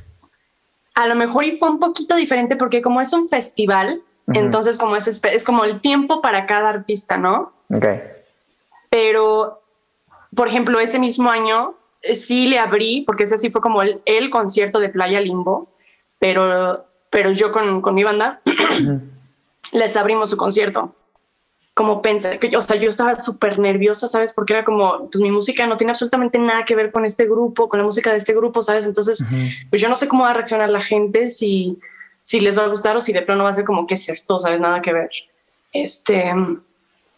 a 0.96 1.08
lo 1.08 1.16
mejor 1.16 1.44
y 1.44 1.52
fue 1.54 1.70
un 1.70 1.80
poquito 1.80 2.16
diferente 2.16 2.56
porque 2.56 2.82
como 2.82 3.02
es 3.02 3.12
un 3.14 3.28
festival, 3.28 4.02
uh 4.28 4.32
-huh. 4.32 4.40
entonces 4.40 4.78
como 4.78 4.96
es, 4.96 5.08
es 5.08 5.44
como 5.44 5.64
el 5.66 5.82
tiempo 5.82 6.22
para 6.22 6.46
cada 6.46 6.70
artista, 6.70 7.18
¿no? 7.18 7.54
Ok. 7.74 7.86
Pero, 8.90 9.62
por 10.36 10.48
ejemplo, 10.48 10.80
ese 10.80 11.00
mismo 11.00 11.30
año 11.30 11.76
sí 12.14 12.48
le 12.48 12.60
abrí, 12.60 13.04
porque 13.06 13.24
ese 13.24 13.38
sí 13.38 13.50
fue 13.50 13.62
como 13.62 13.82
el, 13.82 14.02
el 14.06 14.30
concierto 14.30 14.80
de 14.80 14.90
Playa 14.90 15.22
Limbo, 15.22 15.70
pero, 16.20 16.86
pero 17.10 17.32
yo 17.32 17.52
con, 17.52 17.82
con 17.82 17.96
mi 17.96 18.04
banda 18.04 18.42
les 19.72 19.98
abrimos 19.98 20.30
su 20.30 20.38
concierto. 20.38 20.96
Como 21.74 22.02
pensé, 22.02 22.38
que 22.38 22.50
yo, 22.50 22.60
o 22.60 22.62
sea, 22.62 22.76
yo 22.76 22.90
estaba 22.90 23.18
súper 23.18 23.58
nerviosa, 23.58 24.08
¿sabes? 24.08 24.34
Porque 24.34 24.54
era 24.54 24.66
como, 24.66 25.10
pues 25.10 25.22
mi 25.22 25.32
música 25.32 25.66
no 25.68 25.78
tiene 25.78 25.92
absolutamente 25.92 26.38
nada 26.38 26.64
que 26.66 26.76
ver 26.76 26.92
con 26.92 27.06
este 27.06 27.26
grupo, 27.26 27.70
con 27.70 27.80
la 27.80 27.86
música 27.86 28.12
de 28.12 28.18
este 28.18 28.34
grupo, 28.34 28.62
¿sabes? 28.62 28.86
Entonces, 28.86 29.22
uh 29.22 29.26
-huh. 29.26 29.70
pues 29.70 29.82
yo 29.82 29.88
no 29.88 29.96
sé 29.96 30.08
cómo 30.08 30.24
va 30.24 30.32
a 30.32 30.34
reaccionar 30.34 30.70
la 30.70 30.82
gente, 30.82 31.28
si, 31.28 31.80
si 32.24 32.42
les 32.42 32.58
va 32.60 32.66
a 32.66 32.68
gustar 32.68 32.98
o 32.98 33.00
si 33.00 33.14
de 33.14 33.22
plano 33.22 33.46
va 33.46 33.52
a 33.52 33.54
ser 33.54 33.64
como, 33.64 33.88
¿qué 33.88 33.94
es 33.94 34.10
esto? 34.10 34.38
¿Sabes? 34.38 34.60
Nada 34.60 34.82
que 34.82 34.92
ver. 34.92 35.10
Este, 35.72 36.34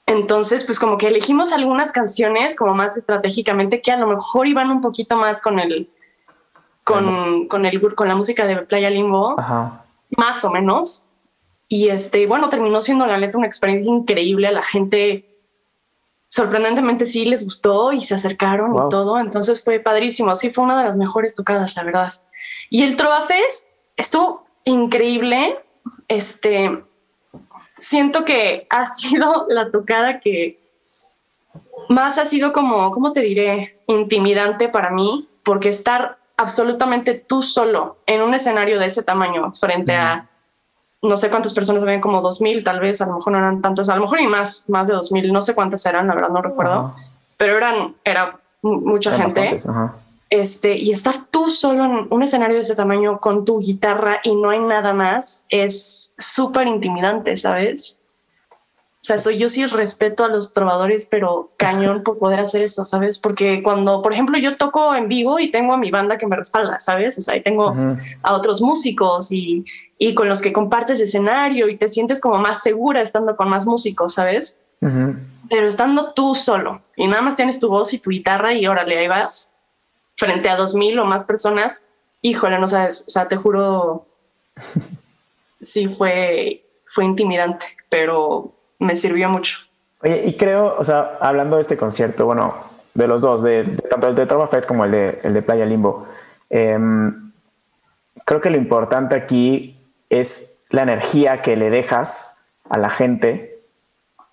entonces, 0.05 0.65
pues 0.65 0.79
como 0.79 0.97
que 0.97 1.07
elegimos 1.07 1.53
algunas 1.53 1.91
canciones 1.91 2.55
como 2.55 2.73
más 2.73 2.97
estratégicamente 2.97 3.81
que 3.81 3.91
a 3.91 3.97
lo 3.97 4.07
mejor 4.07 4.47
iban 4.47 4.69
un 4.69 4.81
poquito 4.81 5.15
más 5.15 5.41
con 5.41 5.59
el, 5.59 5.89
con, 6.83 7.47
con 7.47 7.65
el, 7.65 7.81
con 7.95 8.07
la 8.07 8.15
música 8.15 8.45
de 8.45 8.57
Playa 8.57 8.89
Limbo, 8.89 9.35
-huh. 9.37 9.71
más 10.17 10.43
o 10.43 10.51
menos 10.51 11.13
y 11.73 11.89
este, 11.89 12.27
bueno, 12.27 12.49
terminó 12.49 12.81
siendo 12.81 13.07
la 13.07 13.17
neta 13.17 13.37
una 13.37 13.47
experiencia 13.47 13.91
increíble. 13.91 14.47
A 14.47 14.51
la 14.51 14.61
gente 14.61 15.25
sorprendentemente 16.27 17.07
sí 17.07 17.25
les 17.25 17.43
gustó 17.43 17.91
y 17.91 18.01
se 18.01 18.13
acercaron 18.13 18.73
wow. 18.73 18.85
y 18.85 18.89
todo. 18.89 19.19
Entonces 19.19 19.63
fue 19.63 19.79
padrísimo. 19.79 20.35
Sí, 20.35 20.51
fue 20.51 20.65
una 20.65 20.77
de 20.77 20.85
las 20.85 20.97
mejores 20.97 21.33
tocadas, 21.33 21.75
la 21.75 21.83
verdad. 21.83 22.13
Y 22.69 22.83
el 22.83 22.95
Trova 22.95 23.23
Fest 23.23 23.79
estuvo 23.97 24.45
increíble. 24.65 25.57
Este, 26.07 26.83
siento 27.75 28.25
que 28.25 28.67
ha 28.69 28.85
sido 28.99 29.45
la 29.49 29.71
tocada 29.71 30.19
que 30.19 30.59
más 31.89 32.17
ha 32.17 32.25
sido 32.25 32.53
como, 32.53 32.91
¿cómo 32.91 33.11
te 33.11 33.21
diré? 33.21 33.79
Intimidante 33.87 34.69
para 34.69 34.89
mí, 34.89 35.27
porque 35.43 35.69
estar 35.69 36.17
absolutamente 36.37 37.13
tú 37.13 37.43
solo 37.43 37.97
en 38.05 38.21
un 38.21 38.33
escenario 38.33 38.79
de 38.79 38.87
ese 38.87 39.03
tamaño 39.03 39.51
frente 39.53 39.93
uh 39.93 39.95
-huh. 39.95 39.99
a 39.99 40.29
no 41.01 41.17
sé 41.17 41.29
cuántas 41.29 41.53
personas 41.53 41.83
ven 41.83 41.99
como 41.99 42.21
2000, 42.21 42.63
tal 42.63 42.79
vez, 42.79 43.01
a 43.01 43.05
lo 43.05 43.17
mejor 43.17 43.33
no 43.33 43.39
eran 43.39 43.61
tantas, 43.61 43.89
a 43.89 43.95
lo 43.95 44.03
mejor 44.03 44.21
y 44.21 44.27
más, 44.27 44.69
más 44.69 44.87
de 44.87 44.93
2000, 44.93 45.33
no 45.33 45.41
sé 45.41 45.53
cuántas 45.53 45.85
eran, 45.85 46.07
la 46.07 46.15
verdad 46.15 46.29
no 46.29 46.41
recuerdo, 46.41 46.79
uh 46.79 46.85
-huh. 46.85 46.93
pero 47.35 47.57
eran, 47.57 47.95
era 48.05 48.39
mucha 48.61 49.13
eran 49.13 49.29
gente. 49.29 49.67
Uh 49.67 49.71
-huh. 49.71 49.91
Este, 50.29 50.77
y 50.77 50.91
estar 50.91 51.13
tú 51.29 51.49
solo 51.49 51.83
en 51.83 52.07
un 52.09 52.23
escenario 52.23 52.55
de 52.55 52.61
ese 52.61 52.75
tamaño 52.75 53.19
con 53.19 53.43
tu 53.43 53.59
guitarra 53.59 54.21
y 54.23 54.35
no 54.35 54.49
hay 54.49 54.61
nada 54.61 54.93
más 54.93 55.45
es 55.49 56.02
súper 56.17 56.67
intimidante, 56.67 57.37
¿sabes? 57.37 58.03
O 59.03 59.05
sea, 59.05 59.19
soy 59.19 59.37
yo 59.37 59.49
sí 59.49 59.65
respeto 59.65 60.23
a 60.23 60.29
los 60.29 60.53
trovadores, 60.53 61.07
pero 61.11 61.47
cañón 61.57 62.03
por 62.03 62.19
poder 62.19 62.39
hacer 62.39 62.61
eso, 62.61 62.85
¿sabes? 62.85 63.19
Porque 63.19 63.61
cuando, 63.61 64.01
por 64.01 64.13
ejemplo, 64.13 64.37
yo 64.37 64.55
toco 64.55 64.95
en 64.95 65.09
vivo 65.09 65.39
y 65.39 65.51
tengo 65.51 65.73
a 65.73 65.77
mi 65.77 65.91
banda 65.91 66.17
que 66.17 66.25
me 66.25 66.37
respalda, 66.37 66.79
¿sabes? 66.79 67.17
O 67.17 67.21
sea, 67.21 67.35
y 67.35 67.41
tengo 67.41 67.71
uh 67.71 67.75
-huh. 67.75 68.17
a 68.21 68.33
otros 68.33 68.61
músicos 68.61 69.29
y, 69.29 69.65
y, 69.97 70.13
con 70.13 70.29
los 70.29 70.41
que 70.41 70.53
compartes 70.53 71.01
escenario 71.01 71.67
y 71.67 71.75
te 71.75 71.89
sientes 71.89 72.21
como 72.21 72.37
más 72.37 72.63
segura 72.63 73.01
estando 73.01 73.35
con 73.35 73.49
más 73.49 73.65
músicos, 73.65 74.13
¿sabes? 74.13 74.61
Uh 74.79 74.87
-huh. 74.87 75.19
Pero 75.49 75.67
estando 75.67 76.13
tú 76.13 76.33
solo 76.33 76.81
y 76.95 77.07
nada 77.07 77.21
más 77.21 77.35
tienes 77.35 77.59
tu 77.59 77.67
voz 77.67 77.93
y 77.93 77.99
tu 77.99 78.09
guitarra 78.09 78.53
y 78.53 78.65
órale, 78.67 78.97
ahí 78.97 79.09
vas 79.09 79.65
frente 80.15 80.49
a 80.49 80.55
dos 80.55 80.75
mil 80.75 80.97
o 80.99 81.03
más 81.03 81.25
personas, 81.25 81.87
híjole, 82.21 82.57
no 82.57 82.69
sabes, 82.69 83.05
o 83.07 83.11
sea, 83.11 83.27
te 83.27 83.35
juro, 83.35 84.05
sí 85.63 85.87
fue, 85.87 86.65
fue 86.85 87.05
intimidante, 87.05 87.65
pero 87.89 88.53
me 88.79 88.95
sirvió 88.95 89.29
mucho. 89.29 89.59
Oye, 90.01 90.23
y 90.25 90.37
creo, 90.37 90.75
o 90.77 90.83
sea, 90.83 91.17
hablando 91.19 91.55
de 91.55 91.61
este 91.61 91.77
concierto, 91.77 92.25
bueno, 92.25 92.55
de 92.93 93.07
los 93.07 93.21
dos, 93.21 93.41
de, 93.41 93.63
de 93.63 93.77
tanto 93.89 94.07
el 94.07 94.15
de 94.15 94.25
Trova 94.25 94.47
Fest 94.47 94.67
como 94.67 94.85
el 94.85 94.91
de, 94.91 95.19
el 95.23 95.33
de 95.33 95.41
Playa 95.41 95.65
Limbo, 95.65 96.05
eh, 96.49 96.77
creo 98.25 98.41
que 98.41 98.49
lo 98.49 98.57
importante 98.57 99.15
aquí 99.15 99.75
es 100.09 100.63
la 100.69 100.83
energía 100.83 101.41
que 101.41 101.55
le 101.55 101.69
dejas 101.69 102.37
a 102.69 102.77
la 102.77 102.89
gente 102.89 103.61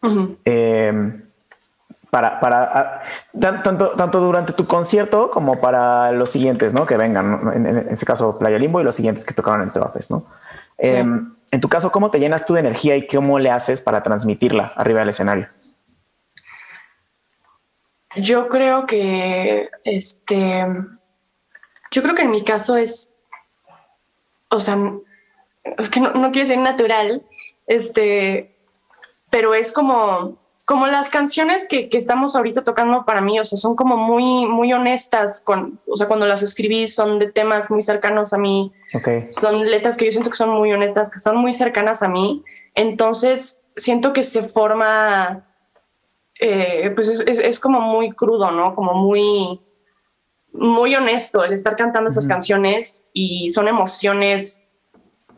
uh 0.02 0.08
-huh. 0.08 0.36
eh, 0.44 1.22
para, 2.10 2.40
para 2.40 3.02
tanto, 3.38 3.90
tanto 3.90 4.20
durante 4.20 4.52
tu 4.52 4.66
concierto 4.66 5.30
como 5.30 5.60
para 5.60 6.12
los 6.12 6.30
siguientes, 6.30 6.74
¿no? 6.74 6.84
Que 6.84 6.96
vengan, 6.96 7.30
¿no? 7.30 7.52
en, 7.52 7.66
en, 7.66 7.88
ese 7.88 8.04
caso 8.04 8.38
Playa 8.38 8.58
Limbo 8.58 8.80
y 8.80 8.84
los 8.84 8.94
siguientes 8.96 9.24
que 9.24 9.34
tocaron 9.34 9.62
el 9.62 9.72
Trova 9.72 9.90
Fest, 9.90 10.10
¿no? 10.10 10.24
Eh, 10.82 11.04
en 11.52 11.60
tu 11.60 11.68
caso, 11.68 11.90
¿cómo 11.90 12.10
te 12.10 12.18
llenas 12.18 12.46
tú 12.46 12.54
de 12.54 12.60
energía 12.60 12.96
y 12.96 13.06
cómo 13.06 13.38
le 13.38 13.50
haces 13.50 13.80
para 13.80 14.02
transmitirla 14.02 14.72
arriba 14.76 15.00
del 15.00 15.10
escenario? 15.10 15.48
Yo 18.16 18.48
creo 18.48 18.86
que, 18.86 19.68
este, 19.84 20.66
yo 21.90 22.02
creo 22.02 22.14
que 22.14 22.22
en 22.22 22.30
mi 22.30 22.42
caso 22.42 22.76
es, 22.76 23.14
o 24.48 24.58
sea, 24.58 24.76
es 25.62 25.90
que 25.90 26.00
no, 26.00 26.12
no 26.14 26.32
quiero 26.32 26.48
decir 26.48 26.58
natural, 26.58 27.24
este, 27.66 28.56
pero 29.30 29.54
es 29.54 29.72
como, 29.72 30.38
como 30.70 30.86
las 30.86 31.10
canciones 31.10 31.66
que, 31.66 31.88
que, 31.88 31.98
estamos 31.98 32.36
ahorita 32.36 32.62
tocando 32.62 33.04
para 33.04 33.20
mí, 33.20 33.40
o 33.40 33.44
sea, 33.44 33.58
son 33.58 33.74
como 33.74 33.96
muy, 33.96 34.46
muy 34.46 34.72
honestas 34.72 35.42
con, 35.44 35.80
o 35.84 35.96
sea, 35.96 36.06
cuando 36.06 36.28
las 36.28 36.44
escribí 36.44 36.86
son 36.86 37.18
de 37.18 37.32
temas 37.32 37.72
muy 37.72 37.82
cercanos 37.82 38.32
a 38.32 38.38
mí. 38.38 38.70
Okay. 38.94 39.26
Son 39.30 39.68
letras 39.68 39.96
que 39.96 40.04
yo 40.04 40.12
siento 40.12 40.30
que 40.30 40.36
son 40.36 40.50
muy 40.50 40.72
honestas, 40.72 41.10
que 41.10 41.18
son 41.18 41.38
muy 41.38 41.52
cercanas 41.54 42.04
a 42.04 42.08
mí. 42.08 42.44
Entonces, 42.76 43.72
siento 43.76 44.12
que 44.12 44.22
se 44.22 44.48
forma, 44.48 45.44
eh, 46.38 46.92
pues 46.94 47.08
es, 47.08 47.26
es, 47.26 47.40
es, 47.40 47.58
como 47.58 47.80
muy 47.80 48.12
crudo, 48.12 48.52
¿no? 48.52 48.76
Como 48.76 48.94
muy, 48.94 49.60
muy 50.52 50.94
honesto 50.94 51.42
el 51.42 51.52
estar 51.52 51.74
cantando 51.74 52.10
esas 52.10 52.28
canciones 52.28 53.10
y 53.12 53.50
son 53.50 53.66
emociones 53.66 54.68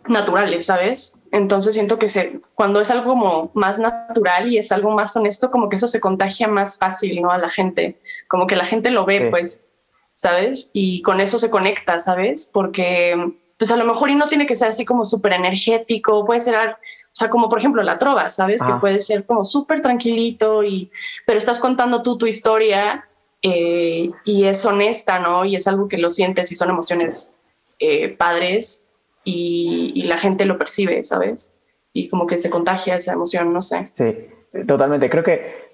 naturales, 0.08 0.66
¿sabes? 0.66 1.26
Entonces 1.30 1.74
siento 1.74 1.98
que 1.98 2.08
se, 2.08 2.40
cuando 2.54 2.80
es 2.80 2.90
algo 2.90 3.10
como 3.10 3.50
más 3.54 3.78
natural 3.78 4.52
y 4.52 4.58
es 4.58 4.72
algo 4.72 4.90
más 4.90 5.16
honesto, 5.16 5.50
como 5.50 5.68
que 5.68 5.76
eso 5.76 5.88
se 5.88 6.00
contagia 6.00 6.48
más 6.48 6.78
fácil, 6.78 7.22
¿no? 7.22 7.30
A 7.30 7.38
la 7.38 7.48
gente, 7.48 7.98
como 8.28 8.46
que 8.46 8.56
la 8.56 8.64
gente 8.64 8.90
lo 8.90 9.04
ve, 9.04 9.20
sí. 9.20 9.26
pues, 9.30 9.74
¿sabes? 10.14 10.70
Y 10.74 11.02
con 11.02 11.20
eso 11.20 11.38
se 11.38 11.50
conecta, 11.50 11.98
¿sabes? 11.98 12.50
Porque 12.52 13.16
pues 13.58 13.70
a 13.70 13.76
lo 13.76 13.84
mejor 13.84 14.10
y 14.10 14.16
no 14.16 14.26
tiene 14.26 14.46
que 14.46 14.56
ser 14.56 14.68
así 14.68 14.84
como 14.84 15.04
súper 15.04 15.34
energético, 15.34 16.24
puede 16.24 16.40
ser, 16.40 16.56
o 16.56 16.76
sea, 17.12 17.28
como 17.28 17.48
por 17.48 17.58
ejemplo 17.58 17.80
la 17.84 17.96
trova, 17.96 18.28
¿sabes? 18.28 18.60
Que 18.60 18.72
puede 18.80 18.98
ser 18.98 19.24
como 19.24 19.44
súper 19.44 19.80
tranquilito 19.80 20.64
y, 20.64 20.90
pero 21.26 21.38
estás 21.38 21.60
contando 21.60 22.02
tú 22.02 22.18
tu 22.18 22.26
historia 22.26 23.04
eh, 23.40 24.10
y 24.24 24.46
es 24.46 24.64
honesta, 24.66 25.20
¿no? 25.20 25.44
Y 25.44 25.54
es 25.54 25.68
algo 25.68 25.86
que 25.86 25.98
lo 25.98 26.10
sientes 26.10 26.50
y 26.50 26.56
son 26.56 26.70
emociones 26.70 27.46
eh, 27.78 28.08
padres 28.08 28.91
y, 29.24 29.92
y 29.94 30.02
la 30.02 30.16
gente 30.16 30.44
lo 30.44 30.58
percibe, 30.58 31.04
¿sabes? 31.04 31.60
Y 31.92 32.08
como 32.08 32.26
que 32.26 32.38
se 32.38 32.50
contagia 32.50 32.94
esa 32.94 33.12
emoción, 33.12 33.52
no 33.52 33.60
sé. 33.60 33.88
Sí, 33.92 34.28
totalmente. 34.66 35.10
Creo 35.10 35.24
que 35.24 35.72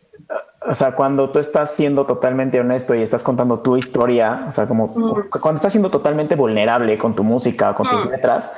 o 0.69 0.75
sea, 0.75 0.93
cuando 0.93 1.31
tú 1.31 1.39
estás 1.39 1.75
siendo 1.75 2.05
totalmente 2.05 2.61
honesto 2.61 2.95
y 2.95 3.03
estás 3.03 3.23
contando 3.23 3.61
tu 3.61 3.77
historia, 3.77 4.47
o 4.49 4.53
sea, 4.53 4.67
como 4.67 4.93
cuando 5.41 5.57
estás 5.57 5.73
siendo 5.73 5.91
totalmente 5.91 6.35
vulnerable 6.35 6.99
con 6.99 7.15
tu 7.15 7.25
música, 7.25 7.75
con 7.75 7.89
tus 7.89 8.07
letras, 8.07 8.53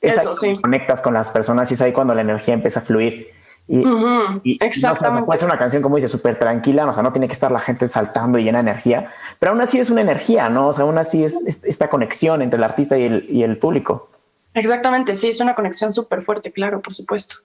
es 0.00 0.16
Eso, 0.16 0.34
sí. 0.34 0.56
conectas 0.60 1.00
con 1.00 1.14
las 1.14 1.30
personas 1.30 1.70
y 1.70 1.74
es 1.74 1.82
ahí 1.82 1.92
cuando 1.92 2.14
la 2.14 2.22
energía 2.22 2.54
empieza 2.54 2.80
a 2.80 2.82
fluir. 2.82 3.30
Y, 3.68 4.58
Exactamente. 4.60 5.24
puede 5.24 5.38
ser 5.38 5.48
una 5.48 5.56
canción, 5.56 5.82
como 5.82 5.94
dice, 5.94 6.08
súper 6.08 6.36
tranquila, 6.36 6.84
o 6.84 6.92
sea, 6.92 7.02
no 7.04 7.12
tiene 7.12 7.28
que 7.28 7.32
estar 7.32 7.52
la 7.52 7.60
gente 7.60 7.88
saltando 7.88 8.38
y 8.38 8.44
llena 8.44 8.58
de 8.58 8.70
energía, 8.70 9.10
pero 9.38 9.52
aún 9.52 9.60
así 9.60 9.78
es 9.78 9.88
una 9.88 10.00
energía, 10.00 10.48
¿no? 10.48 10.68
O 10.68 10.72
sea, 10.72 10.84
aún 10.84 10.98
así 10.98 11.22
es, 11.22 11.64
esta 11.64 11.88
conexión 11.88 12.42
entre 12.42 12.56
el 12.56 12.64
artista 12.64 12.98
y 12.98 13.04
el, 13.04 13.26
y 13.28 13.44
el 13.44 13.58
público. 13.58 14.08
Exactamente, 14.54 15.16
sí, 15.16 15.28
es 15.28 15.40
una 15.40 15.54
conexión 15.54 15.92
súper 15.92 16.22
fuerte, 16.22 16.52
claro, 16.52 16.80
por 16.80 16.94
supuesto. 16.94 17.36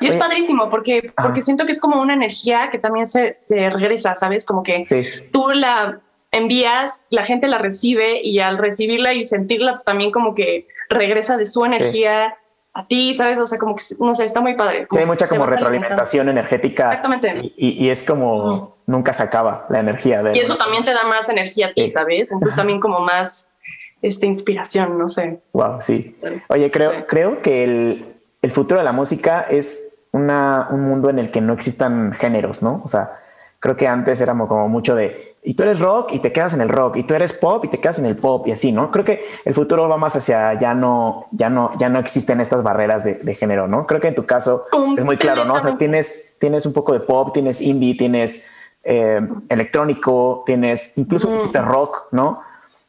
Y 0.00 0.06
es 0.06 0.16
padrísimo 0.16 0.68
porque, 0.68 1.12
porque 1.16 1.42
siento 1.42 1.64
que 1.64 1.72
es 1.72 1.80
como 1.80 2.00
una 2.00 2.14
energía 2.14 2.70
que 2.70 2.78
también 2.78 3.06
se, 3.06 3.34
se 3.34 3.70
regresa, 3.70 4.14
¿sabes? 4.14 4.44
Como 4.44 4.62
que 4.62 4.84
tú 5.32 5.50
la 5.50 6.00
envías, 6.32 7.06
la 7.10 7.24
gente 7.24 7.48
la 7.48 7.58
recibe 7.58 8.20
y 8.22 8.40
al 8.40 8.58
recibirla 8.58 9.14
y 9.14 9.24
sentirla, 9.24 9.72
pues 9.72 9.84
también 9.84 10.10
como 10.10 10.34
que 10.34 10.66
regresa 10.88 11.36
de 11.36 11.46
su 11.46 11.64
energía 11.64 12.36
a 12.74 12.86
ti, 12.86 13.14
¿sabes? 13.14 13.38
O 13.38 13.46
sea, 13.46 13.58
como 13.58 13.74
que, 13.74 13.82
no 14.00 14.14
sé, 14.14 14.24
está 14.24 14.40
muy 14.40 14.54
padre. 14.54 14.86
Sí, 14.90 14.98
hay 14.98 15.06
mucha 15.06 15.28
como 15.28 15.46
retroalimentación 15.46 16.28
energética. 16.28 16.88
Exactamente. 16.88 17.52
Y, 17.56 17.88
es 17.88 18.04
como 18.04 18.76
nunca 18.84 19.14
se 19.14 19.22
acaba 19.22 19.66
la 19.70 19.80
energía. 19.80 20.22
De 20.22 20.36
y 20.36 20.40
eso 20.40 20.56
también 20.56 20.84
te 20.84 20.92
da 20.92 21.04
más 21.04 21.28
energía 21.30 21.68
a 21.68 21.72
ti, 21.72 21.88
¿sabes? 21.88 22.30
Entonces 22.32 22.54
también 22.54 22.78
como 22.78 23.00
más 23.00 23.60
este, 24.02 24.26
inspiración, 24.26 24.98
no 24.98 25.08
sé. 25.08 25.40
Wow, 25.52 25.78
sí. 25.80 26.16
Oye, 26.48 26.70
creo, 26.70 27.06
creo 27.06 27.42
que 27.42 27.64
el, 27.64 28.14
el 28.42 28.50
futuro 28.50 28.78
de 28.78 28.84
la 28.84 28.92
música 28.92 29.46
es 29.48 29.96
una, 30.12 30.68
un 30.70 30.82
mundo 30.82 31.10
en 31.10 31.18
el 31.18 31.30
que 31.30 31.40
no 31.40 31.52
existan 31.52 32.12
géneros, 32.12 32.62
¿no? 32.62 32.80
O 32.84 32.88
sea, 32.88 33.18
creo 33.60 33.76
que 33.76 33.86
antes 33.86 34.20
éramos 34.20 34.48
como 34.48 34.68
mucho 34.68 34.94
de, 34.94 35.36
y 35.42 35.54
tú 35.54 35.62
eres 35.62 35.80
rock 35.80 36.12
y 36.12 36.18
te 36.18 36.32
quedas 36.32 36.54
en 36.54 36.60
el 36.60 36.68
rock, 36.68 36.96
y 36.96 37.02
tú 37.04 37.14
eres 37.14 37.32
pop 37.32 37.64
y 37.64 37.68
te 37.68 37.78
quedas 37.78 37.98
en 37.98 38.06
el 38.06 38.16
pop 38.16 38.46
y 38.46 38.52
así, 38.52 38.72
¿no? 38.72 38.90
Creo 38.90 39.04
que 39.04 39.24
el 39.44 39.54
futuro 39.54 39.88
va 39.88 39.96
más 39.96 40.16
hacia 40.16 40.54
ya 40.54 40.74
no, 40.74 41.26
ya 41.30 41.48
no, 41.48 41.70
ya 41.76 41.88
no 41.88 41.98
existen 41.98 42.40
estas 42.40 42.62
barreras 42.62 43.04
de, 43.04 43.34
género, 43.34 43.68
¿no? 43.68 43.86
Creo 43.86 44.00
que 44.00 44.08
en 44.08 44.14
tu 44.14 44.24
caso 44.24 44.64
es 44.96 45.04
muy 45.04 45.16
claro, 45.16 45.44
¿no? 45.44 45.54
O 45.54 45.60
sea, 45.60 45.76
tienes, 45.76 46.36
tienes 46.38 46.66
un 46.66 46.72
poco 46.72 46.92
de 46.92 47.00
pop, 47.00 47.32
tienes 47.32 47.60
indie, 47.60 47.96
tienes 47.96 48.48
eh, 48.84 49.20
electrónico, 49.48 50.42
tienes 50.46 50.96
incluso 50.96 51.28
un 51.28 51.38
poquito 51.38 51.58
de 51.58 51.64
rock, 51.64 52.08
¿no? 52.12 52.40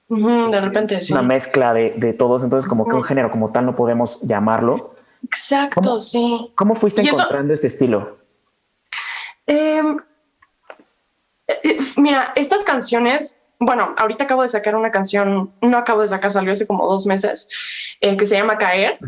De 0.09 0.61
repente, 0.61 0.99
Una 1.11 1.21
mezcla 1.21 1.73
de, 1.73 1.91
de 1.97 2.13
todos, 2.13 2.43
entonces 2.43 2.69
como 2.69 2.87
que 2.87 2.95
un 2.95 3.03
género 3.03 3.29
como 3.29 3.51
tal 3.51 3.65
no 3.65 3.75
podemos 3.75 4.21
llamarlo. 4.21 4.95
Exacto, 5.23 5.99
sí. 5.99 6.51
¿Cómo 6.55 6.75
fuiste 6.75 7.01
encontrando 7.01 7.53
este 7.53 7.67
estilo? 7.67 8.17
Em, 9.45 9.97
eh, 11.47 11.77
mira, 11.97 12.31
estas 12.35 12.63
canciones, 12.63 13.49
bueno, 13.59 13.93
ahorita 13.97 14.25
acabo 14.25 14.43
de 14.43 14.49
sacar 14.49 14.75
una 14.75 14.91
canción, 14.91 15.51
no 15.61 15.77
acabo 15.77 16.01
de 16.01 16.07
sacar, 16.07 16.31
salió 16.31 16.51
hace 16.51 16.67
como 16.67 16.87
dos 16.87 17.05
meses, 17.05 17.49
eh, 18.01 18.15
que 18.15 18.25
se 18.25 18.35
llama 18.35 18.57
Caer. 18.57 18.99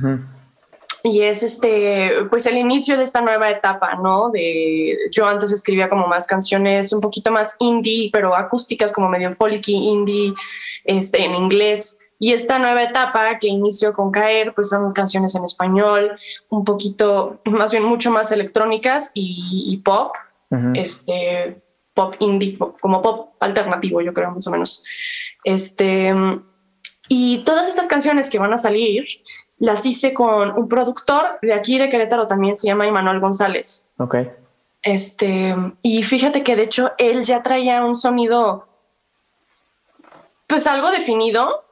Y 1.04 1.22
es 1.22 1.44
este, 1.44 2.12
pues 2.30 2.46
el 2.46 2.58
inicio 2.58 2.98
de 2.98 3.04
esta 3.04 3.22
nueva 3.22 3.50
etapa, 3.50 3.96
¿no? 3.96 4.30
De 4.32 4.98
yo 5.12 5.28
antes 5.28 5.52
escribía 5.52 5.90
como 5.90 6.08
más 6.08 6.28
canciones 6.28 6.92
un 6.92 7.00
poquito 7.00 7.32
más 7.32 7.56
indie, 7.60 8.10
pero 8.12 8.36
acústicas 8.36 8.92
como 8.92 9.08
medio 9.08 9.32
folky 9.32 9.74
indie, 9.74 10.34
este, 10.84 11.24
en 11.24 11.36
inglés. 11.36 12.12
Y 12.20 12.34
esta 12.34 12.60
nueva 12.60 12.84
etapa 12.84 13.40
que 13.40 13.48
inició 13.48 13.94
con 13.94 14.12
Caer, 14.12 14.54
pues 14.54 14.70
son 14.70 14.92
canciones 14.92 15.36
en 15.36 15.46
español, 15.46 16.20
un 16.50 16.66
poquito, 16.66 17.40
más 17.46 17.72
bien 17.72 17.86
mucho 17.86 18.12
más 18.12 18.34
electrónicas 18.34 19.12
y, 19.14 19.78
pop, 19.86 20.14
este, 20.74 21.62
pop 21.94 22.16
indie, 22.20 22.58
como 22.58 23.02
pop 23.02 23.36
alternativo, 23.40 24.02
yo 24.02 24.14
creo, 24.14 24.32
más 24.32 24.46
o 24.48 24.52
menos. 24.52 24.84
Este, 25.46 26.14
y 27.08 27.44
todas 27.44 27.68
estas 27.68 27.88
canciones 27.88 28.30
que 28.30 28.38
van 28.38 28.54
a 28.54 28.58
salir, 28.58 29.06
las 29.60 29.86
hice 29.86 30.14
con 30.14 30.58
un 30.58 30.68
productor 30.68 31.38
de 31.42 31.54
aquí 31.54 31.78
de 31.78 31.90
Querétaro 31.90 32.28
también, 32.28 32.58
se 32.58 32.68
llama 32.68 32.88
Emanuel 32.88 33.20
González. 33.20 33.94
Ok. 33.98 34.16
Este, 34.82 35.54
y 35.82 36.04
fíjate 36.04 36.44
que 36.44 36.56
de 36.56 36.64
hecho 36.64 36.94
él 36.98 37.24
ya 37.24 37.44
traía 37.44 37.84
un 37.84 37.96
sonido, 37.96 38.68
pues 40.48 40.66
algo 40.68 40.90
definido, 40.92 41.66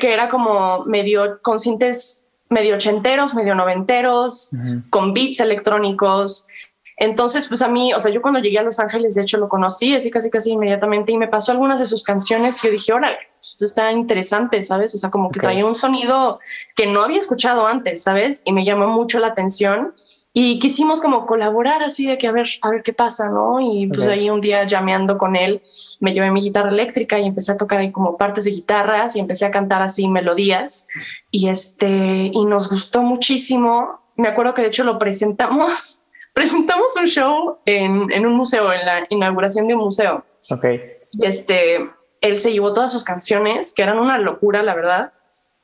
que 0.00 0.12
era 0.12 0.28
como 0.28 0.84
medio 0.84 1.40
con 1.42 1.58
sintes 1.58 2.26
medio 2.48 2.76
ochenteros, 2.76 3.34
medio 3.34 3.54
noventeros, 3.54 4.50
con 4.90 5.14
beats 5.14 5.40
electrónicos. 5.40 6.48
Entonces, 6.96 7.46
pues 7.48 7.60
a 7.60 7.68
mí, 7.68 7.92
o 7.92 8.00
sea, 8.00 8.10
yo 8.10 8.22
cuando 8.22 8.40
llegué 8.40 8.58
a 8.58 8.62
Los 8.62 8.80
Ángeles, 8.80 9.14
de 9.14 9.22
hecho 9.22 9.36
lo 9.36 9.48
conocí 9.48 9.94
así 9.94 10.10
casi 10.10 10.30
casi 10.30 10.52
inmediatamente 10.52 11.12
y 11.12 11.18
me 11.18 11.28
pasó 11.28 11.52
algunas 11.52 11.78
de 11.78 11.86
sus 11.86 12.02
canciones 12.02 12.58
y 12.62 12.66
yo 12.66 12.72
dije, 12.72 12.92
órale, 12.92 13.18
esto 13.38 13.66
está 13.66 13.92
interesante, 13.92 14.62
¿sabes? 14.62 14.94
O 14.94 14.98
sea, 14.98 15.10
como 15.10 15.30
que 15.30 15.40
traía 15.40 15.66
un 15.66 15.74
sonido 15.74 16.38
que 16.74 16.86
no 16.86 17.02
había 17.02 17.18
escuchado 17.18 17.66
antes, 17.66 18.02
¿sabes? 18.02 18.42
Y 18.46 18.52
me 18.52 18.64
llamó 18.64 18.88
mucho 18.88 19.18
la 19.18 19.28
atención 19.28 19.94
y 20.38 20.58
quisimos 20.58 21.00
como 21.00 21.24
colaborar 21.24 21.82
así 21.82 22.06
de 22.06 22.18
que 22.18 22.26
a 22.26 22.32
ver, 22.32 22.46
a 22.60 22.68
ver 22.68 22.82
qué 22.82 22.92
pasa, 22.92 23.30
¿no? 23.30 23.58
Y 23.58 23.86
pues 23.86 24.06
ahí 24.06 24.28
un 24.28 24.42
día 24.42 24.66
llameando 24.66 25.16
con 25.16 25.34
él, 25.34 25.62
me 26.00 26.12
llevé 26.12 26.30
mi 26.30 26.42
guitarra 26.42 26.68
eléctrica 26.68 27.18
y 27.18 27.24
empecé 27.24 27.52
a 27.52 27.56
tocar 27.56 27.78
ahí 27.78 27.90
como 27.90 28.18
partes 28.18 28.44
de 28.44 28.50
guitarras 28.50 29.16
y 29.16 29.20
empecé 29.20 29.46
a 29.46 29.50
cantar 29.50 29.80
así 29.80 30.08
melodías 30.08 30.88
y 31.30 31.48
este, 31.48 32.30
y 32.32 32.44
nos 32.44 32.68
gustó 32.68 33.02
muchísimo. 33.02 34.00
Me 34.16 34.28
acuerdo 34.28 34.52
que 34.52 34.60
de 34.60 34.68
hecho 34.68 34.84
lo 34.84 34.98
presentamos, 34.98 36.05
presentamos 36.36 36.94
un 37.00 37.06
show 37.06 37.58
en, 37.64 38.12
en 38.12 38.26
un 38.26 38.34
museo, 38.34 38.70
en 38.70 38.84
la 38.84 39.06
inauguración 39.08 39.66
de 39.66 39.74
un 39.74 39.84
museo. 39.84 40.22
Ok. 40.50 40.66
Y 41.12 41.24
este, 41.24 41.90
él 42.20 42.36
se 42.36 42.52
llevó 42.52 42.74
todas 42.74 42.92
sus 42.92 43.04
canciones, 43.04 43.72
que 43.72 43.82
eran 43.82 43.98
una 43.98 44.18
locura, 44.18 44.62
la 44.62 44.74
verdad. 44.74 45.10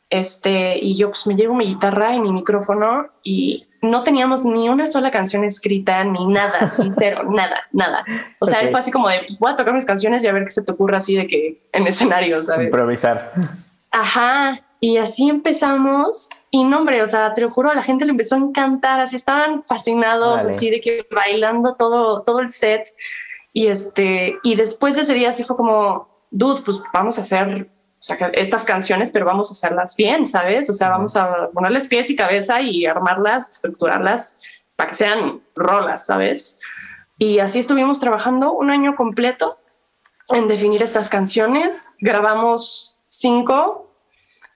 Este, 0.09 0.79
y 0.79 0.97
yo 0.97 1.11
pues 1.11 1.27
me 1.27 1.37
llevo 1.37 1.55
mi 1.55 1.67
guitarra 1.67 2.15
y 2.15 2.21
mi 2.21 2.33
micrófono 2.33 3.09
y 3.23 3.69
no 3.83 4.03
teníamos 4.03 4.47
ni 4.47 4.71
una 4.71 4.87
sola 4.87 5.11
canción 5.11 5.45
escrita, 5.45 6.05
ni 6.05 6.27
nada, 6.27 6.67
sincero, 6.69 7.25
nada, 7.31 7.65
nada. 7.73 8.03
O 8.39 8.47
sea, 8.47 8.61
él 8.61 8.71
fue 8.71 8.81
así 8.81 8.91
como 8.91 9.11
de, 9.11 9.25
pues 9.27 9.39
voy 9.39 9.53
a 9.53 9.57
tocar 9.57 9.75
mis 9.75 9.85
canciones 9.85 10.25
y 10.25 10.29
a 10.29 10.33
ver 10.33 10.47
qué 10.47 10.53
se 10.53 10.65
te 10.65 10.73
ocurra 10.73 10.97
así 10.97 11.15
de 11.15 11.27
que 11.27 11.69
en 11.73 11.87
escenario, 11.87 12.43
¿sabes? 12.43 12.67
Improvisar. 12.67 13.33
Ajá. 13.91 14.59
Y 14.85 14.97
así 14.97 15.31
empezamos. 15.31 16.29
Y 16.51 16.65
no, 16.65 16.79
hombre, 16.79 17.03
o 17.03 17.07
sea, 17.07 17.33
te 17.35 17.41
lo 17.41 17.51
juro, 17.51 17.71
a 17.71 17.75
la 17.75 17.85
gente 17.85 18.05
le 18.05 18.11
empezó 18.11 18.35
a 18.35 18.39
encantar, 18.39 18.99
así 18.99 19.15
estaban 19.15 19.63
fascinados, 19.63 20.45
así 20.45 20.71
de 20.71 20.81
que 20.81 21.07
bailando 21.09 21.77
todo, 21.77 22.25
todo 22.25 22.41
el 22.41 22.51
set. 22.51 22.89
Y 23.53 23.69
este, 23.69 24.37
y 24.43 24.57
después 24.57 24.97
de 24.97 25.03
ese 25.03 25.15
día 25.15 25.29
así 25.29 25.45
fue 25.45 25.57
como, 25.57 26.09
dude, 26.33 26.63
pues 26.65 26.83
vamos 26.93 27.17
a 27.17 27.21
hacer 27.21 27.71
estas 28.33 28.65
canciones, 28.65 29.13
pero 29.13 29.25
vamos 29.25 29.51
a 29.51 29.53
hacerlas 29.53 29.95
bien, 29.95 30.27
¿sabes? 30.27 30.69
O 30.69 30.73
sea, 30.73 30.89
vamos 30.89 31.17
a 31.17 31.49
ponerles 31.55 31.87
pies 31.87 32.11
y 32.11 32.17
cabeza 32.17 32.61
y 32.61 32.85
armarlas, 32.85 33.53
estructurarlas 33.53 34.43
para 34.75 34.89
que 34.89 34.97
sean 34.97 35.43
rolas, 35.55 36.07
¿sabes? 36.07 36.61
Y 37.19 37.39
así 37.39 37.61
estuvimos 37.61 38.01
trabajando 38.01 38.53
un 38.53 38.69
año 38.69 38.97
completo 38.97 39.59
en 40.31 40.49
definir 40.49 40.83
estas 40.83 41.09
canciones. 41.09 41.95
Grabamos 42.01 42.99
cinco 43.07 43.92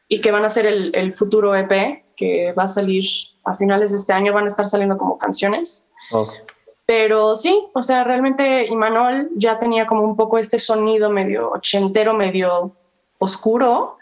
y 0.09 0.21
que 0.21 0.31
van 0.31 0.45
a 0.45 0.49
ser 0.49 0.67
el, 0.67 1.13
futuro 1.13 1.55
EP 1.55 2.05
que 2.17 2.53
va 2.53 2.65
a 2.65 2.69
salir 2.69 3.05
a 3.45 3.55
finales 3.55 3.91
de 3.93 3.99
este 3.99 4.13
año, 4.13 4.33
van 4.33 4.45
a 4.45 4.49
estar 4.49 4.67
saliendo 4.67 4.97
como 4.97 5.19
canciones. 5.19 5.91
Pero 6.87 7.35
sí, 7.35 7.67
o 7.75 7.83
sea, 7.83 8.05
realmente 8.05 8.67
Imanol 8.67 9.31
ya 9.35 9.59
tenía 9.59 9.87
como 9.87 10.03
un 10.03 10.15
poco 10.15 10.39
este 10.39 10.59
sonido 10.59 11.11
medio 11.11 11.51
ochentero, 11.51 12.15
medio 12.15 12.73
oscuro. 13.19 13.99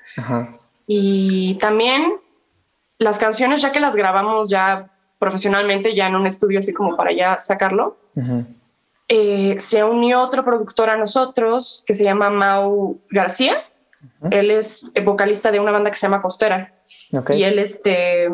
Y 0.87 1.55
también 1.55 2.21
las 2.99 3.19
canciones, 3.19 3.63
ya 3.63 3.73
que 3.73 3.81
las 3.81 3.97
grabamos 3.97 4.51
ya 4.51 4.91
profesionalmente, 5.19 5.95
ya 5.95 6.07
en 6.07 6.17
un 6.17 6.27
estudio 6.27 6.59
así 6.59 6.75
como 6.75 6.97
para 6.97 7.13
ya 7.13 7.39
sacarlo, 7.39 7.97
eh, 9.09 9.57
se 9.59 9.83
unió 9.83 10.21
otro 10.21 10.45
productor 10.45 10.91
a 10.91 10.97
nosotros 10.97 11.85
que 11.87 11.95
se 11.95 12.05
llama 12.05 12.31
Mau 12.31 12.99
García. 13.11 13.57
Él 14.31 14.51
es 14.51 14.91
vocalista 15.05 15.51
de 15.51 15.61
una 15.61 15.73
banda 15.73 15.91
que 15.91 15.97
se 15.97 16.07
llama 16.07 16.23
Costera. 16.23 16.75
Y 17.31 17.45
él 17.45 17.59
este, 17.59 18.31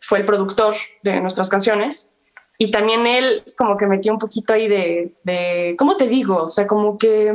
fue 0.00 0.18
el 0.18 0.24
productor 0.24 0.74
de 1.02 1.20
nuestras 1.20 1.48
canciones. 1.48 2.20
Y 2.58 2.70
también 2.70 3.06
él 3.06 3.44
como 3.56 3.76
que 3.76 3.86
metió 3.86 4.12
un 4.12 4.18
poquito 4.18 4.52
ahí 4.52 4.68
de, 4.68 5.14
de, 5.24 5.74
¿cómo 5.78 5.96
te 5.96 6.06
digo? 6.06 6.44
O 6.44 6.48
sea, 6.48 6.66
como 6.66 6.98
que 6.98 7.34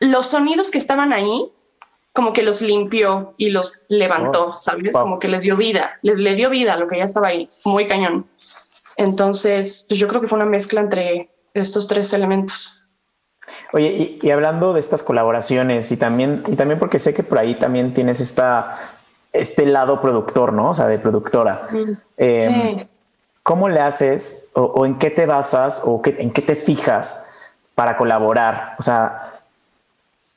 los 0.00 0.26
sonidos 0.26 0.70
que 0.70 0.78
estaban 0.78 1.12
ahí 1.12 1.52
como 2.18 2.32
que 2.32 2.42
los 2.42 2.62
limpió 2.62 3.34
y 3.36 3.50
los 3.50 3.86
levantó, 3.90 4.56
¿sabes? 4.56 4.92
Como 4.92 5.20
que 5.20 5.28
les 5.28 5.44
dio 5.44 5.56
vida, 5.56 6.00
le, 6.02 6.34
dio 6.34 6.50
vida 6.50 6.72
a 6.72 6.76
lo 6.76 6.88
que 6.88 6.98
ya 6.98 7.04
estaba 7.04 7.28
ahí, 7.28 7.48
muy 7.64 7.86
cañón. 7.86 8.28
Entonces, 8.96 9.84
pues 9.88 10.00
yo 10.00 10.08
creo 10.08 10.20
que 10.20 10.26
fue 10.26 10.36
una 10.36 10.44
mezcla 10.44 10.80
entre 10.80 11.30
estos 11.54 11.86
tres 11.86 12.12
elementos. 12.12 12.87
Oye, 13.72 14.18
y, 14.22 14.30
hablando 14.30 14.72
de 14.72 14.80
estas 14.80 15.02
colaboraciones 15.02 15.90
y 15.92 15.96
también, 15.96 16.42
y 16.46 16.56
también 16.56 16.78
porque 16.78 16.98
sé 16.98 17.14
que 17.14 17.22
por 17.22 17.38
ahí 17.38 17.54
también 17.54 17.94
tienes 17.94 18.20
esta, 18.20 18.78
este 19.32 19.66
lado 19.66 20.00
productor, 20.00 20.52
¿no? 20.52 20.70
O 20.70 20.74
sea, 20.74 20.86
de 20.86 20.98
productora. 20.98 21.62
Mm, 21.70 21.92
em, 22.16 22.86
¿Cómo 23.42 23.68
le 23.68 23.80
haces 23.80 24.50
o, 24.54 24.84
en 24.84 24.98
qué 24.98 25.10
te 25.10 25.24
basas 25.24 25.82
o 25.84 26.02
en 26.04 26.30
qué 26.30 26.42
te 26.42 26.54
fijas 26.54 27.26
para 27.74 27.96
colaborar? 27.96 28.76
O 28.78 28.82
sea, 28.82 29.40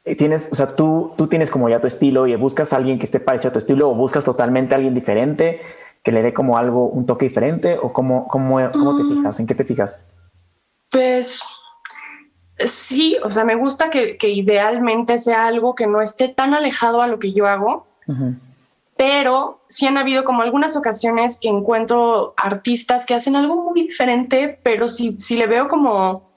eh, 0.05 0.15
tienes, 0.15 0.49
o 0.51 0.55
sea, 0.55 0.75
tú, 0.75 1.13
tú 1.17 1.27
tienes 1.27 1.51
como 1.51 1.69
ya 1.69 1.81
tu 1.81 1.87
estilo 1.87 2.25
y 2.25 2.35
buscas 2.35 2.73
a 2.73 2.77
alguien 2.77 2.97
que 2.97 3.05
esté 3.05 3.19
parecido 3.19 3.49
a 3.49 3.53
tu 3.53 3.59
estilo 3.59 3.89
o 3.89 3.95
buscas 3.95 4.23
totalmente 4.23 4.73
a 4.73 4.77
alguien 4.77 4.95
diferente 4.95 5.61
que 6.03 6.11
le 6.11 6.23
dé 6.23 6.33
como 6.33 6.57
algo, 6.57 6.87
un 6.87 7.05
toque 7.05 7.27
diferente 7.27 7.77
o 7.77 7.93
cómo, 7.93 8.27
cómo, 8.27 8.57
cómo 8.71 8.97
te 8.97 9.03
mm. 9.03 9.09
fijas, 9.09 9.39
en 9.39 9.47
qué 9.47 9.55
te 9.55 9.63
fijas? 9.63 10.05
Pues 10.89 11.43
sí, 12.65 13.17
o 13.23 13.31
sea, 13.31 13.45
me 13.45 13.55
gusta 13.55 13.89
que, 13.89 14.17
que, 14.17 14.29
idealmente 14.29 15.19
sea 15.19 15.45
algo 15.45 15.75
que 15.75 15.87
no 15.87 16.01
esté 16.01 16.27
tan 16.27 16.53
alejado 16.53 17.01
a 17.01 17.07
lo 17.07 17.19
que 17.19 17.31
yo 17.33 17.47
hago, 17.47 17.87
pero 18.97 19.61
sí 19.67 19.87
han 19.87 19.97
habido 19.97 20.23
como 20.23 20.41
algunas 20.41 20.75
ocasiones 20.75 21.39
que 21.39 21.49
encuentro 21.49 22.33
artistas 22.37 23.05
que 23.05 23.13
hacen 23.13 23.35
algo 23.35 23.55
muy 23.55 23.83
diferente, 23.83 24.59
pero 24.63 24.87
si, 24.87 25.19
si 25.19 25.37
le 25.37 25.47
veo 25.47 25.67
como 25.67 26.30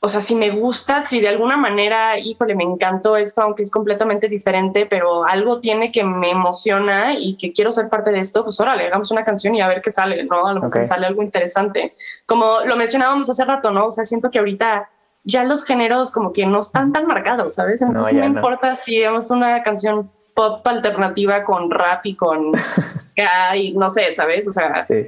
o 0.00 0.08
sea, 0.08 0.20
si 0.20 0.36
me 0.36 0.50
gusta, 0.50 1.02
si 1.02 1.20
de 1.20 1.28
alguna 1.28 1.56
manera, 1.56 2.18
híjole, 2.18 2.54
me 2.54 2.62
encantó 2.62 3.16
esto, 3.16 3.42
aunque 3.42 3.64
es 3.64 3.70
completamente 3.70 4.28
diferente, 4.28 4.86
pero 4.86 5.24
algo 5.26 5.58
tiene 5.60 5.90
que 5.90 6.04
me 6.04 6.30
emociona 6.30 7.14
y 7.18 7.36
que 7.36 7.52
quiero 7.52 7.72
ser 7.72 7.88
parte 7.88 8.12
de 8.12 8.20
esto, 8.20 8.44
pues 8.44 8.60
órale, 8.60 8.86
hagamos 8.86 9.10
una 9.10 9.24
canción 9.24 9.56
y 9.56 9.60
a 9.60 9.66
ver 9.66 9.82
qué 9.82 9.90
sale, 9.90 10.22
¿no? 10.22 10.46
A 10.46 10.52
lo 10.52 10.62
mejor 10.62 10.84
sale 10.84 11.06
algo 11.06 11.22
interesante. 11.22 11.94
Como 12.26 12.60
lo 12.64 12.76
mencionábamos 12.76 13.28
hace 13.28 13.44
rato, 13.44 13.72
¿no? 13.72 13.86
O 13.86 13.90
sea, 13.90 14.04
siento 14.04 14.30
que 14.30 14.38
ahorita 14.38 14.88
ya 15.24 15.42
los 15.42 15.64
géneros 15.64 16.12
como 16.12 16.32
que 16.32 16.46
no 16.46 16.60
están 16.60 16.92
tan 16.92 17.06
marcados, 17.08 17.56
¿sabes? 17.56 17.82
Entonces 17.82 18.14
no, 18.14 18.24
importa 18.24 18.76
si 18.76 19.02
hagamos 19.02 19.30
una 19.30 19.64
canción 19.64 20.12
pop 20.32 20.64
alternativa 20.64 21.42
con 21.42 21.72
rap 21.72 22.06
y 22.06 22.14
con 22.14 22.52
y 23.56 23.72
no 23.72 23.90
sé, 23.90 24.12
¿sabes? 24.12 24.46
O 24.46 24.52
sea, 24.52 24.84
sí. 24.84 25.06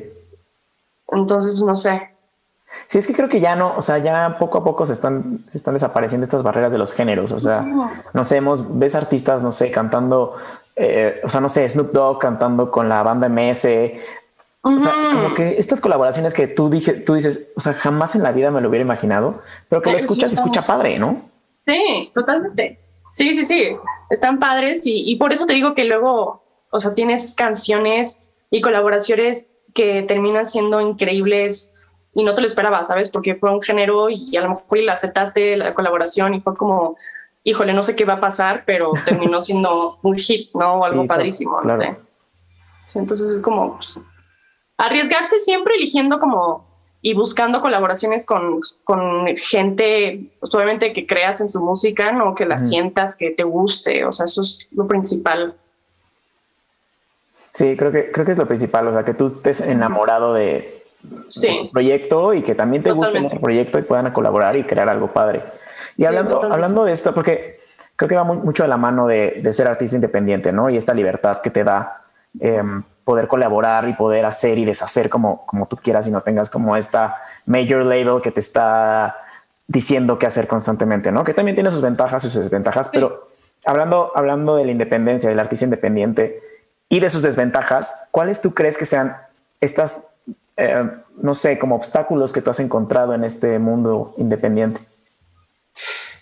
entonces, 1.12 1.52
pues 1.52 1.62
no 1.62 1.76
sé. 1.76 2.10
Sí, 2.86 2.98
es 2.98 3.06
que 3.06 3.14
creo 3.14 3.28
que 3.28 3.40
ya 3.40 3.56
no, 3.56 3.74
o 3.76 3.82
sea, 3.82 3.98
ya 3.98 4.36
poco 4.38 4.58
a 4.58 4.64
poco 4.64 4.86
se 4.86 4.92
están, 4.92 5.44
se 5.50 5.58
están 5.58 5.74
desapareciendo 5.74 6.24
estas 6.24 6.42
barreras 6.42 6.72
de 6.72 6.78
los 6.78 6.92
géneros. 6.92 7.32
O 7.32 7.40
sea, 7.40 7.60
no 8.12 8.24
sé, 8.24 8.36
hemos, 8.36 8.78
ves 8.78 8.94
artistas, 8.94 9.42
no 9.42 9.52
sé, 9.52 9.70
cantando, 9.70 10.36
eh, 10.76 11.20
o 11.22 11.28
sea, 11.28 11.40
no 11.40 11.48
sé, 11.48 11.68
Snoop 11.68 11.92
Dogg 11.92 12.18
cantando 12.18 12.70
con 12.70 12.88
la 12.88 13.02
banda 13.02 13.28
MS. 13.28 13.66
O 14.62 14.78
sea, 14.78 14.92
como 15.12 15.34
que 15.34 15.58
estas 15.58 15.80
colaboraciones 15.80 16.34
que 16.34 16.46
tú, 16.46 16.68
dije, 16.68 16.92
tú 16.94 17.14
dices, 17.14 17.52
o 17.56 17.60
sea, 17.60 17.74
jamás 17.74 18.14
en 18.14 18.22
la 18.22 18.32
vida 18.32 18.50
me 18.50 18.60
lo 18.60 18.68
hubiera 18.68 18.84
imaginado, 18.84 19.40
pero 19.68 19.82
que 19.82 19.90
lo 19.90 19.96
escuchas, 19.96 20.30
se 20.30 20.36
escucha 20.36 20.66
padre, 20.66 20.98
¿no? 20.98 21.22
Sí, 21.66 22.10
totalmente. 22.14 22.78
Sí, 23.12 23.34
sí, 23.34 23.46
sí. 23.46 23.76
Están 24.10 24.38
padres 24.38 24.86
y, 24.86 25.10
y 25.10 25.16
por 25.16 25.32
eso 25.32 25.46
te 25.46 25.54
digo 25.54 25.74
que 25.74 25.84
luego, 25.84 26.44
o 26.70 26.80
sea, 26.80 26.94
tienes 26.94 27.34
canciones 27.34 28.46
y 28.50 28.60
colaboraciones 28.60 29.48
que 29.74 30.02
terminan 30.02 30.46
siendo 30.46 30.80
increíbles 30.80 31.79
y 32.14 32.24
no 32.24 32.34
te 32.34 32.40
lo 32.40 32.46
esperaba, 32.46 32.82
¿sabes? 32.82 33.08
Porque 33.08 33.36
fue 33.36 33.50
un 33.50 33.60
género 33.60 34.08
y 34.10 34.36
a 34.36 34.40
lo 34.40 34.50
mejor 34.50 34.78
y 34.78 34.84
la 34.84 34.94
aceptaste 34.94 35.56
la 35.56 35.74
colaboración 35.74 36.34
y 36.34 36.40
fue 36.40 36.56
como, 36.56 36.96
híjole, 37.44 37.72
no 37.72 37.82
sé 37.82 37.94
qué 37.94 38.04
va 38.04 38.14
a 38.14 38.20
pasar, 38.20 38.64
pero 38.66 38.92
terminó 39.04 39.40
siendo 39.40 39.98
un 40.02 40.14
hit, 40.14 40.50
¿no? 40.54 40.80
O 40.80 40.84
algo 40.84 41.06
padrísimo. 41.06 41.60
¿no? 41.62 41.78
Sí, 42.84 42.98
entonces 42.98 43.30
es 43.30 43.40
como 43.40 43.76
pues, 43.76 44.00
arriesgarse 44.78 45.38
siempre 45.38 45.74
eligiendo 45.74 46.18
como 46.18 46.68
y 47.02 47.14
buscando 47.14 47.62
colaboraciones 47.62 48.26
con, 48.26 48.60
con 48.84 49.26
gente, 49.38 50.30
pues, 50.38 50.54
obviamente 50.54 50.92
que 50.92 51.06
creas 51.06 51.40
en 51.40 51.48
su 51.48 51.62
música, 51.62 52.12
no 52.12 52.34
que 52.34 52.44
la 52.44 52.58
sientas, 52.58 53.16
que 53.16 53.30
te 53.30 53.42
guste, 53.42 54.04
o 54.04 54.12
sea, 54.12 54.26
eso 54.26 54.42
es 54.42 54.68
lo 54.72 54.86
principal. 54.86 55.56
Sí, 57.52 57.74
creo 57.76 57.90
que, 57.90 58.12
creo 58.12 58.26
que 58.26 58.32
es 58.32 58.38
lo 58.38 58.46
principal, 58.46 58.88
o 58.88 58.92
sea, 58.92 59.04
que 59.04 59.14
tú 59.14 59.28
estés 59.28 59.62
enamorado 59.62 60.34
de, 60.34 60.79
sí. 61.28 61.70
proyecto 61.72 62.34
y 62.34 62.42
que 62.42 62.54
también 62.54 62.82
te 62.82 62.92
guste 62.92 63.18
el 63.18 63.40
proyecto 63.40 63.78
y 63.78 63.82
puedan 63.82 64.12
colaborar 64.12 64.56
y 64.56 64.64
crear 64.64 64.88
algo 64.88 65.08
padre. 65.08 65.42
Y 65.96 66.04
hablando, 66.04 66.42
hablando 66.42 66.84
de 66.84 66.92
esto, 66.92 67.14
porque 67.14 67.60
creo 67.96 68.08
que 68.08 68.14
va 68.14 68.24
mucho 68.24 68.62
de 68.62 68.68
la 68.68 68.76
mano 68.76 69.06
de, 69.06 69.42
ser 69.52 69.68
artista 69.68 69.96
independiente, 69.96 70.52
¿no? 70.52 70.70
Y 70.70 70.76
esta 70.76 70.94
libertad 70.94 71.40
que 71.42 71.50
te 71.50 71.64
da 71.64 72.02
em, 72.38 72.82
poder 73.04 73.28
colaborar 73.28 73.88
y 73.88 73.92
poder 73.92 74.24
hacer 74.24 74.56
y 74.56 74.64
deshacer 74.64 75.08
como, 75.10 75.44
como 75.46 75.66
tú 75.66 75.76
quieras 75.76 76.06
y 76.08 76.10
no 76.10 76.20
tengas 76.20 76.48
como 76.48 76.76
esta 76.76 77.16
major 77.46 77.84
label 77.84 78.22
que 78.22 78.30
te 78.30 78.40
está 78.40 79.16
diciendo 79.66 80.18
qué 80.18 80.26
hacer 80.26 80.46
constantemente, 80.46 81.12
¿no? 81.12 81.24
Que 81.24 81.34
también 81.34 81.54
tiene 81.54 81.70
sus 81.70 81.82
ventajas 81.82 82.24
y 82.24 82.30
sus 82.30 82.42
desventajas, 82.42 82.88
pero 82.88 83.28
hablando, 83.64 84.12
hablando 84.14 84.56
de 84.56 84.64
la 84.64 84.72
independencia, 84.72 85.28
del 85.28 85.38
artista 85.38 85.64
independiente 85.64 86.40
y 86.88 87.00
de 87.00 87.10
sus 87.10 87.22
desventajas, 87.22 88.08
¿cuáles 88.10 88.40
tú 88.40 88.52
crees 88.52 88.78
que 88.78 88.86
sean 88.86 89.16
estas 89.60 90.09
eh, 90.60 90.90
no 91.16 91.34
sé, 91.34 91.58
como 91.58 91.74
obstáculos 91.76 92.32
que 92.32 92.42
tú 92.42 92.50
has 92.50 92.60
encontrado 92.60 93.14
en 93.14 93.24
este 93.24 93.58
mundo 93.58 94.14
independiente? 94.18 94.80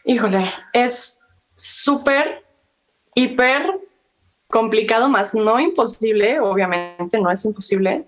Híjole, 0.05 0.51
es 0.73 1.27
súper, 1.57 2.45
hiper 3.15 3.81
complicado, 4.49 5.09
más 5.09 5.35
no 5.35 5.61
imposible, 5.61 6.41
obviamente 6.41 7.19
no 7.19 7.31
es 7.31 7.45
imposible, 7.45 8.07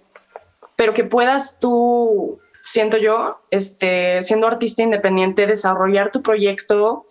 pero 0.77 0.95
que 0.95 1.05
puedas 1.05 1.61
tú, 1.61 2.41
siento 2.61 2.97
yo, 2.97 3.41
este, 3.51 4.23
siendo 4.23 4.47
artista 4.47 4.83
independiente, 4.83 5.47
desarrollar 5.47 6.11
tu 6.11 6.23
proyecto, 6.23 7.07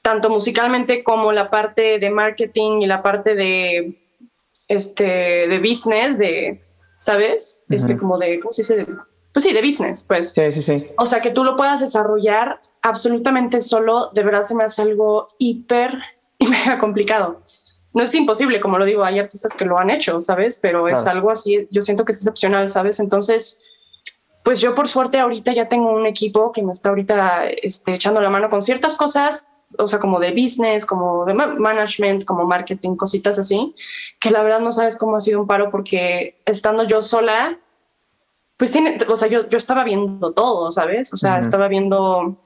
tanto 0.00 0.30
musicalmente 0.30 1.04
como 1.04 1.32
la 1.32 1.50
parte 1.50 1.98
de 1.98 2.10
marketing 2.10 2.80
y 2.80 2.86
la 2.86 3.02
parte 3.02 3.34
de, 3.34 3.98
este, 4.68 5.48
de 5.48 5.58
business, 5.58 6.16
de 6.18 6.58
¿sabes? 7.02 7.64
Este 7.68 7.98
como 7.98 8.16
de, 8.16 8.38
¿cómo 8.38 8.52
se 8.52 8.62
dice? 8.62 8.86
Pues 9.32 9.44
sí, 9.44 9.52
de 9.52 9.60
business, 9.60 10.04
pues. 10.06 10.32
Sí, 10.32 10.52
sí, 10.52 10.62
sí. 10.62 10.86
O 10.98 11.06
sea, 11.06 11.20
que 11.20 11.32
tú 11.32 11.42
lo 11.42 11.56
puedas 11.56 11.80
desarrollar 11.80 12.60
absolutamente 12.82 13.60
solo, 13.60 14.10
de 14.14 14.22
verdad 14.22 14.42
se 14.42 14.54
me 14.54 14.62
hace 14.62 14.82
algo 14.82 15.28
hiper 15.40 15.98
y 16.38 16.46
mega 16.46 16.78
complicado. 16.78 17.42
No 17.92 18.04
es 18.04 18.14
imposible, 18.14 18.60
como 18.60 18.78
lo 18.78 18.84
digo, 18.84 19.02
hay 19.02 19.18
artistas 19.18 19.56
que 19.56 19.64
lo 19.64 19.78
han 19.78 19.90
hecho, 19.90 20.20
¿sabes? 20.20 20.60
Pero 20.62 20.88
es 20.88 21.06
algo 21.06 21.30
así, 21.30 21.66
yo 21.72 21.82
siento 21.82 22.04
que 22.04 22.12
es 22.12 22.18
excepcional, 22.18 22.68
¿sabes? 22.68 23.00
Entonces, 23.00 23.62
pues 24.44 24.60
yo 24.60 24.74
por 24.74 24.88
suerte 24.88 25.18
ahorita 25.18 25.52
ya 25.52 25.68
tengo 25.68 25.92
un 25.92 26.06
equipo 26.06 26.52
que 26.52 26.62
me 26.62 26.72
está 26.72 26.88
ahorita 26.88 27.48
este, 27.48 27.94
echando 27.94 28.20
la 28.20 28.30
mano 28.30 28.48
con 28.48 28.62
ciertas 28.62 28.96
cosas 28.96 29.50
o 29.78 29.86
sea, 29.86 29.98
como 29.98 30.20
de 30.20 30.32
business, 30.32 30.86
como 30.86 31.24
de 31.24 31.34
management, 31.34 32.24
como 32.24 32.44
marketing, 32.44 32.96
cositas 32.96 33.38
así, 33.38 33.74
que 34.18 34.30
la 34.30 34.42
verdad 34.42 34.60
no 34.60 34.72
sabes 34.72 34.98
cómo 34.98 35.16
ha 35.16 35.20
sido 35.20 35.40
un 35.40 35.46
paro 35.46 35.70
porque 35.70 36.36
estando 36.46 36.84
yo 36.84 37.02
sola, 37.02 37.58
pues 38.56 38.72
tiene, 38.72 38.98
o 39.08 39.16
sea, 39.16 39.28
yo, 39.28 39.48
yo 39.48 39.58
estaba 39.58 39.84
viendo 39.84 40.32
todo, 40.32 40.70
¿sabes? 40.70 41.12
O 41.12 41.16
sea, 41.16 41.38
estaba 41.38 41.68
viendo, 41.68 42.36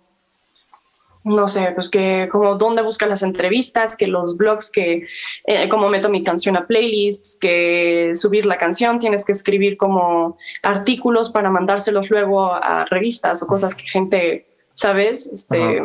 no 1.24 1.48
sé, 1.48 1.72
pues 1.74 1.90
que 1.90 2.28
como 2.30 2.54
dónde 2.54 2.82
buscan 2.82 3.10
las 3.10 3.22
entrevistas, 3.22 3.96
que 3.96 4.06
los 4.06 4.36
blogs, 4.36 4.70
que 4.70 5.06
eh, 5.44 5.68
cómo 5.68 5.88
meto 5.88 6.08
mi 6.08 6.22
canción 6.22 6.56
a 6.56 6.66
playlists, 6.66 7.36
que 7.38 8.12
subir 8.14 8.46
la 8.46 8.56
canción, 8.56 8.98
tienes 8.98 9.26
que 9.26 9.32
escribir 9.32 9.76
como 9.76 10.38
artículos 10.62 11.28
para 11.30 11.50
mandárselos 11.50 12.10
luego 12.10 12.54
a 12.54 12.86
revistas 12.86 13.42
o 13.42 13.46
cosas 13.46 13.74
que 13.74 13.86
gente, 13.86 14.46
¿sabes? 14.72 15.26
Este 15.26 15.82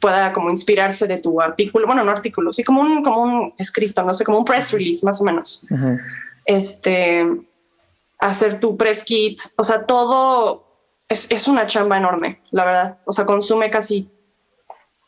pueda 0.00 0.32
como 0.32 0.50
inspirarse 0.50 1.06
de 1.06 1.20
tu 1.20 1.40
artículo, 1.40 1.86
bueno, 1.86 2.04
no 2.04 2.10
artículo, 2.10 2.52
sí 2.52 2.62
como 2.62 2.80
un, 2.80 3.02
como 3.02 3.22
un 3.22 3.54
escrito, 3.58 4.02
no 4.02 4.14
sé, 4.14 4.24
como 4.24 4.38
un 4.38 4.44
press 4.44 4.72
release 4.72 5.04
más 5.04 5.20
o 5.20 5.24
menos. 5.24 5.66
Este, 6.44 7.26
hacer 8.18 8.60
tu 8.60 8.76
press 8.76 9.04
kit, 9.04 9.40
o 9.56 9.64
sea, 9.64 9.86
todo 9.86 10.64
es, 11.08 11.30
es, 11.30 11.48
una 11.48 11.66
chamba 11.66 11.96
enorme, 11.96 12.40
la 12.50 12.64
verdad. 12.64 12.98
O 13.04 13.12
sea, 13.12 13.24
consume 13.24 13.70
casi 13.70 14.10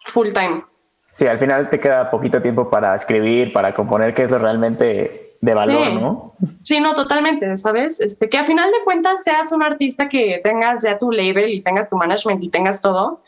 full 0.07 0.29
time. 0.29 0.65
Sí, 1.13 1.27
al 1.27 1.39
final 1.39 1.69
te 1.69 1.81
queda 1.81 2.11
poquito 2.11 2.41
tiempo 2.41 2.71
para 2.71 2.95
escribir, 2.95 3.53
para 3.53 3.75
componer, 3.75 4.15
que 4.15 4.25
es 4.25 4.31
lo 4.31 4.39
realmente 4.39 5.37
de 5.41 5.55
valor, 5.55 5.93
¿no? 5.93 6.35
Sí, 6.63 6.81
no, 6.81 6.95
totalmente, 6.95 7.57
¿sabes? 7.57 8.01
Este, 8.01 8.29
que 8.29 8.39
a 8.39 8.45
final 8.45 8.71
de 8.71 8.85
cuentas 8.85 9.23
seas 9.23 9.53
un 9.53 9.63
artista 9.63 10.09
que 10.09 10.41
tengas 10.43 10.83
ya 10.83 10.99
tu 10.99 11.11
label 11.13 11.51
y 11.51 11.61
tengas 11.61 11.89
tu 11.89 11.97
management 11.97 12.43
y 12.43 12.49
tengas 12.49 12.83
todo, 12.83 13.19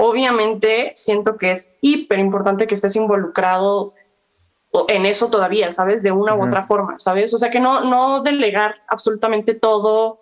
Obviamente 0.00 0.92
siento 0.94 1.36
que 1.36 1.50
es 1.50 1.72
hiper 1.80 2.20
importante 2.20 2.68
que 2.68 2.76
estés 2.76 2.94
involucrado 2.94 3.90
en 4.86 5.06
eso 5.06 5.28
todavía, 5.28 5.72
¿sabes? 5.72 6.04
De 6.04 6.12
una 6.12 6.36
u 6.36 6.44
otra 6.44 6.62
forma, 6.62 6.96
¿sabes? 7.00 7.34
O 7.34 7.38
sea, 7.38 7.50
que 7.50 7.58
no, 7.58 7.82
no 7.82 8.22
delegar 8.22 8.76
absolutamente 8.86 9.54
todo 9.54 10.20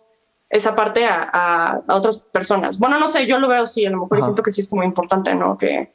esa 0.48 0.74
parte 0.74 1.04
a, 1.06 1.82
otras 1.88 2.22
personas. 2.22 2.78
Bueno, 2.78 2.98
no 2.98 3.06
sé, 3.06 3.26
yo 3.26 3.38
lo 3.38 3.48
veo 3.48 3.64
así, 3.64 3.84
a 3.84 3.90
lo 3.90 3.98
mejor 3.98 4.22
siento 4.22 4.42
que 4.42 4.50
sí 4.50 4.62
es 4.62 4.68
como 4.68 4.82
importante, 4.82 5.34
¿no? 5.34 5.58
Que, 5.58 5.92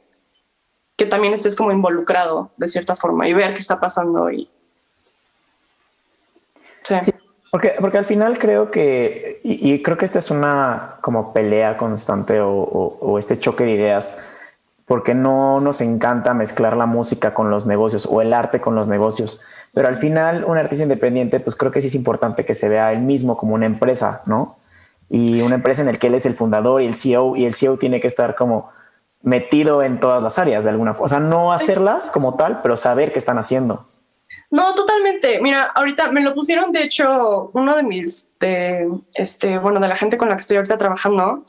que 0.94 1.06
también 1.06 1.34
estés 1.34 1.56
como 1.56 1.72
involucrado 1.72 2.50
de 2.58 2.68
cierta 2.68 2.94
forma 2.94 3.26
y 3.26 3.32
ver 3.32 3.52
qué 3.52 3.58
está 3.58 3.80
pasando 3.80 4.30
y 4.30 4.48
sí. 6.84 7.12
Porque, 7.52 7.74
porque 7.78 7.98
al 7.98 8.06
final 8.06 8.38
creo 8.38 8.70
que, 8.70 9.42
y, 9.44 9.82
creo 9.82 9.98
que 9.98 10.06
esta 10.06 10.20
es 10.20 10.30
una 10.30 10.96
como 11.02 11.34
pelea 11.34 11.76
constante 11.76 12.40
o, 12.40 12.50
o, 12.50 13.18
este 13.18 13.38
choque 13.38 13.64
de 13.64 13.72
ideas, 13.72 14.16
porque 14.86 15.14
no 15.14 15.60
nos 15.60 15.82
encanta 15.82 16.32
mezclar 16.32 16.78
la 16.78 16.86
música 16.86 17.34
con 17.34 17.50
los 17.50 17.66
negocios 17.66 18.08
o 18.10 18.22
el 18.22 18.32
arte 18.32 18.62
con 18.62 18.74
los 18.74 18.88
negocios. 18.88 19.42
Pero 19.74 19.88
al 19.88 19.96
final, 19.96 20.46
un 20.46 20.56
artista 20.56 20.84
independiente, 20.84 21.40
pues 21.40 21.54
creo 21.54 21.70
que 21.70 21.82
sí 21.82 21.88
es 21.88 21.94
importante 21.94 22.46
que 22.46 22.54
se 22.54 22.70
vea 22.70 22.90
él 22.90 23.00
mismo 23.00 23.36
como 23.36 23.54
una 23.54 23.66
empresa, 23.66 24.22
¿no? 24.24 24.56
Y 25.10 25.42
una 25.42 25.56
empresa 25.56 25.82
en 25.82 25.88
la 25.88 25.98
que 25.98 26.06
él 26.06 26.14
es 26.14 26.24
el 26.24 26.32
fundador 26.32 26.80
y 26.80 26.86
el 26.86 26.94
CEO, 26.94 27.36
y 27.36 27.44
el 27.44 27.54
CEO 27.54 27.76
tiene 27.76 28.00
que 28.00 28.06
estar 28.06 28.34
como 28.34 28.70
metido 29.20 29.82
en 29.82 30.00
todas 30.00 30.22
las 30.22 30.38
áreas 30.38 30.64
de 30.64 30.70
alguna 30.70 30.94
forma. 30.94 31.04
O 31.04 31.08
sea, 31.10 31.20
no 31.20 31.52
hacerlas 31.52 32.10
como 32.10 32.36
tal, 32.36 32.62
pero 32.62 32.78
saber 32.78 33.12
qué 33.12 33.18
están 33.18 33.36
haciendo. 33.36 33.84
No, 34.52 34.74
totalmente. 34.74 35.40
Mira, 35.40 35.62
ahorita 35.62 36.12
me 36.12 36.20
lo 36.20 36.34
pusieron, 36.34 36.72
de 36.72 36.82
hecho, 36.82 37.50
uno 37.54 37.74
de 37.74 37.82
mis, 37.82 38.38
de, 38.38 38.86
este, 39.14 39.58
bueno, 39.58 39.80
de 39.80 39.88
la 39.88 39.96
gente 39.96 40.18
con 40.18 40.28
la 40.28 40.36
que 40.36 40.42
estoy 40.42 40.58
ahorita 40.58 40.76
trabajando, 40.76 41.42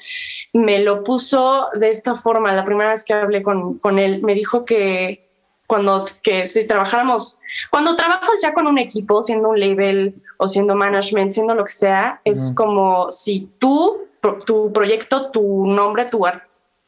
me 0.54 0.80
lo 0.80 1.04
puso 1.04 1.68
de 1.74 1.90
esta 1.90 2.16
forma. 2.16 2.54
La 2.54 2.64
primera 2.64 2.92
vez 2.92 3.04
que 3.04 3.12
hablé 3.14 3.44
con, 3.44 3.78
con 3.80 4.00
él, 4.00 4.22
me 4.24 4.34
dijo 4.34 4.64
que 4.64 5.28
cuando 5.68 6.06
que 6.24 6.46
si 6.46 6.66
trabajáramos, 6.66 7.42
cuando 7.72 7.98
trabajas 7.98 8.40
ya 8.42 8.54
con 8.54 8.68
un 8.68 8.78
equipo, 8.78 9.22
siendo 9.22 9.50
un 9.50 9.60
label 9.60 10.16
o 10.38 10.48
siendo 10.48 10.74
management, 10.74 11.32
siendo 11.32 11.56
lo 11.56 11.66
que 11.66 11.74
sea, 11.74 12.22
es 12.24 12.54
como 12.56 13.12
si 13.12 13.50
tú, 13.60 14.08
tu 14.46 14.72
proyecto, 14.72 15.30
tu 15.32 15.68
nombre, 15.68 16.06
tu 16.06 16.26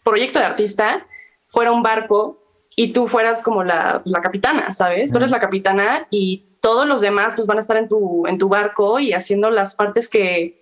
proyecto 0.02 0.40
de 0.40 0.46
artista 0.46 1.06
fuera 1.46 1.74
un 1.74 1.84
barco 1.84 2.45
y 2.76 2.92
tú 2.92 3.08
fueras 3.08 3.42
como 3.42 3.64
la, 3.64 4.02
la 4.06 4.22
capitana, 4.22 4.72
¿sabes? 4.72 5.12
Tú 5.12 5.18
eres 5.18 5.32
la 5.32 5.40
capitana 5.40 6.08
y 6.10 6.46
todos 6.60 6.88
los 6.88 7.02
demás 7.02 7.36
pues 7.36 7.48
van 7.48 7.58
a 7.58 7.62
estar 7.62 7.78
en 7.78 7.88
tu, 7.88 8.28
en 8.28 8.38
tu 8.38 8.50
barco 8.50 9.00
y 9.00 9.14
haciendo 9.14 9.50
las 9.50 9.76
partes 9.76 10.10
que, 10.10 10.58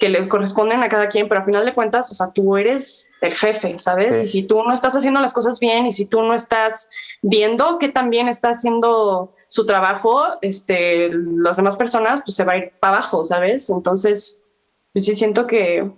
que 0.00 0.08
les 0.08 0.26
corresponden 0.28 0.82
a 0.82 0.88
cada 0.88 1.08
quien, 1.08 1.28
pero 1.28 1.42
a 1.42 1.44
final 1.44 1.66
de 1.66 1.74
cuentas, 1.74 2.10
o 2.10 2.14
sea, 2.14 2.30
tú 2.30 2.56
eres 2.56 3.10
el 3.20 3.34
jefe, 3.34 3.78
¿sabes? 3.78 4.24
Y 4.24 4.28
si 4.28 4.46
tú 4.46 4.62
no 4.62 4.72
estás 4.72 4.96
haciendo 4.96 5.20
las 5.20 5.34
cosas 5.34 5.60
bien 5.60 5.84
y 5.84 5.90
si 5.90 6.06
tú 6.06 6.22
no 6.22 6.34
estás 6.34 6.90
viendo 7.20 7.78
que 7.78 7.90
también 7.90 8.26
está 8.26 8.48
haciendo 8.48 9.34
su 9.48 9.66
trabajo, 9.66 10.22
este, 10.40 11.10
las 11.12 11.58
demás 11.58 11.76
personas, 11.76 12.22
pues 12.24 12.34
se 12.34 12.44
va 12.44 12.52
a 12.52 12.56
ir 12.56 12.72
para 12.80 12.96
abajo, 12.96 13.26
¿sabes? 13.26 13.68
Entonces, 13.68 14.46
pues 14.94 15.04
sí 15.04 15.14
siento 15.14 15.46
que, 15.46 15.90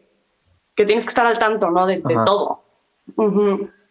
que 0.74 0.84
tienes 0.84 1.04
que 1.04 1.10
estar 1.10 1.26
al 1.26 1.38
tanto, 1.38 1.70
¿no? 1.70 1.86
De, 1.86 2.02
todo. 2.26 2.64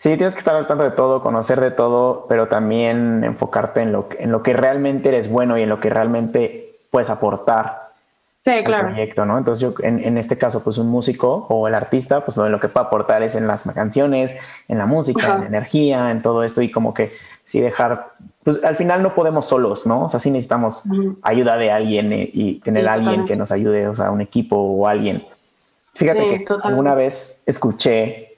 Sí, 0.01 0.17
tienes 0.17 0.33
que 0.33 0.39
estar 0.39 0.55
al 0.55 0.65
tanto 0.65 0.83
de 0.83 0.89
todo, 0.89 1.21
conocer 1.21 1.61
de 1.61 1.69
todo, 1.69 2.25
pero 2.27 2.47
también 2.47 3.23
enfocarte 3.23 3.83
en 3.83 3.91
lo, 3.91 4.09
que, 4.09 4.23
en 4.23 4.31
lo 4.31 4.41
que 4.41 4.53
realmente 4.53 5.09
eres 5.09 5.29
bueno 5.29 5.59
y 5.59 5.61
en 5.61 5.69
lo 5.69 5.79
que 5.79 5.91
realmente 5.91 6.79
puedes 6.89 7.11
aportar 7.11 7.91
sí, 8.39 8.63
claro. 8.65 8.87
proyecto, 8.87 9.27
¿no? 9.27 9.37
Entonces 9.37 9.61
yo, 9.61 9.75
en, 9.83 10.17
este 10.17 10.39
caso, 10.39 10.63
pues 10.63 10.79
un 10.79 10.89
músico 10.89 11.45
o 11.49 11.67
el 11.67 11.75
artista, 11.75 12.25
pues 12.25 12.35
lo, 12.35 12.59
que 12.59 12.67
puede 12.67 12.87
aportar 12.87 13.21
es 13.21 13.35
en 13.35 13.45
las 13.45 13.61
canciones, 13.61 14.35
en 14.67 14.79
la 14.79 14.87
música, 14.87 15.35
en 15.35 15.41
la 15.41 15.45
energía, 15.45 16.09
en 16.09 16.23
todo 16.23 16.43
esto 16.43 16.63
y 16.63 16.71
como 16.71 16.95
que 16.95 17.13
sí 17.43 17.61
dejar, 17.61 18.13
pues 18.43 18.63
al 18.63 18.77
final 18.77 19.03
no 19.03 19.13
podemos 19.13 19.45
solos, 19.45 19.85
¿no? 19.85 20.05
O 20.05 20.09
sea, 20.09 20.19
sí 20.19 20.31
necesitamos 20.31 20.81
ayuda 21.21 21.57
de 21.57 21.69
alguien 21.69 22.11
eh, 22.11 22.27
y 22.33 22.55
tener 22.61 22.87
a 22.87 22.93
alguien 22.93 23.25
que 23.25 23.35
nos 23.35 23.51
ayude, 23.51 23.87
o 23.87 23.93
sea, 23.93 24.09
un 24.09 24.21
equipo 24.21 24.55
o 24.55 24.87
alguien. 24.87 25.23
Fíjate 25.93 26.43
que 26.43 26.45
alguna 26.63 26.95
vez 26.95 27.43
escuché 27.45 28.30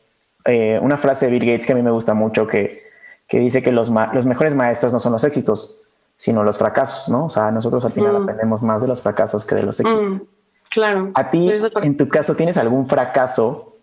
eh, 0.46 0.80
una 0.82 0.98
frase 0.98 1.26
de 1.26 1.32
Bill 1.32 1.46
Gates 1.46 1.66
que 1.66 1.74
a 1.74 1.76
mí 1.76 1.82
me 1.82 1.92
gusta 1.92 2.14
mucho 2.14 2.46
que, 2.48 2.84
que 3.28 3.40
dice 3.40 3.62
que 3.62 3.72
los, 3.72 3.92
los 4.14 4.26
mejores 4.26 4.56
maestros 4.56 4.92
no 4.92 5.00
son 5.00 5.14
los 5.14 5.24
éxitos, 5.24 5.84
sino 6.18 6.44
los 6.44 6.58
fracasos, 6.58 7.10
¿no? 7.10 7.26
O 7.26 7.30
sea, 7.30 7.52
nosotros 7.52 7.84
al 7.86 7.94
final 7.94 8.14
mm. 8.14 8.24
aprendemos 8.24 8.64
más 8.64 8.82
de 8.82 8.88
los 8.88 9.02
fracasos 9.02 9.46
que 9.46 9.56
de 9.56 9.64
los 9.64 9.80
éxitos. 9.80 10.04
Mm, 10.04 10.22
claro. 10.70 11.12
A 11.16 11.30
ti, 11.30 11.52
en 11.82 11.98
tu 11.98 12.08
caso, 12.10 12.36
¿tienes 12.36 12.58
algún 12.58 12.88
fracaso, 12.88 13.78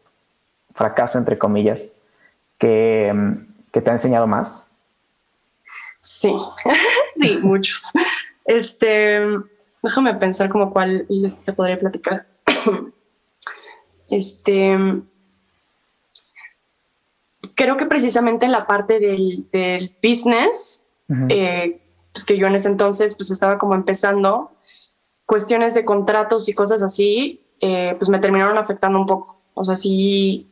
fracaso 0.74 1.18
entre 1.18 1.38
comillas, 1.38 1.94
que, 2.58 3.12
mm, 3.14 3.70
que 3.72 3.80
te 3.80 3.90
ha 3.90 3.94
enseñado 3.94 4.26
más? 4.26 4.70
Sí, 5.98 6.34
sí, 7.14 7.38
muchos. 7.42 7.84
Este, 8.44 9.22
déjame 9.82 10.14
pensar 10.14 10.48
como 10.48 10.72
cuál 10.72 11.06
te 11.44 11.52
podría 11.52 11.78
platicar. 11.78 12.26
Este, 14.12 14.76
creo 17.54 17.76
que 17.76 17.86
precisamente 17.86 18.46
en 18.46 18.52
la 18.52 18.66
parte 18.66 19.00
del, 19.00 19.48
del 19.50 19.94
business, 20.02 20.92
pues 21.08 22.24
que 22.24 22.38
yo 22.38 22.46
en 22.46 22.54
ese 22.54 22.68
entonces 22.68 23.14
pues 23.14 23.30
estaba 23.30 23.58
como 23.58 23.74
empezando, 23.74 24.52
cuestiones 25.26 25.74
de 25.74 25.84
contratos 25.84 26.48
y 26.48 26.54
cosas 26.54 26.82
así, 26.82 27.40
eh, 27.60 27.94
pues 27.98 28.08
me 28.08 28.18
terminaron 28.18 28.58
afectando 28.58 28.98
un 28.98 29.06
poco. 29.06 29.40
O 29.54 29.64
sea, 29.64 29.76
sí 29.76 30.50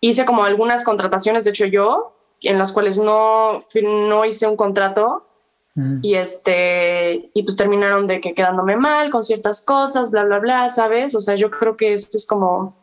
hice 0.00 0.24
como 0.24 0.44
algunas 0.44 0.84
contrataciones, 0.84 1.44
de 1.44 1.50
hecho 1.50 1.66
yo, 1.66 2.16
en 2.42 2.58
las 2.58 2.72
cuales 2.72 2.98
no, 2.98 3.58
no 3.82 4.24
hice 4.24 4.46
un 4.46 4.56
contrato 4.56 5.26
y 6.00 6.14
este, 6.14 7.30
y 7.34 7.42
pues 7.42 7.54
terminaron 7.54 8.06
de 8.06 8.18
que 8.18 8.32
quedándome 8.32 8.76
mal 8.76 9.10
con 9.10 9.22
ciertas 9.22 9.62
cosas, 9.62 10.10
bla, 10.10 10.24
bla, 10.24 10.38
bla, 10.38 10.68
¿sabes? 10.70 11.14
O 11.14 11.20
sea, 11.20 11.34
yo 11.34 11.50
creo 11.50 11.76
que 11.76 11.92
este 11.92 12.16
es 12.16 12.26
como 12.26 12.74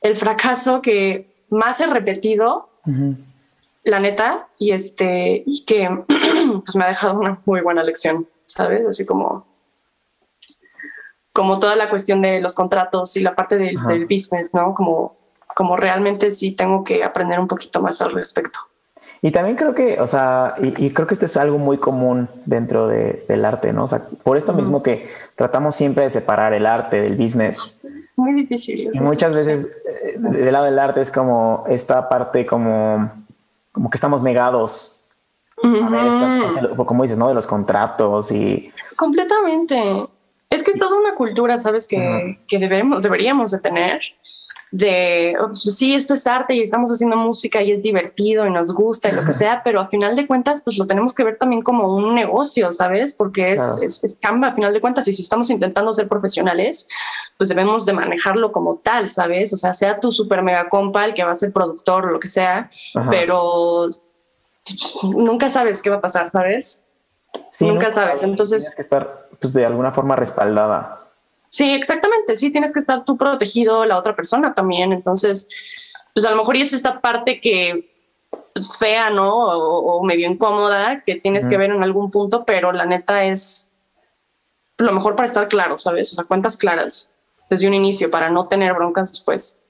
el 0.00 0.16
fracaso 0.16 0.80
que 0.80 1.29
más 1.50 1.80
he 1.80 1.86
repetido 1.86 2.70
la 3.84 3.98
neta, 3.98 4.48
y 4.58 4.72
este, 4.72 5.42
y 5.46 5.64
que 5.64 5.88
pues 6.06 6.76
me 6.76 6.84
ha 6.84 6.88
dejado 6.88 7.18
una 7.18 7.38
muy 7.46 7.60
buena 7.60 7.82
lección, 7.82 8.26
¿sabes? 8.44 8.86
Así 8.86 9.06
como, 9.06 9.46
como 11.32 11.58
toda 11.58 11.76
la 11.76 11.88
cuestión 11.88 12.22
de 12.22 12.40
los 12.40 12.54
contratos 12.54 13.16
y 13.16 13.20
la 13.20 13.34
parte 13.34 13.56
del, 13.56 14.06
business, 14.06 14.54
¿no? 14.54 14.74
Como, 14.74 15.16
como 15.54 15.76
realmente 15.76 16.30
sí 16.30 16.54
tengo 16.54 16.84
que 16.84 17.04
aprender 17.04 17.40
un 17.40 17.46
poquito 17.46 17.80
más 17.80 18.02
al 18.02 18.12
respecto. 18.12 18.58
Y 19.22 19.32
también 19.32 19.56
creo 19.56 19.74
que, 19.74 20.00
o 20.00 20.06
sea, 20.06 20.54
y, 20.62 20.90
creo 20.92 21.06
que 21.06 21.12
esto 21.12 21.26
es 21.26 21.36
algo 21.36 21.58
muy 21.58 21.76
común 21.76 22.28
dentro 22.46 22.88
del 22.88 23.44
arte, 23.44 23.72
¿no? 23.72 23.84
O 23.84 23.88
sea, 23.88 24.00
por 24.22 24.38
esto 24.38 24.54
mismo 24.54 24.82
que 24.82 25.08
tratamos 25.36 25.74
siempre 25.74 26.04
de 26.04 26.10
separar 26.10 26.54
el 26.54 26.64
arte 26.64 27.02
del 27.02 27.16
business. 27.16 27.79
Muy 28.20 28.34
difícil. 28.34 28.90
Y 28.92 29.00
muchas 29.00 29.32
veces 29.32 29.68
eh, 29.86 30.16
del 30.18 30.52
lado 30.52 30.66
del 30.66 30.78
arte 30.78 31.00
es 31.00 31.10
como 31.10 31.64
esta 31.68 32.08
parte 32.08 32.44
como 32.44 33.10
como 33.72 33.88
que 33.88 33.96
estamos 33.96 34.22
negados 34.22 35.00
a 35.62 35.88
ver 35.88 36.70
como 36.76 37.02
dices, 37.02 37.18
¿no? 37.18 37.28
De 37.28 37.34
los 37.34 37.46
contratos 37.46 38.32
y... 38.32 38.72
Completamente. 38.96 40.06
Es 40.48 40.62
que 40.62 40.70
es 40.70 40.78
toda 40.78 40.98
una 40.98 41.14
cultura, 41.14 41.58
¿sabes? 41.58 41.86
Que, 41.86 42.38
que 42.48 42.58
debemos, 42.58 43.02
deberíamos 43.02 43.50
de 43.50 43.60
tener 43.60 44.00
de, 44.72 45.34
oh, 45.40 45.46
pues 45.46 45.74
sí, 45.76 45.94
esto 45.94 46.14
es 46.14 46.26
arte 46.26 46.54
y 46.54 46.62
estamos 46.62 46.92
haciendo 46.92 47.16
música 47.16 47.60
y 47.60 47.72
es 47.72 47.82
divertido 47.82 48.46
y 48.46 48.50
nos 48.50 48.72
gusta 48.72 49.08
y 49.08 49.12
lo 49.12 49.24
que 49.24 49.32
sea, 49.32 49.62
pero 49.64 49.80
a 49.80 49.88
final 49.88 50.14
de 50.14 50.26
cuentas, 50.26 50.62
pues 50.62 50.78
lo 50.78 50.86
tenemos 50.86 51.12
que 51.12 51.24
ver 51.24 51.36
también 51.36 51.62
como 51.62 51.94
un 51.94 52.14
negocio, 52.14 52.70
¿sabes? 52.70 53.14
Porque 53.14 53.52
es, 53.52 53.80
es, 53.82 54.04
es 54.04 54.16
a 54.22 54.54
final 54.54 54.72
de 54.72 54.80
cuentas 54.80 55.08
y 55.08 55.12
si 55.12 55.22
estamos 55.22 55.50
intentando 55.50 55.92
ser 55.92 56.08
profesionales, 56.08 56.88
pues 57.36 57.48
debemos 57.48 57.84
de 57.84 57.94
manejarlo 57.94 58.52
como 58.52 58.76
tal, 58.76 59.08
¿sabes? 59.08 59.52
O 59.52 59.56
sea, 59.56 59.74
sea 59.74 59.98
tu 59.98 60.12
super 60.12 60.42
mega 60.42 60.68
compa 60.68 61.04
el 61.04 61.14
que 61.14 61.24
va 61.24 61.32
a 61.32 61.34
ser 61.34 61.52
productor 61.52 62.06
o 62.06 62.10
lo 62.10 62.20
que 62.20 62.28
sea, 62.28 62.70
pero 63.10 63.88
nunca 65.02 65.48
sabes 65.48 65.82
qué 65.82 65.90
va 65.90 65.96
a 65.96 66.00
pasar, 66.00 66.30
¿sabes? 66.30 66.90
nunca, 67.60 67.90
sabes. 67.90 68.22
Entonces... 68.22 68.62
Tienes 68.62 68.76
que 68.76 68.82
estar 68.82 69.28
pues, 69.40 69.52
de 69.52 69.64
alguna 69.64 69.92
forma 69.92 70.16
respaldada 70.16 70.99
Sí, 71.50 71.74
exactamente. 71.74 72.36
Sí, 72.36 72.52
tienes 72.52 72.72
que 72.72 72.78
estar 72.78 73.04
tú 73.04 73.16
protegido, 73.16 73.84
la 73.84 73.98
otra 73.98 74.14
persona 74.14 74.54
también. 74.54 74.92
Entonces, 74.92 75.50
pues 76.14 76.24
a 76.24 76.30
lo 76.30 76.36
mejor 76.36 76.56
es 76.56 76.72
esta 76.72 77.00
parte 77.00 77.40
que 77.40 77.90
es 78.54 78.78
fea, 78.78 79.10
¿no? 79.10 79.46
O, 79.46 80.04
medio 80.04 80.30
incómoda 80.30 81.02
que 81.04 81.16
tienes 81.16 81.48
que 81.48 81.58
ver 81.58 81.72
en 81.72 81.82
algún 81.82 82.08
punto, 82.08 82.44
pero 82.44 82.70
la 82.70 82.86
neta 82.86 83.24
es 83.24 83.80
lo 84.78 84.92
mejor 84.92 85.16
para 85.16 85.26
estar 85.26 85.48
claro, 85.48 85.76
¿sabes? 85.78 86.12
O 86.12 86.14
sea, 86.14 86.24
cuentas 86.24 86.56
claras 86.56 87.18
desde 87.50 87.66
un 87.66 87.74
inicio 87.74 88.12
para 88.12 88.30
no 88.30 88.46
tener 88.46 88.72
broncas 88.72 89.10
después. 89.10 89.66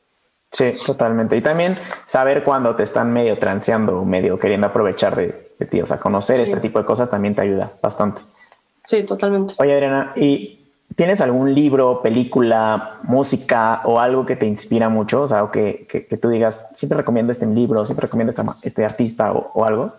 Sí, 0.53 0.73
totalmente. 0.85 1.35
Y 1.35 1.41
también 1.41 1.79
saber 2.05 2.45
cuando 2.45 2.77
te 2.77 2.83
están 2.83 3.11
medio 3.11 3.39
transeando 3.39 4.01
o 4.01 4.05
medio 4.05 4.39
queriendo 4.39 4.67
aprovechar 4.67 5.17
de, 5.17 5.67
ti. 5.71 5.81
O 5.81 5.87
sea, 5.87 5.99
conocer 5.99 6.41
este 6.41 6.61
tipo 6.61 6.79
de 6.79 6.85
cosas 6.85 7.09
también 7.09 7.35
te 7.35 7.41
ayuda 7.41 7.73
bastante. 7.81 8.21
Sí, 8.85 9.03
totalmente. 9.05 9.55
Oye, 9.57 9.73
Adriana, 9.73 10.13
y 10.15 10.60
¿Tienes 10.97 11.21
algún 11.21 11.55
libro, 11.55 12.03
película, 12.03 12.99
música 13.05 13.83
o 13.85 14.01
algo 14.01 14.27
que 14.27 14.37
te 14.37 14.47
inspira 14.47 14.89
mucho? 14.89 15.23
O 15.23 15.29
sea, 15.29 15.45
o 15.45 15.51
que, 15.51 15.87
que, 15.89 16.17
tú 16.17 16.29
digas, 16.29 16.73
siempre 16.75 16.99
recomiendo 16.99 17.31
este 17.33 17.47
libro, 17.47 17.85
siempre 17.85 18.07
recomiendo 18.07 18.31
este, 18.31 18.43
este 18.63 18.85
artista 18.85 19.33
o, 19.33 19.65
algo. 19.65 19.93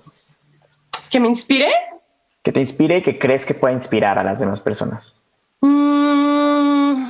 ¿Que 1.10 1.20
me 1.20 1.28
inspire? 1.28 1.72
Que 2.44 2.52
te 2.52 2.60
inspire 2.60 2.98
y 2.98 3.02
que 3.02 3.18
crees 3.18 3.46
que 3.46 3.54
pueda 3.54 3.74
inspirar 3.74 4.20
a 4.20 4.24
las 4.24 4.40
demás 4.40 4.60
personas. 4.62 5.16
Mm, 5.62 7.06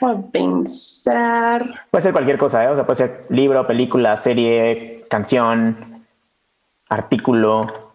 a 0.00 0.22
pensar. 0.32 1.64
Puede 1.90 2.02
ser 2.02 2.12
cualquier 2.12 2.36
cosa, 2.36 2.64
¿eh? 2.64 2.68
O 2.68 2.74
sea, 2.74 2.84
puede 2.84 2.96
ser 2.96 3.26
libro, 3.28 3.66
película, 3.66 4.16
serie, 4.16 5.06
canción. 5.08 6.04
artículo? 6.88 7.92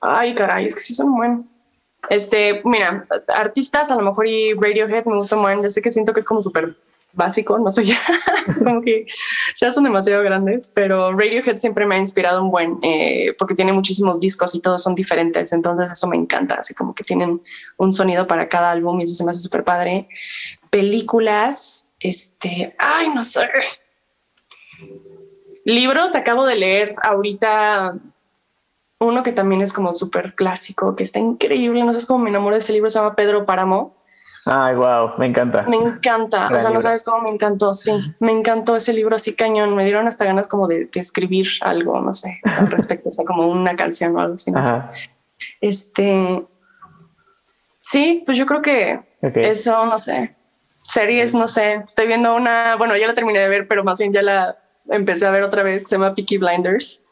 Ay, 0.00 0.34
caray, 0.34 0.66
es 0.66 0.74
que 0.74 0.80
sí 0.82 0.94
son 0.94 1.14
buenos. 1.14 1.51
Este, 2.10 2.60
mira, 2.64 3.06
artistas 3.34 3.90
a 3.90 3.96
lo 3.96 4.02
mejor 4.02 4.26
y 4.26 4.54
Radiohead 4.54 5.04
me 5.06 5.16
gusta 5.16 5.36
mucho. 5.36 5.62
Yo 5.62 5.68
sé 5.68 5.82
que 5.82 5.90
siento 5.90 6.12
que 6.12 6.20
es 6.20 6.26
como 6.26 6.40
súper 6.40 6.76
básico, 7.12 7.58
no 7.58 7.70
sé, 7.70 7.84
ya, 7.86 7.98
como 8.58 8.80
que 8.82 9.06
ya 9.56 9.70
son 9.70 9.84
demasiado 9.84 10.22
grandes, 10.22 10.72
pero 10.74 11.12
Radiohead 11.12 11.58
siempre 11.58 11.86
me 11.86 11.96
ha 11.96 11.98
inspirado 11.98 12.42
un 12.42 12.50
buen, 12.50 12.78
eh, 12.82 13.34
porque 13.38 13.54
tiene 13.54 13.72
muchísimos 13.72 14.18
discos 14.18 14.54
y 14.54 14.60
todos 14.60 14.82
son 14.82 14.94
diferentes, 14.94 15.52
entonces 15.52 15.90
eso 15.90 16.06
me 16.06 16.16
encanta, 16.16 16.54
así 16.54 16.74
como 16.74 16.94
que 16.94 17.04
tienen 17.04 17.42
un 17.76 17.92
sonido 17.92 18.26
para 18.26 18.48
cada 18.48 18.70
álbum 18.70 19.00
y 19.00 19.04
eso 19.04 19.14
se 19.14 19.24
me 19.24 19.30
hace 19.30 19.40
súper 19.40 19.64
padre. 19.64 20.08
Películas, 20.70 21.94
este, 22.00 22.74
ay, 22.78 23.10
no 23.10 23.22
sé. 23.22 23.46
Libros, 25.64 26.14
acabo 26.14 26.46
de 26.46 26.56
leer 26.56 26.94
ahorita 27.02 27.94
uno 29.04 29.22
que 29.22 29.32
también 29.32 29.60
es 29.60 29.72
como 29.72 29.92
súper 29.94 30.34
clásico, 30.34 30.94
que 30.96 31.02
está 31.02 31.18
increíble, 31.18 31.84
no 31.84 31.92
sé 31.92 32.06
cómo 32.06 32.24
me 32.24 32.30
enamoré 32.30 32.56
de 32.56 32.60
ese 32.60 32.72
libro, 32.72 32.90
se 32.90 32.98
llama 32.98 33.14
Pedro 33.14 33.46
Páramo 33.46 34.02
Ay, 34.44 34.74
wow, 34.74 35.12
me 35.18 35.26
encanta. 35.26 35.62
Me 35.68 35.76
encanta, 35.76 36.50
o 36.52 36.58
sea, 36.58 36.70
no 36.70 36.82
sabes 36.82 37.04
cómo 37.04 37.22
me 37.22 37.30
encantó, 37.30 37.72
sí, 37.74 37.92
me 38.18 38.32
encantó 38.32 38.74
ese 38.74 38.92
libro 38.92 39.14
así 39.14 39.36
cañón, 39.36 39.76
me 39.76 39.84
dieron 39.84 40.08
hasta 40.08 40.24
ganas 40.24 40.48
como 40.48 40.66
de, 40.66 40.88
escribir 40.94 41.46
algo, 41.60 42.00
no 42.00 42.12
sé, 42.12 42.40
al 42.44 42.68
respecto, 42.68 43.08
o 43.08 43.12
sea, 43.12 43.24
como 43.24 43.46
una 43.46 43.76
canción 43.76 44.16
o 44.16 44.20
algo 44.20 44.34
así. 44.34 44.52
Este, 45.60 46.44
sí, 47.80 48.22
pues 48.26 48.36
yo 48.36 48.46
creo 48.46 48.62
que 48.62 49.00
eso, 49.22 49.86
no 49.86 49.96
sé, 49.96 50.34
series, 50.82 51.34
no 51.34 51.46
sé, 51.46 51.84
estoy 51.86 52.08
viendo 52.08 52.34
una, 52.34 52.74
bueno, 52.74 52.96
ya 52.96 53.06
la 53.06 53.14
terminé 53.14 53.38
de 53.38 53.48
ver, 53.48 53.68
pero 53.68 53.84
más 53.84 54.00
bien 54.00 54.12
ya 54.12 54.22
la 54.22 54.56
empecé 54.90 55.24
a 55.24 55.30
ver 55.30 55.44
otra 55.44 55.62
vez, 55.62 55.84
que 55.84 55.90
se 55.90 55.96
llama 55.96 56.16
Peaky 56.16 56.38
Blinders. 56.38 57.11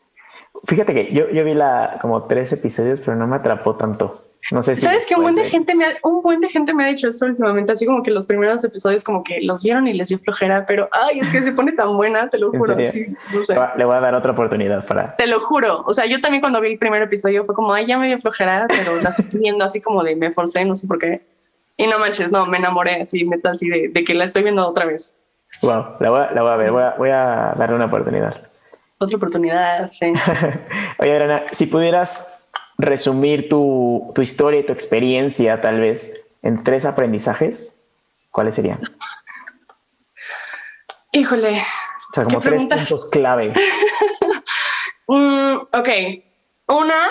Fíjate 0.64 0.94
que 0.94 1.12
yo, 1.12 1.30
yo 1.30 1.44
vi 1.44 1.54
la 1.54 1.98
como 2.00 2.24
tres 2.24 2.52
episodios, 2.52 3.00
pero 3.00 3.16
no 3.16 3.26
me 3.26 3.36
atrapó 3.36 3.76
tanto. 3.76 4.24
No 4.50 4.62
sé 4.62 4.74
si 4.74 4.82
sabes 4.82 5.06
que 5.06 5.14
un 5.14 5.22
buen 5.22 5.36
de 5.36 5.44
gente 5.44 5.74
me 5.74 5.84
ha, 5.84 5.96
un 6.02 6.22
buen 6.22 6.40
de 6.40 6.48
gente 6.48 6.72
me 6.72 6.84
ha 6.84 6.88
dicho 6.88 7.08
eso 7.08 7.26
últimamente, 7.26 7.72
así 7.72 7.84
como 7.86 8.02
que 8.02 8.10
los 8.10 8.26
primeros 8.26 8.64
episodios 8.64 9.04
como 9.04 9.22
que 9.22 9.40
los 9.42 9.62
vieron 9.62 9.86
y 9.86 9.92
les 9.92 10.08
dio 10.08 10.18
flojera, 10.18 10.64
pero 10.66 10.88
ay, 10.92 11.20
es 11.20 11.30
que 11.30 11.42
se 11.42 11.52
pone 11.52 11.72
tan 11.72 11.96
buena, 11.96 12.28
te 12.28 12.38
lo 12.38 12.50
juro. 12.50 12.74
Le 12.76 13.84
voy 13.84 13.94
a 13.94 14.00
dar 14.00 14.14
otra 14.14 14.32
oportunidad 14.32 14.86
para. 14.86 15.14
Te 15.16 15.26
lo 15.26 15.40
juro. 15.40 15.82
O 15.86 15.92
sea, 15.92 16.06
yo 16.06 16.20
también 16.20 16.40
cuando 16.40 16.60
vi 16.60 16.72
el 16.72 16.78
primer 16.78 17.02
episodio 17.02 17.44
fue 17.44 17.54
como, 17.54 17.72
ay, 17.72 17.84
ya 17.84 17.98
me 17.98 18.08
dio 18.08 18.18
flojera, 18.18 18.66
pero 18.68 19.00
la 19.00 19.10
estoy 19.10 19.26
viendo 19.32 19.64
así 19.64 19.80
como 19.80 20.02
de 20.02 20.16
me 20.16 20.32
forcé, 20.32 20.64
no 20.64 20.74
sé 20.74 20.88
por 20.88 20.98
qué. 20.98 21.20
Y 21.76 21.86
no 21.86 21.98
manches, 21.98 22.32
no, 22.32 22.46
me 22.46 22.58
enamoré 22.58 23.02
así, 23.02 23.24
neta, 23.24 23.50
así 23.50 23.68
de, 23.68 23.88
de 23.88 24.04
que 24.04 24.14
la 24.14 24.24
estoy 24.24 24.42
viendo 24.42 24.66
otra 24.66 24.86
vez. 24.86 25.22
Wow, 25.62 25.96
la 26.00 26.10
voy 26.10 26.20
a, 26.20 26.30
la 26.32 26.42
voy 26.42 26.50
a 26.50 26.56
ver, 26.56 26.70
voy 26.72 26.82
a, 26.82 26.94
voy 26.96 27.10
a 27.10 27.54
darle 27.56 27.76
una 27.76 27.86
oportunidad. 27.86 28.49
Otra 29.02 29.16
oportunidad, 29.16 29.90
sí. 29.90 30.12
Oye, 30.98 31.12
Adriana, 31.12 31.44
si 31.52 31.64
pudieras 31.64 32.38
resumir 32.76 33.48
tu, 33.48 34.12
historia 34.20 34.60
y 34.60 34.66
tu 34.66 34.74
experiencia 34.74 35.62
tal 35.62 35.80
vez 35.80 36.22
en 36.42 36.62
tres 36.62 36.84
aprendizajes, 36.84 37.80
¿cuáles 38.30 38.54
serían? 38.54 38.78
Híjole. 41.12 41.62
O 42.10 42.14
sea, 42.14 42.24
como 42.24 42.40
tres 42.40 42.64
puntos 42.64 43.08
clave. 43.10 43.54
Mm, 45.12 45.56
ok. 45.72 45.88
Una, 46.68 47.08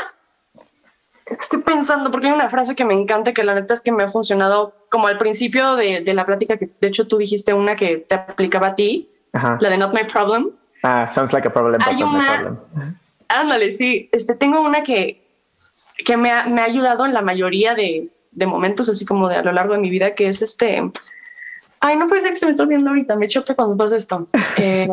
estoy 1.26 1.64
pensando, 1.64 2.12
porque 2.12 2.28
hay 2.28 2.34
una 2.34 2.50
frase 2.50 2.74
que 2.74 2.86
me 2.86 2.94
encanta, 2.94 3.34
que 3.34 3.44
la 3.44 3.54
neta 3.54 3.74
es 3.74 3.82
que 3.82 3.92
me 3.92 4.04
ha 4.04 4.10
funcionado 4.10 4.74
como 4.90 5.08
al 5.08 5.18
principio 5.18 5.76
de, 5.76 6.02
la 6.14 6.24
plática, 6.24 6.56
que 6.56 6.70
de 6.80 6.88
hecho 6.88 7.10
tú 7.10 7.18
dijiste 7.18 7.54
una 7.54 7.76
que 7.76 7.98
te 7.98 8.16
aplicaba 8.16 8.68
a 8.68 8.76
ti, 8.76 9.10
la 9.34 9.70
de 9.70 9.78
Not 9.78 9.94
My 9.94 10.06
Problem. 10.06 10.52
Ah, 10.84 11.10
sounds 11.12 11.34
like 11.34 11.48
a 11.48 11.52
problem. 11.52 11.82
Hay 11.86 12.02
una, 12.02 12.58
ándale, 13.28 13.72
sí. 13.72 14.10
Este, 14.12 14.36
tengo 14.36 14.62
una 14.62 14.84
que, 14.84 15.22
que 16.06 16.18
me 16.18 16.32
ha, 16.32 16.46
me 16.46 16.62
ha 16.62 16.66
ayudado 16.66 17.06
en 17.06 17.14
la 17.14 17.22
mayoría 17.22 17.76
de, 17.76 18.10
de, 18.32 18.46
momentos, 18.46 18.90
así 18.90 19.06
como 19.06 19.28
de 19.28 19.36
a 19.36 19.44
lo 19.44 19.52
largo 19.52 19.74
de 19.74 19.80
mi 19.80 19.90
vida, 19.90 20.16
que 20.16 20.28
es 20.28 20.42
este. 20.42 20.82
Ay, 21.82 21.96
no 21.96 22.08
puede 22.08 22.22
ser 22.22 22.32
que 22.32 22.38
se 22.38 22.46
me 22.46 22.52
esté 22.52 22.64
olvidando 22.64 22.90
ahorita, 22.90 23.16
me 23.16 23.28
choca 23.28 23.56
cuando 23.56 23.78
pasa 23.78 23.98
esto. 23.98 24.26
Eh, 24.58 24.88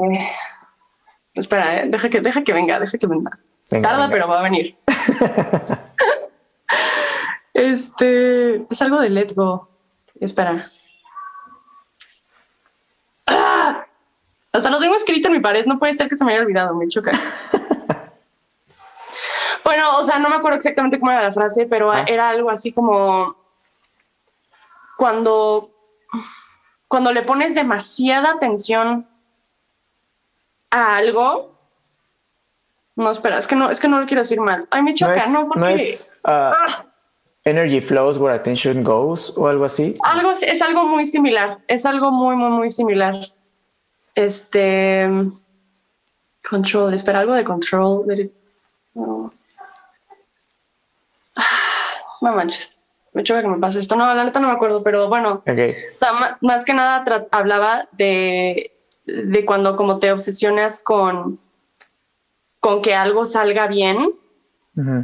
espera, 1.34 1.82
eh, 1.82 1.88
deja, 1.88 2.08
que, 2.08 2.20
deja 2.20 2.42
que 2.42 2.52
venga, 2.52 2.78
deja 2.78 2.98
que 2.98 3.06
venga. 3.06 3.38
Tarda, 3.68 4.08
pero 4.10 4.28
va 4.28 4.40
a 4.40 4.42
venir. 4.42 4.76
este 7.54 8.56
es 8.70 8.82
algo 8.82 9.00
de 9.00 9.10
Let 9.10 9.34
Go. 9.34 9.68
Espera. 10.20 10.54
Hasta 14.56 14.70
lo 14.70 14.78
tengo 14.78 14.94
escrito 14.94 15.28
en 15.28 15.34
mi 15.34 15.40
pared, 15.40 15.66
no 15.66 15.78
puede 15.78 15.92
ser 15.92 16.08
que 16.08 16.16
se 16.16 16.24
me 16.24 16.32
haya 16.32 16.42
olvidado, 16.42 16.74
me 16.74 16.88
choca. 16.88 17.12
Bueno, 19.64 19.98
o 19.98 20.02
sea, 20.04 20.20
no 20.20 20.28
me 20.28 20.36
acuerdo 20.36 20.58
exactamente 20.58 21.00
cómo 21.00 21.10
era 21.10 21.24
la 21.24 21.32
frase, 21.32 21.66
pero 21.66 21.90
ah. 21.90 22.04
era 22.06 22.28
algo 22.28 22.50
así 22.50 22.72
como 22.72 23.34
cuando, 24.96 25.72
cuando 26.86 27.10
le 27.10 27.22
pones 27.22 27.52
demasiada 27.52 28.30
atención 28.30 29.08
a 30.70 30.96
algo. 30.96 31.58
No, 32.94 33.10
espera, 33.10 33.38
es 33.38 33.48
que 33.48 33.56
no, 33.56 33.68
es 33.68 33.80
que 33.80 33.88
no 33.88 33.98
lo 33.98 34.06
quiero 34.06 34.22
decir 34.22 34.40
mal. 34.40 34.68
Ay, 34.70 34.84
me 34.84 34.94
choca, 34.94 35.26
no, 35.26 35.48
porque. 35.48 35.74
es, 35.74 36.20
ah, 36.22 36.52
ah. 36.56 36.86
Energy 37.44 37.80
flows 37.80 38.18
where 38.18 38.36
attention 38.36 38.84
goes 38.84 39.36
o 39.36 39.48
algo 39.48 39.64
así. 39.64 39.96
Algo 40.04 40.30
es 40.30 40.62
algo 40.62 40.84
muy 40.84 41.04
similar. 41.04 41.58
Es 41.66 41.84
algo 41.86 42.12
muy, 42.12 42.36
muy, 42.36 42.50
muy 42.50 42.70
similar. 42.70 43.14
Este. 44.16 45.08
Control, 46.48 46.94
espera, 46.94 47.20
algo 47.20 47.34
de 47.34 47.44
control. 47.44 48.32
no 48.94 49.18
manches, 52.20 53.02
me 53.12 53.22
choca 53.22 53.42
que 53.42 53.48
me 53.48 53.58
pase 53.58 53.80
esto. 53.80 53.96
No, 53.96 54.12
la 54.14 54.24
neta 54.24 54.40
no 54.40 54.48
me 54.48 54.54
acuerdo, 54.54 54.82
pero 54.82 55.08
bueno, 55.08 55.42
más 56.40 56.64
que 56.64 56.74
nada 56.74 57.04
hablaba 57.30 57.88
de, 57.92 58.72
de 59.04 59.44
cuando 59.44 59.76
como 59.76 59.98
te 59.98 60.12
obsesionas 60.12 60.82
con, 60.82 61.38
con 62.60 62.82
que 62.82 62.94
algo 62.94 63.24
salga 63.24 63.66
bien, 63.66 64.14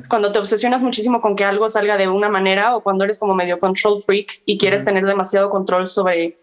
cuando 0.08 0.32
te 0.32 0.38
obsesionas 0.38 0.82
muchísimo 0.82 1.22
con 1.22 1.34
que 1.34 1.44
algo 1.44 1.68
salga 1.68 1.96
de 1.96 2.06
una 2.06 2.28
manera 2.28 2.76
o 2.76 2.82
cuando 2.82 3.04
eres 3.04 3.18
como 3.18 3.34
medio 3.34 3.58
control 3.58 3.96
freak 3.96 4.42
y 4.44 4.58
quieres 4.58 4.84
tener 4.84 5.06
demasiado 5.06 5.48
control 5.48 5.86
sobre 5.86 6.36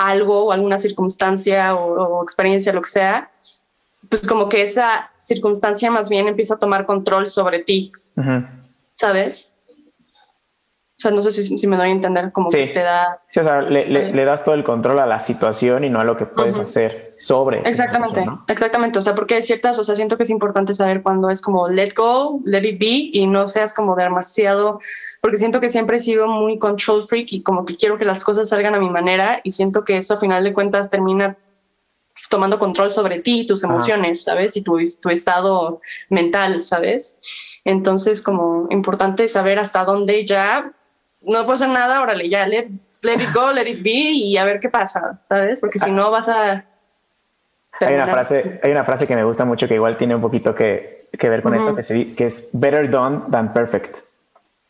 algo 0.00 0.46
o 0.46 0.52
alguna 0.52 0.78
circunstancia 0.78 1.74
o, 1.74 2.22
experiencia, 2.22 2.72
lo 2.72 2.82
que 2.82 2.88
sea, 2.88 3.30
pues 4.08 4.26
como 4.26 4.48
que 4.48 4.62
esa 4.62 5.10
circunstancia 5.18 5.90
más 5.90 6.08
bien 6.08 6.26
empieza 6.26 6.54
a 6.54 6.58
tomar 6.58 6.86
control 6.86 7.28
sobre 7.28 7.60
ti, 7.60 7.92
¿sabes? 8.94 9.62
O 10.96 11.02
sea, 11.02 11.10
no 11.10 11.22
sé 11.22 11.30
si, 11.30 11.66
me 11.66 11.76
doy 11.76 11.88
a 11.88 11.92
entender 11.92 12.32
como 12.32 12.50
que 12.50 12.66
te 12.68 12.80
da... 12.80 13.20
Sí, 13.30 13.40
o 13.40 13.44
sea, 13.44 13.62
le, 13.62 14.24
das 14.24 14.44
todo 14.44 14.54
el 14.54 14.64
control 14.64 14.98
a 14.98 15.06
la 15.06 15.20
situación 15.20 15.84
y 15.84 15.90
no 15.90 16.00
a 16.00 16.04
lo 16.04 16.16
que 16.16 16.26
puedes 16.26 16.58
hacer 16.58 17.09
sobre. 17.20 17.60
Exactamente, 17.68 18.24
exactamente. 18.48 18.98
O 18.98 19.02
sea, 19.02 19.14
porque 19.14 19.34
hay 19.34 19.42
ciertas, 19.42 19.78
o 19.78 19.84
sea, 19.84 19.94
siento 19.94 20.16
que 20.16 20.22
es 20.22 20.30
importante 20.30 20.72
saber 20.72 21.02
cuando 21.02 21.28
es 21.28 21.42
como 21.42 21.68
let 21.68 21.90
go, 21.94 22.40
let 22.44 22.66
it 22.66 22.80
be 22.80 23.10
y 23.12 23.26
no 23.26 23.46
seas 23.46 23.74
como 23.74 23.94
demasiado, 23.94 24.80
porque 25.20 25.36
siento 25.36 25.60
que 25.60 25.68
siempre 25.68 25.98
he 25.98 26.00
sido 26.00 26.26
muy 26.26 26.58
control 26.58 27.02
freak 27.02 27.32
y 27.32 27.42
como 27.42 27.66
que 27.66 27.76
quiero 27.76 27.98
que 27.98 28.06
las 28.06 28.24
cosas 28.24 28.48
salgan 28.48 28.74
a 28.74 28.78
mi 28.78 28.88
manera 28.88 29.40
y 29.44 29.50
siento 29.50 29.84
que 29.84 29.98
eso 29.98 30.14
a 30.14 30.16
final 30.16 30.42
de 30.44 30.54
cuentas 30.54 30.88
termina 30.88 31.36
tomando 32.30 32.58
control 32.58 32.90
sobre 32.90 33.20
ti, 33.20 33.44
tus 33.46 33.64
emociones, 33.64 34.24
¿sabes? 34.24 34.56
Y 34.56 34.62
tu, 34.62 34.78
tu 35.02 35.10
estado 35.10 35.82
mental, 36.08 36.62
¿sabes? 36.62 37.20
Entonces, 37.64 38.22
como 38.22 38.66
importante 38.70 39.28
saber 39.28 39.58
hasta 39.58 39.84
dónde 39.84 40.24
ya 40.24 40.72
no 41.20 41.40
puedo 41.40 41.52
hacer 41.52 41.68
nada, 41.68 42.00
órale, 42.00 42.30
ya, 42.30 42.46
let, 42.46 42.68
it 43.02 43.34
go, 43.34 43.52
let 43.52 43.68
it 43.68 43.82
be 43.82 43.90
y 43.90 44.38
a 44.38 44.44
ver 44.44 44.58
qué 44.58 44.70
pasa, 44.70 45.20
¿sabes? 45.22 45.60
Porque 45.60 45.78
si 45.78 45.92
no 45.92 46.10
vas 46.10 46.30
a... 46.30 46.64
Hay 47.80 47.94
una, 47.94 48.06
frase, 48.06 48.60
hay 48.62 48.70
una 48.70 48.84
frase 48.84 49.06
que 49.06 49.16
me 49.16 49.24
gusta 49.24 49.44
mucho 49.44 49.66
que 49.66 49.74
igual 49.74 49.96
tiene 49.96 50.14
un 50.14 50.20
poquito 50.20 50.54
que, 50.54 51.08
que 51.18 51.28
ver 51.28 51.42
con 51.42 51.54
esto, 51.54 51.74
que, 51.74 51.82
se, 51.82 52.14
que 52.14 52.26
es 52.26 52.50
better 52.52 52.90
done 52.90 53.22
than 53.30 53.52
perfect. 53.52 53.98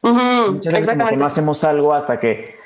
Muchas 0.03 0.73
veces 0.73 0.91
como 0.91 1.09
que 1.09 1.17
no 1.17 1.27
hacemos 1.27 1.63
algo 1.65 1.93
hasta 1.93 2.19
que, 2.19 2.57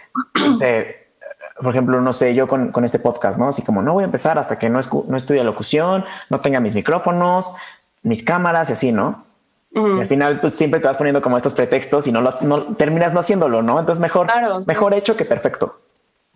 por 1.60 1.70
ejemplo, 1.70 2.00
no 2.00 2.12
sé, 2.12 2.34
yo 2.34 2.46
con, 2.46 2.70
con, 2.72 2.84
este 2.84 2.98
podcast, 2.98 3.38
¿no? 3.38 3.48
Así 3.48 3.64
como 3.64 3.82
no 3.82 3.92
voy 3.92 4.02
a 4.02 4.06
empezar 4.06 4.38
hasta 4.38 4.58
que 4.58 4.70
no, 4.70 4.80
no 5.08 5.16
estudie 5.16 5.42
locución, 5.42 6.04
no 6.30 6.40
tenga 6.40 6.60
mis 6.60 6.74
micrófonos, 6.74 7.54
mis 8.02 8.22
cámaras 8.22 8.70
y 8.70 8.74
así, 8.74 8.92
¿no? 8.92 9.24
Y 9.74 10.00
al 10.00 10.06
final, 10.06 10.40
pues 10.40 10.54
siempre 10.54 10.78
te 10.78 10.86
vas 10.86 10.96
poniendo 10.96 11.20
como 11.20 11.36
estos 11.36 11.52
pretextos 11.52 12.06
y 12.06 12.12
no, 12.12 12.20
lo, 12.20 12.34
no 12.42 12.62
terminas 12.76 13.12
no 13.12 13.18
haciéndolo, 13.18 13.60
¿no? 13.60 13.80
Entonces 13.80 14.00
mejor, 14.00 14.28
mejor 14.68 14.94
hecho 14.94 15.16
que 15.16 15.24
perfecto. 15.24 15.80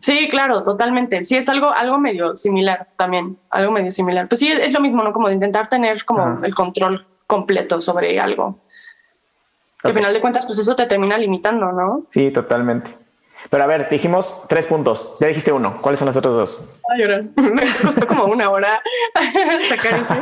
Sí, 0.01 0.29
claro, 0.29 0.63
totalmente. 0.63 1.23
Sí, 1.23 1.37
es 1.37 1.49
algo, 1.49 1.71
algo 1.71 1.99
medio 1.99 2.37
similar 2.37 2.89
también, 2.97 3.39
algo 3.51 3.73
medio 3.73 3.91
similar. 3.91 4.29
Pues 4.29 4.39
sí, 4.39 4.51
es, 4.51 4.73
lo 4.73 4.81
mismo, 4.81 5.03
¿no? 5.03 5.13
Como 5.13 5.29
de 5.29 5.35
intentar 5.35 5.69
tener 5.69 6.05
como 6.05 6.45
el 6.45 6.55
control 6.55 7.07
completo 7.27 7.81
sobre 7.81 8.19
algo. 8.21 8.61
al 9.83 9.95
final 9.95 10.13
de 10.15 10.21
cuentas, 10.21 10.47
pues 10.47 10.59
eso 10.59 10.77
te 10.77 10.87
termina 10.87 11.19
limitando, 11.19 11.73
¿no? 11.73 12.07
Sí, 12.11 12.31
totalmente. 12.31 12.91
Pero 13.51 13.65
a 13.65 13.67
ver, 13.67 13.89
dijimos 13.89 14.47
tres 14.49 14.67
puntos. 14.67 15.17
Ya 15.21 15.29
dijiste 15.29 15.53
uno. 15.53 15.81
¿Cuáles 15.81 15.99
son 15.99 16.07
los 16.07 16.17
otros 16.17 16.35
dos? 16.35 16.81
Ay, 16.91 17.31
me 17.37 17.63
costó 17.83 18.07
como 18.09 18.25
una 18.25 18.51
hora 18.51 18.81
sacar 19.69 20.01
ese. 20.01 20.15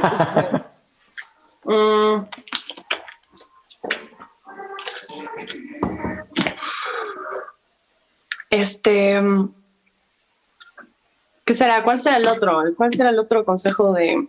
mm, 1.65 2.27
Este, 8.51 9.21
¿qué 11.47 11.55
será? 11.55 11.83
¿Cuál 11.85 11.99
será 11.99 12.17
el 12.17 12.27
otro? 12.27 12.61
¿Cuál 12.77 12.93
será 12.93 13.11
el 13.11 13.19
otro 13.19 13.45
consejo 13.45 13.93
de... 13.93 14.29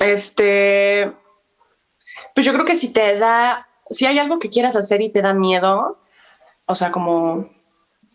Este, 0.00 1.10
pues 2.34 2.44
yo 2.44 2.52
creo 2.52 2.66
que 2.66 2.76
si 2.76 2.92
te 2.92 3.18
da, 3.18 3.66
si 3.88 4.04
hay 4.04 4.18
algo 4.18 4.38
que 4.38 4.50
quieras 4.50 4.76
hacer 4.76 5.00
y 5.00 5.10
te 5.10 5.22
da 5.22 5.32
miedo, 5.32 5.98
o 6.66 6.74
sea, 6.74 6.92
como 6.92 7.48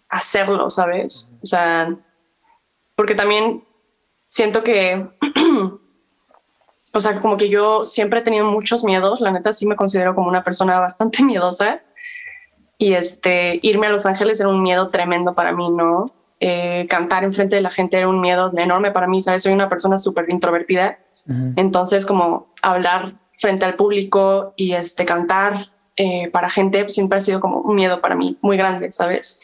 hacerlo, 0.10 0.70
¿sabes? 0.70 1.36
O 1.42 1.46
sea, 1.46 1.98
porque 2.96 3.16
también 3.16 3.66
siento 4.28 4.64
que, 4.64 5.10
o 6.94 7.00
sea, 7.00 7.20
como 7.20 7.38
que 7.38 7.50
yo 7.50 7.86
siempre 7.86 8.20
he 8.20 8.24
tenido 8.24 8.46
muchos 8.46 8.84
miedos, 8.84 9.22
la 9.22 9.32
neta 9.32 9.54
sí 9.54 9.66
me 9.66 9.78
considero 9.78 10.14
como 10.14 10.28
una 10.28 10.44
persona 10.44 10.80
bastante 10.80 11.24
miedosa 11.24 11.82
y 12.82 12.96
este, 12.96 13.60
irme 13.62 13.86
a 13.86 13.90
Los 13.92 14.08
Ángeles 14.08 14.40
era 14.40 14.50
un 14.50 14.64
miedo 14.64 14.90
tremendo 14.90 15.36
para 15.36 15.52
mí, 15.52 15.70
¿no? 15.70 16.12
Eh, 16.40 16.88
cantar 16.90 17.24
enfrente 17.24 17.56
de 17.56 17.62
la 17.62 17.70
gente 17.70 17.96
era 17.96 18.08
un 18.08 18.20
miedo 18.20 18.52
enorme 18.58 18.90
para 18.90 19.06
mí, 19.06 19.22
¿sabes? 19.22 19.44
Soy 19.44 19.54
una 19.54 19.70
persona 19.70 20.00
súper 20.00 20.26
introvertida, 20.30 20.98
entonces 21.58 22.08
como 22.08 22.52
hablar 22.64 23.14
frente 23.38 23.66
al 23.66 23.76
público 23.76 24.56
y 24.56 24.72
este, 24.72 25.06
cantar 25.06 25.70
eh, 25.96 26.32
para 26.32 26.50
gente 26.50 26.90
siempre 26.90 27.20
ha 27.20 27.22
sido 27.22 27.40
como 27.40 27.60
un 27.60 27.76
miedo 27.76 28.02
para 28.02 28.16
mí 28.16 28.40
muy 28.42 28.58
grande, 28.58 28.92
¿sabes? 28.92 29.44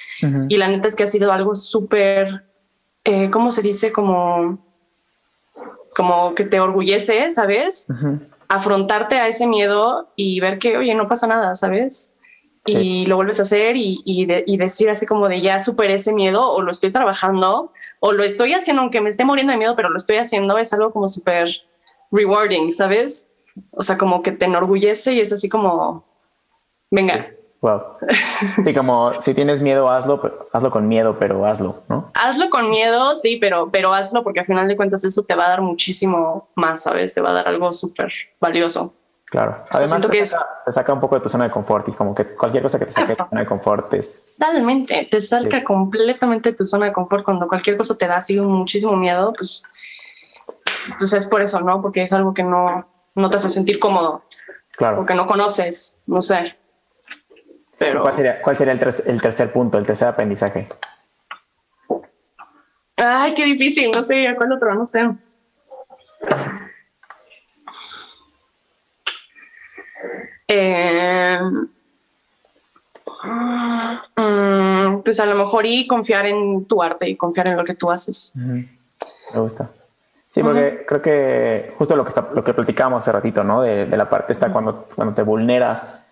Y 0.49 0.57
la 0.57 0.67
neta 0.67 0.87
es 0.87 0.95
que 0.95 1.03
ha 1.03 1.07
sido 1.07 1.31
algo 1.31 1.53
súper, 1.53 2.43
eh, 3.03 3.29
¿cómo 3.29 3.51
se 3.51 3.61
dice? 3.61 3.91
Como, 3.91 4.57
como 5.95 6.33
que 6.33 6.43
te 6.43 6.59
orgullece, 6.59 7.29
¿sabes? 7.29 7.87
Afrontarte 8.47 9.19
a 9.19 9.27
ese 9.27 9.45
miedo 9.45 10.09
y 10.15 10.39
ver 10.39 10.57
que, 10.57 10.75
oye, 10.75 10.95
no 10.95 11.07
pasa 11.07 11.27
nada, 11.27 11.53
¿sabes? 11.53 12.16
Y 12.67 13.05
lo 13.05 13.15
vuelves 13.15 13.39
a 13.39 13.43
hacer 13.43 13.75
y, 13.77 14.25
decir 14.57 14.89
así 14.89 15.05
como 15.05 15.27
de 15.27 15.41
ya 15.41 15.59
superé 15.59 15.95
ese 15.95 16.13
miedo 16.13 16.49
o 16.49 16.61
lo 16.61 16.71
estoy 16.71 16.91
trabajando 16.91 17.71
o 17.99 18.11
lo 18.11 18.23
estoy 18.23 18.53
haciendo 18.53 18.81
aunque 18.81 19.01
me 19.01 19.09
esté 19.09 19.25
muriendo 19.25 19.51
de 19.51 19.57
miedo, 19.57 19.75
pero 19.75 19.89
lo 19.89 19.97
estoy 19.97 20.17
haciendo, 20.17 20.57
es 20.57 20.73
algo 20.73 20.91
como 20.91 21.07
súper 21.07 21.49
rewarding, 22.11 22.71
¿sabes? 22.71 23.43
O 23.71 23.81
sea, 23.81 23.97
como 23.97 24.21
que 24.21 24.31
te 24.31 24.45
enorgullece 24.45 25.13
y 25.13 25.19
es 25.19 25.31
así 25.31 25.49
como, 25.49 26.03
venga. 26.91 27.31
Wow. 27.61 27.81
Sí, 28.63 28.73
como 28.73 29.19
si 29.21 29.33
tienes 29.33 29.61
miedo, 29.61 29.89
hazlo, 29.89 30.47
hazlo 30.53 30.69
con 30.69 30.87
miedo, 30.87 31.17
pero 31.19 31.45
hazlo, 31.45 31.83
¿no? 31.89 32.11
Hazlo 32.13 32.49
con 32.49 32.69
miedo, 32.69 33.15
sí, 33.15 33.37
pero, 33.41 33.69
pero 33.71 33.93
hazlo 33.93 34.21
porque 34.21 34.41
al 34.41 34.45
final 34.45 34.67
de 34.67 34.77
cuentas 34.77 35.03
eso 35.03 35.23
te 35.23 35.35
va 35.35 35.47
a 35.47 35.49
dar 35.49 35.61
muchísimo 35.61 36.49
más, 36.55 36.83
¿sabes? 36.83 37.13
Te 37.13 37.21
va 37.21 37.31
a 37.31 37.33
dar 37.33 37.47
algo 37.47 37.73
súper 37.73 38.11
valioso. 38.39 38.93
Claro. 39.29 39.61
Además, 39.71 40.07
te, 40.07 40.25
saca, 40.25 40.47
te, 40.65 40.71
saca, 40.71 40.93
un 40.93 41.01
poco 41.01 41.15
de 41.15 41.21
tu 41.21 41.27
zona 41.27 41.43
de 41.43 41.51
confort 41.51 41.89
y 41.89 41.91
como 41.91 42.15
que 42.15 42.33
cualquier 42.35 42.63
cosa 42.63 42.79
que 42.79 42.85
te 42.85 42.93
saque 42.93 43.07
de 43.09 43.15
tu 43.17 43.25
zona 43.25 43.41
de 43.41 43.47
confort 43.47 43.93
es. 43.93 44.35
Totalmente. 44.39 45.07
Te 45.11 45.19
saca 45.19 45.63
completamente 45.65 46.51
de 46.51 46.55
tu 46.55 46.65
zona 46.65 46.85
de 46.85 46.93
confort 46.93 47.25
cuando 47.25 47.45
cualquier 47.47 47.75
cosa 47.75 47.97
te 47.97 48.07
da 48.07 48.15
así 48.17 48.39
muchísimo 48.39 48.95
miedo, 48.95 49.33
pues, 49.33 49.65
pues 50.97 51.11
es 51.11 51.25
por 51.25 51.41
eso, 51.41 51.59
¿no? 51.59 51.81
Porque 51.81 52.03
es 52.03 52.13
algo 52.13 52.33
que 52.33 52.43
no, 52.43 52.87
no 53.15 53.29
te 53.29 53.35
hace 53.35 53.49
sentir 53.49 53.79
cómodo. 53.79 54.23
Claro. 54.77 55.01
O 55.01 55.05
que 55.05 55.13
no 55.13 55.27
conoces, 55.27 56.03
no 56.07 56.21
sé. 56.21 56.57
Pero. 57.77 58.03
¿Cuál 58.03 58.15
sería, 58.15 58.41
cuál 58.41 58.55
sería 58.55 58.73
el, 58.73 58.79
el 59.07 59.21
tercer 59.21 59.51
punto, 59.51 59.77
el 59.77 59.85
tercer 59.85 60.07
aprendizaje? 60.07 60.69
Ay, 62.95 63.33
qué 63.33 63.43
difícil, 63.43 63.91
no 63.91 64.03
sé, 64.03 64.25
¿cuál 64.37 64.53
otro? 64.53 64.73
No 64.73 64.85
sé. 64.85 65.01
Eh, 70.47 71.39
mm, 74.15 75.01
pues 75.03 75.19
a 75.19 75.25
lo 75.25 75.35
mejor 75.35 75.65
y 75.65 75.87
confiar 75.87 76.25
en 76.25 76.65
tu 76.65 76.81
arte 76.81 77.09
y 77.09 77.15
confiar 77.15 77.47
en 77.47 77.57
lo 77.57 77.63
que 77.63 77.75
tú 77.75 77.91
haces. 77.91 78.35
Me 78.37 79.39
gusta. 79.39 79.71
Sí, 80.29 80.43
porque 80.43 80.85
creo 80.87 81.01
que 81.01 81.73
justo 81.77 81.95
lo 81.95 82.03
que 82.03 82.09
está, 82.09 82.29
lo 82.33 82.43
que 82.43 82.53
platicábamos 82.53 83.03
hace 83.03 83.11
ratito, 83.11 83.43
¿no? 83.43 83.61
De, 83.61 83.87
la 83.87 84.09
parte 84.09 84.33
está 84.33 84.51
cuando, 84.51 84.87
cuando 84.95 85.13
te 85.13 85.23
vulneras 85.23 86.03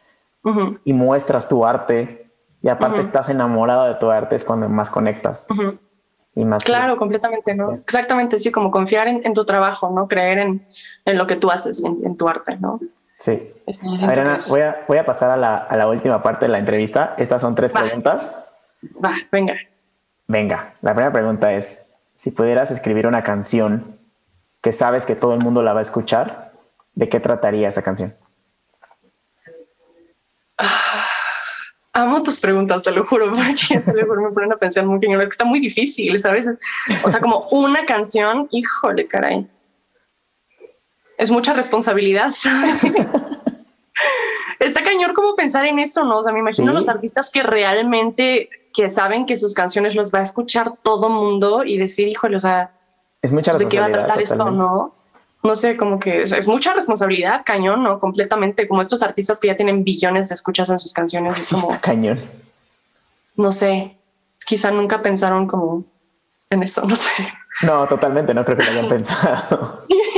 y 0.83 0.93
muestras 0.93 1.49
tu 1.49 1.65
arte 1.65 2.27
y 2.61 2.69
aparte 2.69 2.99
estás 2.99 3.29
enamorado 3.29 3.85
de 3.85 3.95
tu 3.95 4.09
arte 4.09 4.35
es 4.35 4.43
cuando 4.43 4.69
más 4.69 4.89
conectas. 4.89 5.47
Y 6.33 6.43
más 6.43 6.63
claro, 6.63 6.97
completamente, 6.97 7.55
¿no? 7.55 7.73
Exactamente, 7.73 8.39
sí, 8.39 8.51
como 8.51 8.71
confiar 8.71 9.07
en, 9.07 9.33
tu 9.33 9.45
trabajo, 9.45 9.89
¿no? 9.89 10.07
Creer 10.07 10.39
en, 10.39 10.65
lo 11.17 11.27
que 11.27 11.35
tú 11.35 11.49
haces, 11.51 11.83
en 11.83 12.17
tu 12.17 12.27
arte, 12.27 12.57
¿no? 12.57 12.79
Sí. 13.17 13.51
Voy 14.49 14.61
a, 14.61 14.83
voy 14.87 14.97
a 14.97 15.05
pasar 15.05 15.31
a 15.31 15.37
la, 15.37 15.57
a 15.57 15.77
la, 15.77 15.87
última 15.87 16.21
parte 16.21 16.45
de 16.45 16.51
la 16.51 16.59
entrevista. 16.59 17.15
Estas 17.17 17.41
son 17.41 17.55
tres 17.55 17.71
preguntas. 17.71 18.51
Va, 19.03 19.15
venga. 19.31 19.55
Venga, 20.27 20.73
la 20.81 20.91
primera 20.91 21.13
pregunta 21.13 21.53
es, 21.53 21.91
si 22.15 22.31
pudieras 22.31 22.71
escribir 22.71 23.07
una 23.07 23.23
canción 23.23 23.97
que 24.61 24.71
sabes 24.71 25.05
que 25.05 25.15
todo 25.15 25.33
el 25.33 25.41
mundo 25.41 25.61
la 25.61 25.73
va 25.73 25.79
a 25.79 25.83
escuchar, 25.83 26.51
¿de 26.93 27.07
qué 27.07 27.19
trataría 27.19 27.69
esa 27.69 27.83
canción? 27.83 28.15
Ah, 30.57 31.05
amo 31.93 32.23
tus 32.23 32.39
preguntas, 32.39 32.83
te 32.83 32.91
lo 32.91 33.05
juro, 33.05 33.27
porque 33.35 33.79
te 33.79 33.93
lo 33.93 34.07
juro, 34.07 34.21
me 34.23 34.31
ponen 34.31 34.51
a 34.51 34.57
pensar 34.57 34.85
muy 34.85 34.97
es 34.97 35.17
que 35.17 35.23
está 35.23 35.45
muy 35.45 35.59
difícil, 35.59 36.17
¿sabes? 36.19 36.49
O 37.03 37.09
sea, 37.09 37.19
como 37.19 37.47
una 37.49 37.85
canción, 37.85 38.47
híjole, 38.51 39.07
caray 39.07 39.47
es 41.17 41.31
mucha 41.31 41.53
responsabilidad, 41.53 42.31
Está 44.59 44.83
cañón 44.83 45.13
como 45.13 45.35
pensar 45.35 45.65
en 45.65 45.79
eso, 45.79 46.05
¿no? 46.05 46.17
O 46.17 46.23
sea, 46.23 46.31
me 46.31 46.39
imagino 46.39 46.71
los 46.71 46.87
artistas 46.87 47.29
que 47.29 47.43
realmente 47.43 48.49
que 48.73 48.89
saben 48.89 49.25
que 49.25 49.37
sus 49.37 49.53
canciones 49.53 49.95
los 49.95 50.13
va 50.13 50.19
a 50.19 50.23
escuchar 50.23 50.73
todo 50.81 51.09
mundo 51.09 51.63
y 51.63 51.77
decir, 51.77 52.07
híjole, 52.07 52.35
o 52.35 52.39
sea, 52.39 52.71
es 53.21 53.31
mucha 53.31 53.57
¿de 53.57 53.67
qué 53.67 53.79
va 53.79 53.87
a 53.87 53.91
tratar 53.91 54.21
esto, 54.21 54.51
no? 54.51 54.93
No 55.43 55.55
sé, 55.55 55.77
como 55.77 55.99
que 55.99 56.23
es, 56.23 56.47
mucha 56.47 56.73
responsabilidad, 56.73 57.43
cañón, 57.45 57.83
¿no? 57.83 57.99
Completamente, 57.99 58.67
como 58.67 58.81
estos 58.81 59.03
artistas 59.03 59.39
que 59.39 59.47
ya 59.47 59.55
tienen 59.55 59.83
billones 59.83 60.29
de 60.29 60.35
escuchas 60.35 60.69
en 60.69 60.79
sus 60.79 60.93
canciones. 60.93 61.39
Es 61.39 61.49
como, 61.49 61.79
cañón. 61.79 62.19
No 63.35 63.51
sé, 63.51 63.97
quizá 64.45 64.71
nunca 64.71 65.01
pensaron 65.01 65.47
como 65.47 65.83
en 66.49 66.63
eso, 66.63 66.85
no 66.85 66.95
sé. 66.95 67.11
No, 67.61 67.87
totalmente, 67.87 68.33
no 68.33 68.43
creo 68.43 68.57
que 68.57 68.63
lo 68.63 68.71
hayan 68.71 68.89
pensado. 68.89 69.85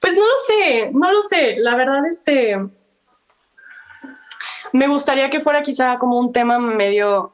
Pues 0.00 0.14
no 0.14 0.22
lo 0.22 0.38
sé, 0.46 0.90
no 0.92 1.12
lo 1.12 1.22
sé. 1.22 1.56
La 1.58 1.74
verdad, 1.74 2.06
este. 2.06 2.56
Me 4.72 4.86
gustaría 4.86 5.30
que 5.30 5.40
fuera 5.40 5.62
quizá 5.62 5.98
como 5.98 6.18
un 6.18 6.32
tema 6.32 6.58
medio 6.58 7.32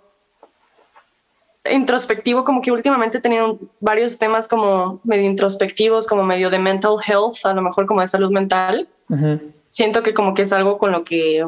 introspectivo, 1.70 2.45
como 2.45 2.61
que 2.61 2.70
últimamente 2.70 3.18
he 3.18 3.20
tenido 3.20 3.59
varios 3.81 4.18
temas 4.18 4.47
como 4.49 5.01
medio 5.05 5.25
introspectivos, 5.25 6.07
como 6.07 6.22
medio 6.22 6.51
de 6.51 6.59
mental 6.59 6.97
health, 7.07 7.45
a 7.45 7.55
lo 7.55 7.62
mejor 7.62 7.87
como 7.87 8.01
de 8.01 8.07
salud 8.07 8.31
mental. 8.31 8.89
Siento 9.70 10.03
que 10.03 10.14
como 10.14 10.35
que 10.35 10.43
es 10.43 10.53
algo 10.53 10.79
con 10.79 10.93
lo 10.93 11.03
que 11.03 11.45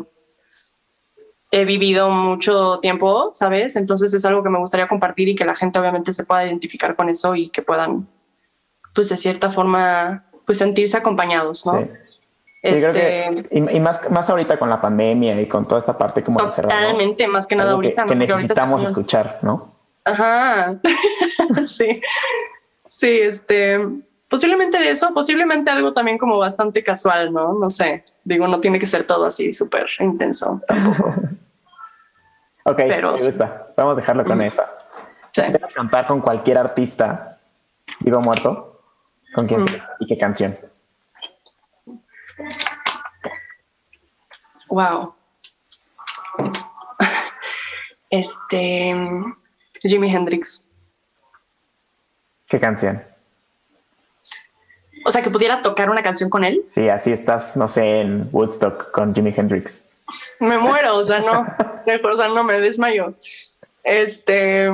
he 1.52 1.64
vivido 1.64 2.10
mucho 2.10 2.80
tiempo, 2.80 3.30
¿sabes? 3.32 3.76
Entonces 3.76 4.12
es 4.12 4.24
algo 4.24 4.42
que 4.42 4.50
me 4.50 4.58
gustaría 4.58 4.88
compartir 4.88 5.28
y 5.28 5.34
que 5.34 5.44
la 5.44 5.54
gente 5.54 5.78
obviamente 5.78 6.12
se 6.12 6.24
pueda 6.24 6.44
identificar 6.44 6.96
con 6.96 7.08
eso 7.08 7.34
y 7.36 7.50
que 7.50 7.62
puedan 7.62 8.08
pues 8.96 9.10
de 9.10 9.16
cierta 9.18 9.52
forma, 9.52 10.24
pues 10.46 10.58
sentirse 10.58 10.96
acompaños, 10.96 11.66
¿no? 11.66 11.74
Sí. 11.74 11.90
este, 12.62 13.46
y, 13.50 13.80
más, 13.80 14.10
más 14.10 14.28
ahorita 14.30 14.58
con 14.58 14.70
la 14.70 14.80
pandemia 14.80 15.38
y 15.40 15.46
con 15.46 15.68
toda 15.68 15.78
esta 15.78 15.96
parte 15.96 16.24
como 16.24 16.38
Totalmente, 16.38 17.28
más 17.28 17.46
que 17.46 17.54
nada 17.54 17.72
ahorita. 17.72 18.06
Que, 18.06 18.14
necesitamos 18.16 18.82
escuchar, 18.82 19.38
¿no? 19.42 19.76
Ajá, 20.04 20.80
sí, 21.64 22.00
sí, 22.88 23.20
este, 23.20 23.80
posiblemente 24.28 24.78
de 24.78 24.90
eso, 24.90 25.12
posiblemente 25.12 25.70
algo 25.70 25.92
también 25.92 26.16
como 26.16 26.38
bastante 26.38 26.82
casual, 26.82 27.32
¿no? 27.32 27.52
No 27.52 27.68
sé, 27.68 28.04
digo, 28.24 28.48
no 28.48 28.60
tiene 28.60 28.78
que 28.78 28.86
ser 28.86 29.06
todo 29.06 29.26
así 29.26 29.52
súper 29.52 29.86
intenso 30.00 30.62
tampoco. 30.66 31.14
ok, 32.64 32.76
Pero, 32.76 33.12
me 33.12 33.24
gusta. 33.24 33.68
Vamos 33.76 33.92
a 33.92 34.00
dejarlo 34.00 34.24
con 34.24 34.40
eso. 34.40 34.62
Sí. 35.32 35.42
cantar 35.74 36.06
con 36.06 36.22
cualquier 36.22 36.56
artista 36.56 37.38
vivo 38.00 38.18
o 38.18 38.22
muerto? 38.22 38.75
¿Con 39.36 39.46
quién? 39.46 39.60
Mm. 39.60 39.66
¿Y 40.00 40.06
qué 40.06 40.16
canción? 40.16 40.56
Wow. 44.68 45.14
Este. 48.08 48.94
Jimi 49.82 50.10
Hendrix. 50.10 50.68
¿Qué 52.48 52.58
canción? 52.58 53.04
O 55.04 55.10
sea, 55.10 55.22
que 55.22 55.30
pudiera 55.30 55.60
tocar 55.60 55.90
una 55.90 56.02
canción 56.02 56.30
con 56.30 56.42
él. 56.42 56.62
Sí, 56.66 56.88
así 56.88 57.12
estás, 57.12 57.58
no 57.58 57.68
sé, 57.68 58.00
en 58.00 58.30
Woodstock 58.32 58.90
con 58.90 59.14
Jimi 59.14 59.34
Hendrix. 59.36 59.90
Me 60.40 60.56
muero, 60.56 60.96
o 60.96 61.04
sea, 61.04 61.20
no, 61.20 61.42
o 61.42 62.16
sea, 62.16 62.28
no 62.28 62.42
me 62.42 62.58
desmayo. 62.60 63.14
Este, 63.84 64.70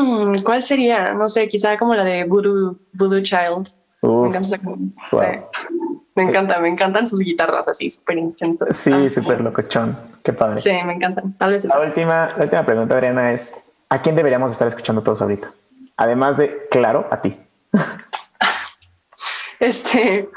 Mm, 0.00 0.42
¿Cuál 0.42 0.62
sería? 0.62 1.12
No 1.12 1.28
sé, 1.28 1.48
quizá 1.48 1.76
como 1.76 1.94
la 1.94 2.04
de 2.04 2.24
Voodoo, 2.24 2.78
Voodoo 2.92 3.22
Child. 3.22 3.68
me 4.02 4.28
encanta 4.28 4.58
me 4.58 5.46
Me 6.14 6.22
encanta, 6.22 6.58
me 6.58 6.68
encantan 6.68 7.06
sus 7.06 7.20
guitarras 7.20 7.68
así 7.68 7.90
súper 7.90 8.18
intensas. 8.18 8.76
Sí, 8.76 8.92
ah, 8.92 9.10
súper 9.10 9.40
locochón. 9.40 9.96
Qué 10.22 10.32
padre. 10.32 10.58
Sí, 10.58 10.72
me 10.84 10.94
encantan. 10.94 11.36
Tal 11.36 11.52
vez 11.52 11.64
La 11.64 11.80
última, 11.80 12.28
la 12.36 12.44
última 12.44 12.64
pregunta, 12.64 12.94
Adriana, 12.94 13.32
es: 13.32 13.70
¿a 13.88 14.00
quién 14.00 14.16
deberíamos 14.16 14.52
estar 14.52 14.68
escuchando 14.68 15.02
todos 15.02 15.22
ahorita? 15.22 15.52
Además 15.96 16.36
de, 16.36 16.66
claro, 16.70 17.06
a 17.10 17.20
ti. 17.20 17.36
este. 19.60 20.28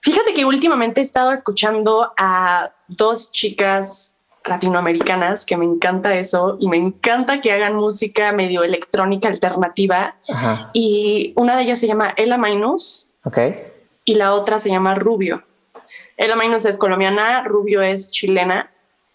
Fíjate 0.00 0.34
que 0.34 0.44
últimamente 0.44 1.00
he 1.00 1.04
estado 1.04 1.32
escuchando 1.32 2.12
a 2.18 2.70
dos 2.88 3.32
chicas 3.32 4.13
latinoamericanas 4.44 5.46
que 5.46 5.56
me 5.56 5.64
encanta 5.64 6.14
eso 6.14 6.56
y 6.60 6.68
me 6.68 6.76
encanta 6.76 7.40
que 7.40 7.52
hagan 7.52 7.76
música 7.76 8.32
medio 8.32 8.62
electrónica 8.62 9.28
alternativa. 9.28 10.16
Y 10.72 11.32
una 11.36 11.56
de 11.56 11.62
ellas 11.62 11.80
se 11.80 11.86
llama 11.86 12.14
Ella 12.16 12.38
Minus. 12.38 13.18
Y 14.04 14.14
la 14.14 14.34
otra 14.34 14.58
se 14.58 14.70
llama 14.70 14.94
Rubio. 14.94 15.42
Ella 16.16 16.36
Minus 16.36 16.64
es 16.66 16.78
colombiana, 16.78 17.44
Rubio 17.44 17.82
es 17.82 18.10
chilena. 18.10 18.70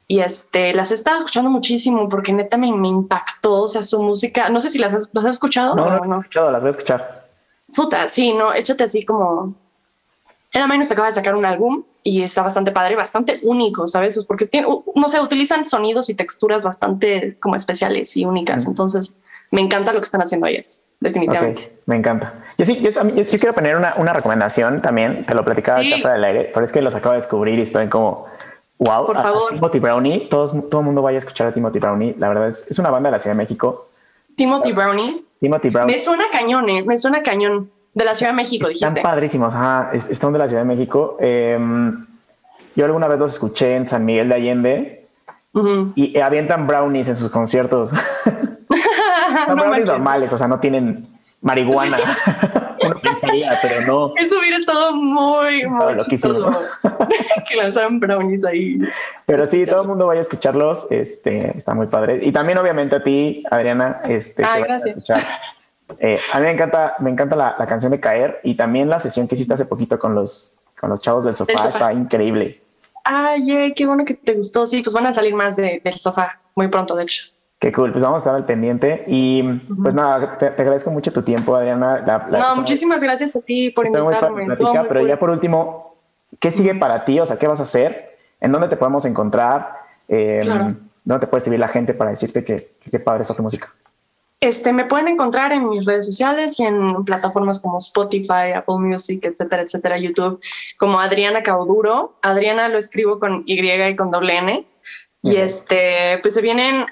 Y 0.07 0.21
este, 0.21 0.73
las 0.73 0.89
he 0.89 0.95
estado 0.95 1.19
escuchando 1.19 1.51
muchísimo 1.51 2.09
porque 2.09 2.33
neta 2.33 2.57
me, 2.57 2.67
impactó, 2.67 3.61
o 3.61 3.67
sea, 3.67 3.83
su 3.83 4.01
música. 4.01 4.49
No 4.49 4.59
sé 4.59 4.69
si 4.69 4.79
las 4.79 4.93
has, 4.95 5.11
las 5.13 5.23
has 5.25 5.35
escuchado. 5.35 5.75
No, 5.75 5.87
no, 5.87 6.05
no, 6.05 6.15
he 6.15 6.19
escuchado, 6.19 6.51
las 6.51 6.61
voy 6.61 6.69
a 6.69 6.71
escuchar. 6.71 7.29
Puta, 7.75 8.07
sí, 8.07 8.33
no, 8.33 8.51
échate 8.51 8.85
así 8.85 9.05
como 9.05 9.53
era 10.51 10.67
Minus 10.67 10.91
acaba 10.91 11.07
de 11.07 11.13
sacar 11.13 11.35
un 11.35 11.45
álbum 11.45 11.83
y 12.03 12.21
está 12.21 12.41
bastante 12.41 12.71
padre, 12.71 12.95
bastante 12.95 13.39
único, 13.43 13.87
¿sabes? 13.87 14.23
Porque 14.25 14.45
tiene, 14.45 14.67
no 14.95 15.09
sé, 15.09 15.19
utilizan 15.19 15.65
sonidos 15.65 16.09
y 16.09 16.13
texturas 16.13 16.63
bastante 16.63 17.37
como 17.39 17.55
especiales 17.55 18.15
y 18.15 18.25
únicas. 18.25 18.65
Entonces, 18.65 19.17
me 19.51 19.61
encanta 19.61 19.91
lo 19.93 19.99
que 19.99 20.05
están 20.05 20.21
haciendo 20.21 20.47
ellos, 20.47 20.87
definitivamente. 20.99 21.71
me 21.85 21.95
encanta. 21.97 22.33
Yo 22.57 22.65
sí, 22.65 22.79
yo, 22.81 22.91
quiero 23.39 23.53
poner 23.53 23.75
una, 23.75 23.93
una, 23.97 24.13
recomendación 24.13 24.81
también, 24.81 25.25
te 25.25 25.33
lo 25.33 25.43
platicaba 25.43 25.79
acá 25.79 25.97
fuera 26.01 26.13
del 26.13 26.23
aire, 26.23 26.51
pero 26.53 26.65
es 26.65 26.71
que 26.71 26.81
los 26.81 26.93
acabo 26.95 27.13
de 27.13 27.21
descubrir 27.21 27.57
y 27.57 27.63
estoy 27.63 27.89
como, 27.89 28.27
wow. 28.77 29.05
Por 29.05 29.15
favor. 29.15 29.55
Timothy 29.55 29.79
Brownie, 29.79 30.27
todos, 30.29 30.69
todo 30.69 30.81
el 30.81 30.85
mundo 30.85 31.01
vaya 31.01 31.17
a 31.17 31.19
escuchar 31.19 31.47
a 31.47 31.53
Timothy 31.53 31.79
Brownie. 31.79 32.15
La 32.17 32.27
verdad 32.29 32.49
es, 32.49 32.67
es 32.69 32.79
una 32.79 32.89
banda 32.89 33.09
de 33.09 33.13
la 33.13 33.19
Ciudad 33.19 33.35
de 33.35 33.43
México. 33.43 33.89
Timothy 34.35 34.71
Brownie. 34.71 35.25
Timothy 35.39 35.69
Brownie. 35.69 35.93
Me 35.93 35.99
suena 35.99 36.25
cañón, 36.31 36.69
eh, 36.69 36.83
me 36.83 36.97
suena 36.97 37.23
cañón. 37.23 37.71
De 37.93 38.05
la 38.05 38.13
Ciudad 38.13 38.31
de 38.31 38.35
México, 38.35 38.67
dijiste. 38.67 38.85
Están 38.85 39.03
padrísimos, 39.03 39.53
ajá, 39.53 39.91
están 39.93 40.31
de 40.31 40.39
la 40.39 40.47
Ciudad 40.47 40.63
de 40.63 40.67
México. 40.67 41.17
Em, 41.19 42.05
yo 42.75 42.85
alguna 42.85 43.07
vez 43.07 43.19
los 43.19 43.33
escuché 43.33 43.75
en 43.75 43.87
San 43.87 44.05
Miguel 44.05 44.29
de 44.29 44.35
Allende 44.35 45.07
y 45.95 46.17
avientan 46.19 46.67
brownies 46.67 47.09
en 47.09 47.15
sus 47.15 47.31
conciertos. 47.31 47.91
no, 49.47 49.55
brownies 49.55 49.85
normales, 49.85 50.33
o 50.33 50.37
sea, 50.37 50.47
no 50.47 50.59
tienen 50.59 51.07
marihuana. 51.41 51.97
Uno 52.81 52.99
pensaría, 53.01 53.57
pero 53.61 53.81
no. 53.81 54.13
Eso 54.15 54.39
hubiera 54.39 54.57
estado 54.57 54.93
muy, 54.93 55.65
muy 55.65 55.97
chistoso. 56.09 56.49
que 57.47 57.55
lanzaran 57.55 57.99
brownies 57.99 58.45
ahí. 58.45 58.79
Pero 59.25 59.45
sí, 59.45 59.65
todo 59.65 59.81
el 59.81 59.87
mundo 59.87 60.07
vaya 60.07 60.19
a 60.19 60.23
escucharlos. 60.23 60.89
Este 60.89 61.57
está 61.57 61.73
muy 61.73 61.87
padre. 61.87 62.19
Y 62.21 62.31
también, 62.31 62.57
obviamente, 62.57 62.95
a 62.95 63.03
ti, 63.03 63.43
Adriana. 63.51 64.01
Este, 64.05 64.43
ah, 64.45 64.59
gracias. 64.59 65.05
Eh, 65.97 66.19
a 66.33 66.39
mí 66.39 66.45
me 66.45 66.51
encanta, 66.51 66.95
me 66.99 67.09
encanta 67.09 67.35
la, 67.35 67.65
canción 67.67 67.91
de 67.91 67.99
Caer 67.99 68.39
y 68.43 68.55
también 68.55 68.89
la 68.89 68.99
sesión 68.99 69.27
que 69.27 69.35
hiciste 69.35 69.53
hace 69.53 69.65
poquito 69.65 69.97
con 69.97 70.13
los, 70.13 70.59
con 70.79 70.89
los 70.89 70.99
chavos 70.99 71.23
del 71.23 71.35
sofá, 71.35 71.67
está 71.67 71.93
increíble. 71.93 72.61
Ay, 73.03 73.73
qué 73.73 73.87
bueno 73.87 74.05
que 74.05 74.13
te 74.13 74.33
gustó. 74.33 74.65
Sí, 74.65 74.83
pues 74.83 74.93
van 74.93 75.07
a 75.07 75.13
salir 75.13 75.33
más 75.33 75.55
del 75.55 75.97
sofá 75.97 76.39
muy 76.55 76.67
pronto, 76.67 76.95
de 76.95 77.03
hecho. 77.03 77.25
Qué 77.59 77.73
cool, 77.73 77.91
pues 77.91 78.03
vamos 78.03 78.17
a 78.17 78.19
estar 78.19 78.35
al 78.35 78.45
pendiente 78.45 79.03
y 79.07 79.43
pues 79.81 79.93
nada, 79.93 80.37
te, 80.37 80.45
agradezco 80.45 80.91
mucho 80.91 81.11
tu 81.11 81.23
tiempo, 81.23 81.55
Adriana. 81.57 82.25
no, 82.31 82.55
muchísimas 82.55 83.03
gracias 83.03 83.35
a 83.35 83.41
ti 83.41 83.69
por 83.71 83.85
invitarme. 83.85 84.47
pero 84.87 85.05
ya 85.05 85.19
por 85.19 85.29
último, 85.29 85.97
¿qué 86.39 86.51
sigue 86.51 86.73
para 86.75 87.03
ti? 87.03 87.19
O 87.19 87.25
sea, 87.25 87.37
¿qué 87.37 87.47
vas 87.47 87.59
a 87.59 87.63
hacer? 87.63 88.17
¿En 88.39 88.53
dónde 88.53 88.69
te 88.69 88.77
podemos 88.77 89.05
encontrar? 89.05 89.73
Eh, 90.07 90.41
¿Dónde 91.03 91.19
te 91.19 91.27
puede 91.27 91.39
escribir 91.39 91.59
la 91.59 91.67
gente 91.67 91.93
para 91.93 92.11
decirte 92.11 92.45
que 92.45 92.75
qué 92.89 92.99
padre 92.99 93.23
está 93.23 93.33
tu 93.33 93.43
música? 93.43 93.73
Este, 94.41 94.71
me 94.71 94.85
pueden 94.85 95.09
encontrar 95.09 95.51
en 95.51 95.67
mis 95.67 95.85
redes 95.85 96.05
sociales 96.05 96.57
y 96.59 96.63
en 96.63 97.03
plataformas 97.03 97.59
como 97.59 97.77
Spotify, 97.79 98.53
Apple 98.55 98.77
Music, 98.77 99.25
etcétera, 99.25 99.63
etcétera, 99.63 99.97
YouTube, 99.97 100.39
como 100.77 100.99
Adriana 100.99 101.43
Cauduro. 101.43 102.17
Adriana 102.21 102.69
lo 102.69 102.77
escribo 102.77 103.19
con 103.19 103.43
Y 103.45 103.59
y 103.59 103.95
con 103.97 104.11
doble 104.11 104.37
N. 104.37 104.65
Y 105.21 105.35
este, 105.35 106.19
pues 106.21 106.33
se 106.33 106.41
vienen 106.41 106.85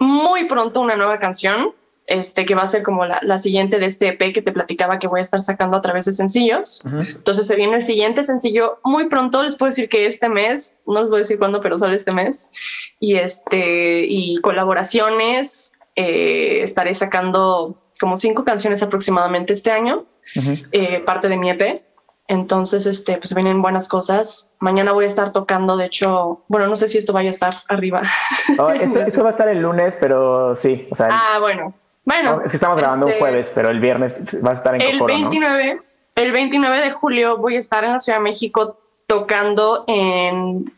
muy 0.00 0.44
pronto 0.44 0.80
una 0.80 0.96
nueva 0.96 1.18
canción, 1.18 1.74
este, 2.06 2.46
que 2.46 2.54
va 2.54 2.62
a 2.62 2.66
ser 2.66 2.82
como 2.82 3.04
la, 3.04 3.36
siguiente 3.36 3.78
de 3.78 3.84
este 3.84 4.08
EP 4.08 4.32
que 4.32 4.40
te 4.40 4.50
platicaba 4.50 4.98
que 4.98 5.08
voy 5.08 5.18
a 5.18 5.20
estar 5.20 5.42
sacando 5.42 5.76
a 5.76 5.82
través 5.82 6.06
de 6.06 6.12
sencillos. 6.12 6.82
Entonces 6.86 7.46
se 7.46 7.56
viene 7.56 7.74
el 7.74 7.82
siguiente 7.82 8.24
sencillo 8.24 8.78
muy 8.84 9.10
pronto. 9.10 9.42
Les 9.42 9.54
puedo 9.56 9.68
decir 9.68 9.90
que 9.90 10.06
este 10.06 10.30
mes, 10.30 10.80
no 10.86 11.00
les 11.00 11.10
voy 11.10 11.18
a 11.18 11.24
decir 11.24 11.38
cuándo, 11.38 11.60
pero 11.60 11.76
sale 11.76 11.96
este 11.96 12.14
mes. 12.14 12.50
Y 12.98 13.16
este, 13.16 14.06
y 14.08 14.40
colaboraciones 14.40 15.77
eh, 16.00 16.62
estaré 16.62 16.94
sacando 16.94 17.76
como 17.98 18.16
cinco 18.16 18.44
canciones 18.44 18.84
aproximadamente 18.84 19.52
este 19.52 19.72
año, 19.72 20.04
eh, 20.70 21.00
parte 21.00 21.28
de 21.28 21.36
mi 21.36 21.50
EP. 21.50 21.82
Entonces, 22.28 22.86
este, 22.86 23.16
pues 23.16 23.34
vienen 23.34 23.62
buenas 23.62 23.88
cosas. 23.88 24.54
Mañana 24.60 24.92
voy 24.92 25.04
a 25.04 25.06
estar 25.08 25.32
tocando, 25.32 25.76
de 25.76 25.86
hecho, 25.86 26.42
bueno, 26.46 26.68
no 26.68 26.76
sé 26.76 26.86
si 26.86 26.98
esto 26.98 27.12
vaya 27.12 27.30
a 27.30 27.30
estar 27.30 27.54
arriba. 27.68 28.02
Oh, 28.58 28.70
esto, 29.06 29.22
va 29.22 29.30
a 29.30 29.32
estar 29.32 29.48
el 29.48 29.60
lunes, 29.60 29.96
pero 29.98 30.54
sí. 30.54 30.86
O 30.92 30.94
sea, 30.94 31.08
ah, 31.10 31.38
bueno. 31.40 31.74
Bueno. 32.04 32.40
es 32.44 32.52
que 32.52 32.56
estamos 32.56 32.78
grabando 32.78 33.06
un 33.06 33.12
este, 33.12 33.20
jueves, 33.20 33.50
pero 33.52 33.70
el 33.70 33.80
viernes 33.80 34.20
va 34.44 34.50
a 34.50 34.52
estar 34.52 34.74
en 34.76 34.82
El 34.82 35.02
29, 35.02 35.80
el 36.14 36.32
29 36.32 36.80
de 36.80 36.90
julio 36.92 37.38
voy 37.38 37.56
a 37.56 37.58
estar 37.58 37.82
en 37.82 37.92
la 37.92 37.98
Ciudad 37.98 38.18
de 38.18 38.24
México 38.24 38.78
tocando 39.08 39.84
en 39.88 40.72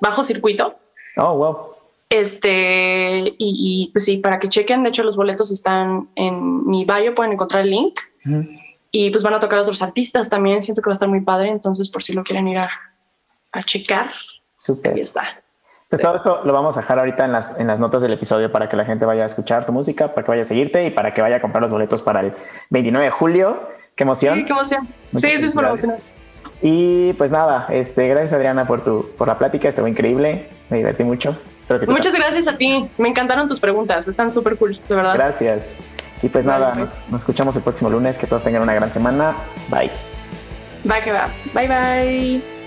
bajo 0.00 0.22
circuito. 0.22 0.76
Oh, 1.16 1.34
wow. 1.34 1.77
Este, 2.10 3.34
y, 3.38 3.90
pues 3.92 4.06
sí, 4.06 4.18
para 4.18 4.38
que 4.38 4.48
chequen, 4.48 4.82
de 4.82 4.88
hecho 4.88 5.02
los 5.02 5.16
boletos 5.16 5.50
están 5.50 6.08
en 6.14 6.66
mi 6.66 6.84
bio, 6.84 7.14
pueden 7.14 7.32
encontrar 7.32 7.64
el 7.64 7.70
link. 7.70 8.00
Y 8.90 9.10
pues 9.10 9.22
van 9.22 9.34
a 9.34 9.40
tocar 9.40 9.58
otros 9.58 9.82
artistas 9.82 10.28
también, 10.28 10.62
siento 10.62 10.80
que 10.80 10.88
va 10.88 10.92
a 10.92 10.94
estar 10.94 11.08
muy 11.08 11.20
padre, 11.20 11.48
entonces 11.48 11.90
por 11.90 12.02
si 12.02 12.14
lo 12.14 12.24
quieren 12.24 12.48
ir 12.48 12.58
a, 12.58 12.68
a 13.52 13.62
checar. 13.62 14.10
Súper. 14.58 14.94
Ahí 14.94 15.00
está. 15.00 15.22
Pues 15.90 16.02
todo 16.02 16.16
esto 16.16 16.40
lo 16.44 16.52
vamos 16.52 16.76
a 16.76 16.80
dejar 16.80 16.98
ahorita 16.98 17.24
en 17.24 17.32
las, 17.32 17.58
en 17.58 17.66
las 17.66 17.80
notas 17.80 18.02
del 18.02 18.12
episodio 18.12 18.52
para 18.52 18.68
que 18.68 18.76
la 18.76 18.84
gente 18.84 19.06
vaya 19.06 19.22
a 19.22 19.26
escuchar 19.26 19.64
tu 19.64 19.72
música, 19.72 20.14
para 20.14 20.24
que 20.24 20.30
vaya 20.30 20.42
a 20.42 20.46
seguirte 20.46 20.84
y 20.84 20.90
para 20.90 21.14
que 21.14 21.22
vaya 21.22 21.36
a 21.36 21.40
comprar 21.40 21.62
los 21.62 21.72
boletos 21.72 22.02
para 22.02 22.20
el 22.20 22.32
29 22.70 23.06
de 23.06 23.10
julio. 23.10 23.68
¡Qué 23.94 24.04
emoción! 24.04 24.36
Sí, 24.36 24.44
qué 24.44 24.52
emoción. 24.52 24.88
sí, 25.16 25.20
sí, 25.20 25.46
es 25.46 25.54
por 25.54 25.64
emocionar. 25.64 25.98
Y 26.60 27.12
pues 27.14 27.30
nada, 27.30 27.68
este, 27.70 28.08
gracias 28.08 28.34
Adriana 28.34 28.66
por 28.66 28.82
tu, 28.84 29.10
por 29.16 29.28
la 29.28 29.38
plática, 29.38 29.68
estuvo 29.68 29.86
increíble, 29.86 30.48
me 30.68 30.78
divertí 30.78 31.04
mucho. 31.04 31.36
Muchas 31.86 32.14
gracias 32.14 32.48
a 32.48 32.56
ti. 32.56 32.86
Me 32.98 33.08
encantaron 33.08 33.46
tus 33.46 33.60
preguntas. 33.60 34.08
Están 34.08 34.30
súper 34.30 34.56
cool, 34.56 34.80
de 34.88 34.94
verdad. 34.94 35.14
Gracias. 35.14 35.76
Y 36.22 36.28
pues 36.28 36.44
nada, 36.44 36.74
pues. 36.74 37.02
nos, 37.10 37.20
escuchamos 37.20 37.56
el 37.56 37.62
próximo 37.62 37.90
lunes. 37.90 38.18
Que 38.18 38.26
todos 38.26 38.42
tengan 38.42 38.62
una 38.62 38.74
gran 38.74 38.92
semana. 38.92 39.34
Bye. 39.68 39.90
Bye, 40.84 41.02
que 41.04 41.12
va. 41.12 41.28
Bye, 41.54 41.68
bye. 41.68 42.57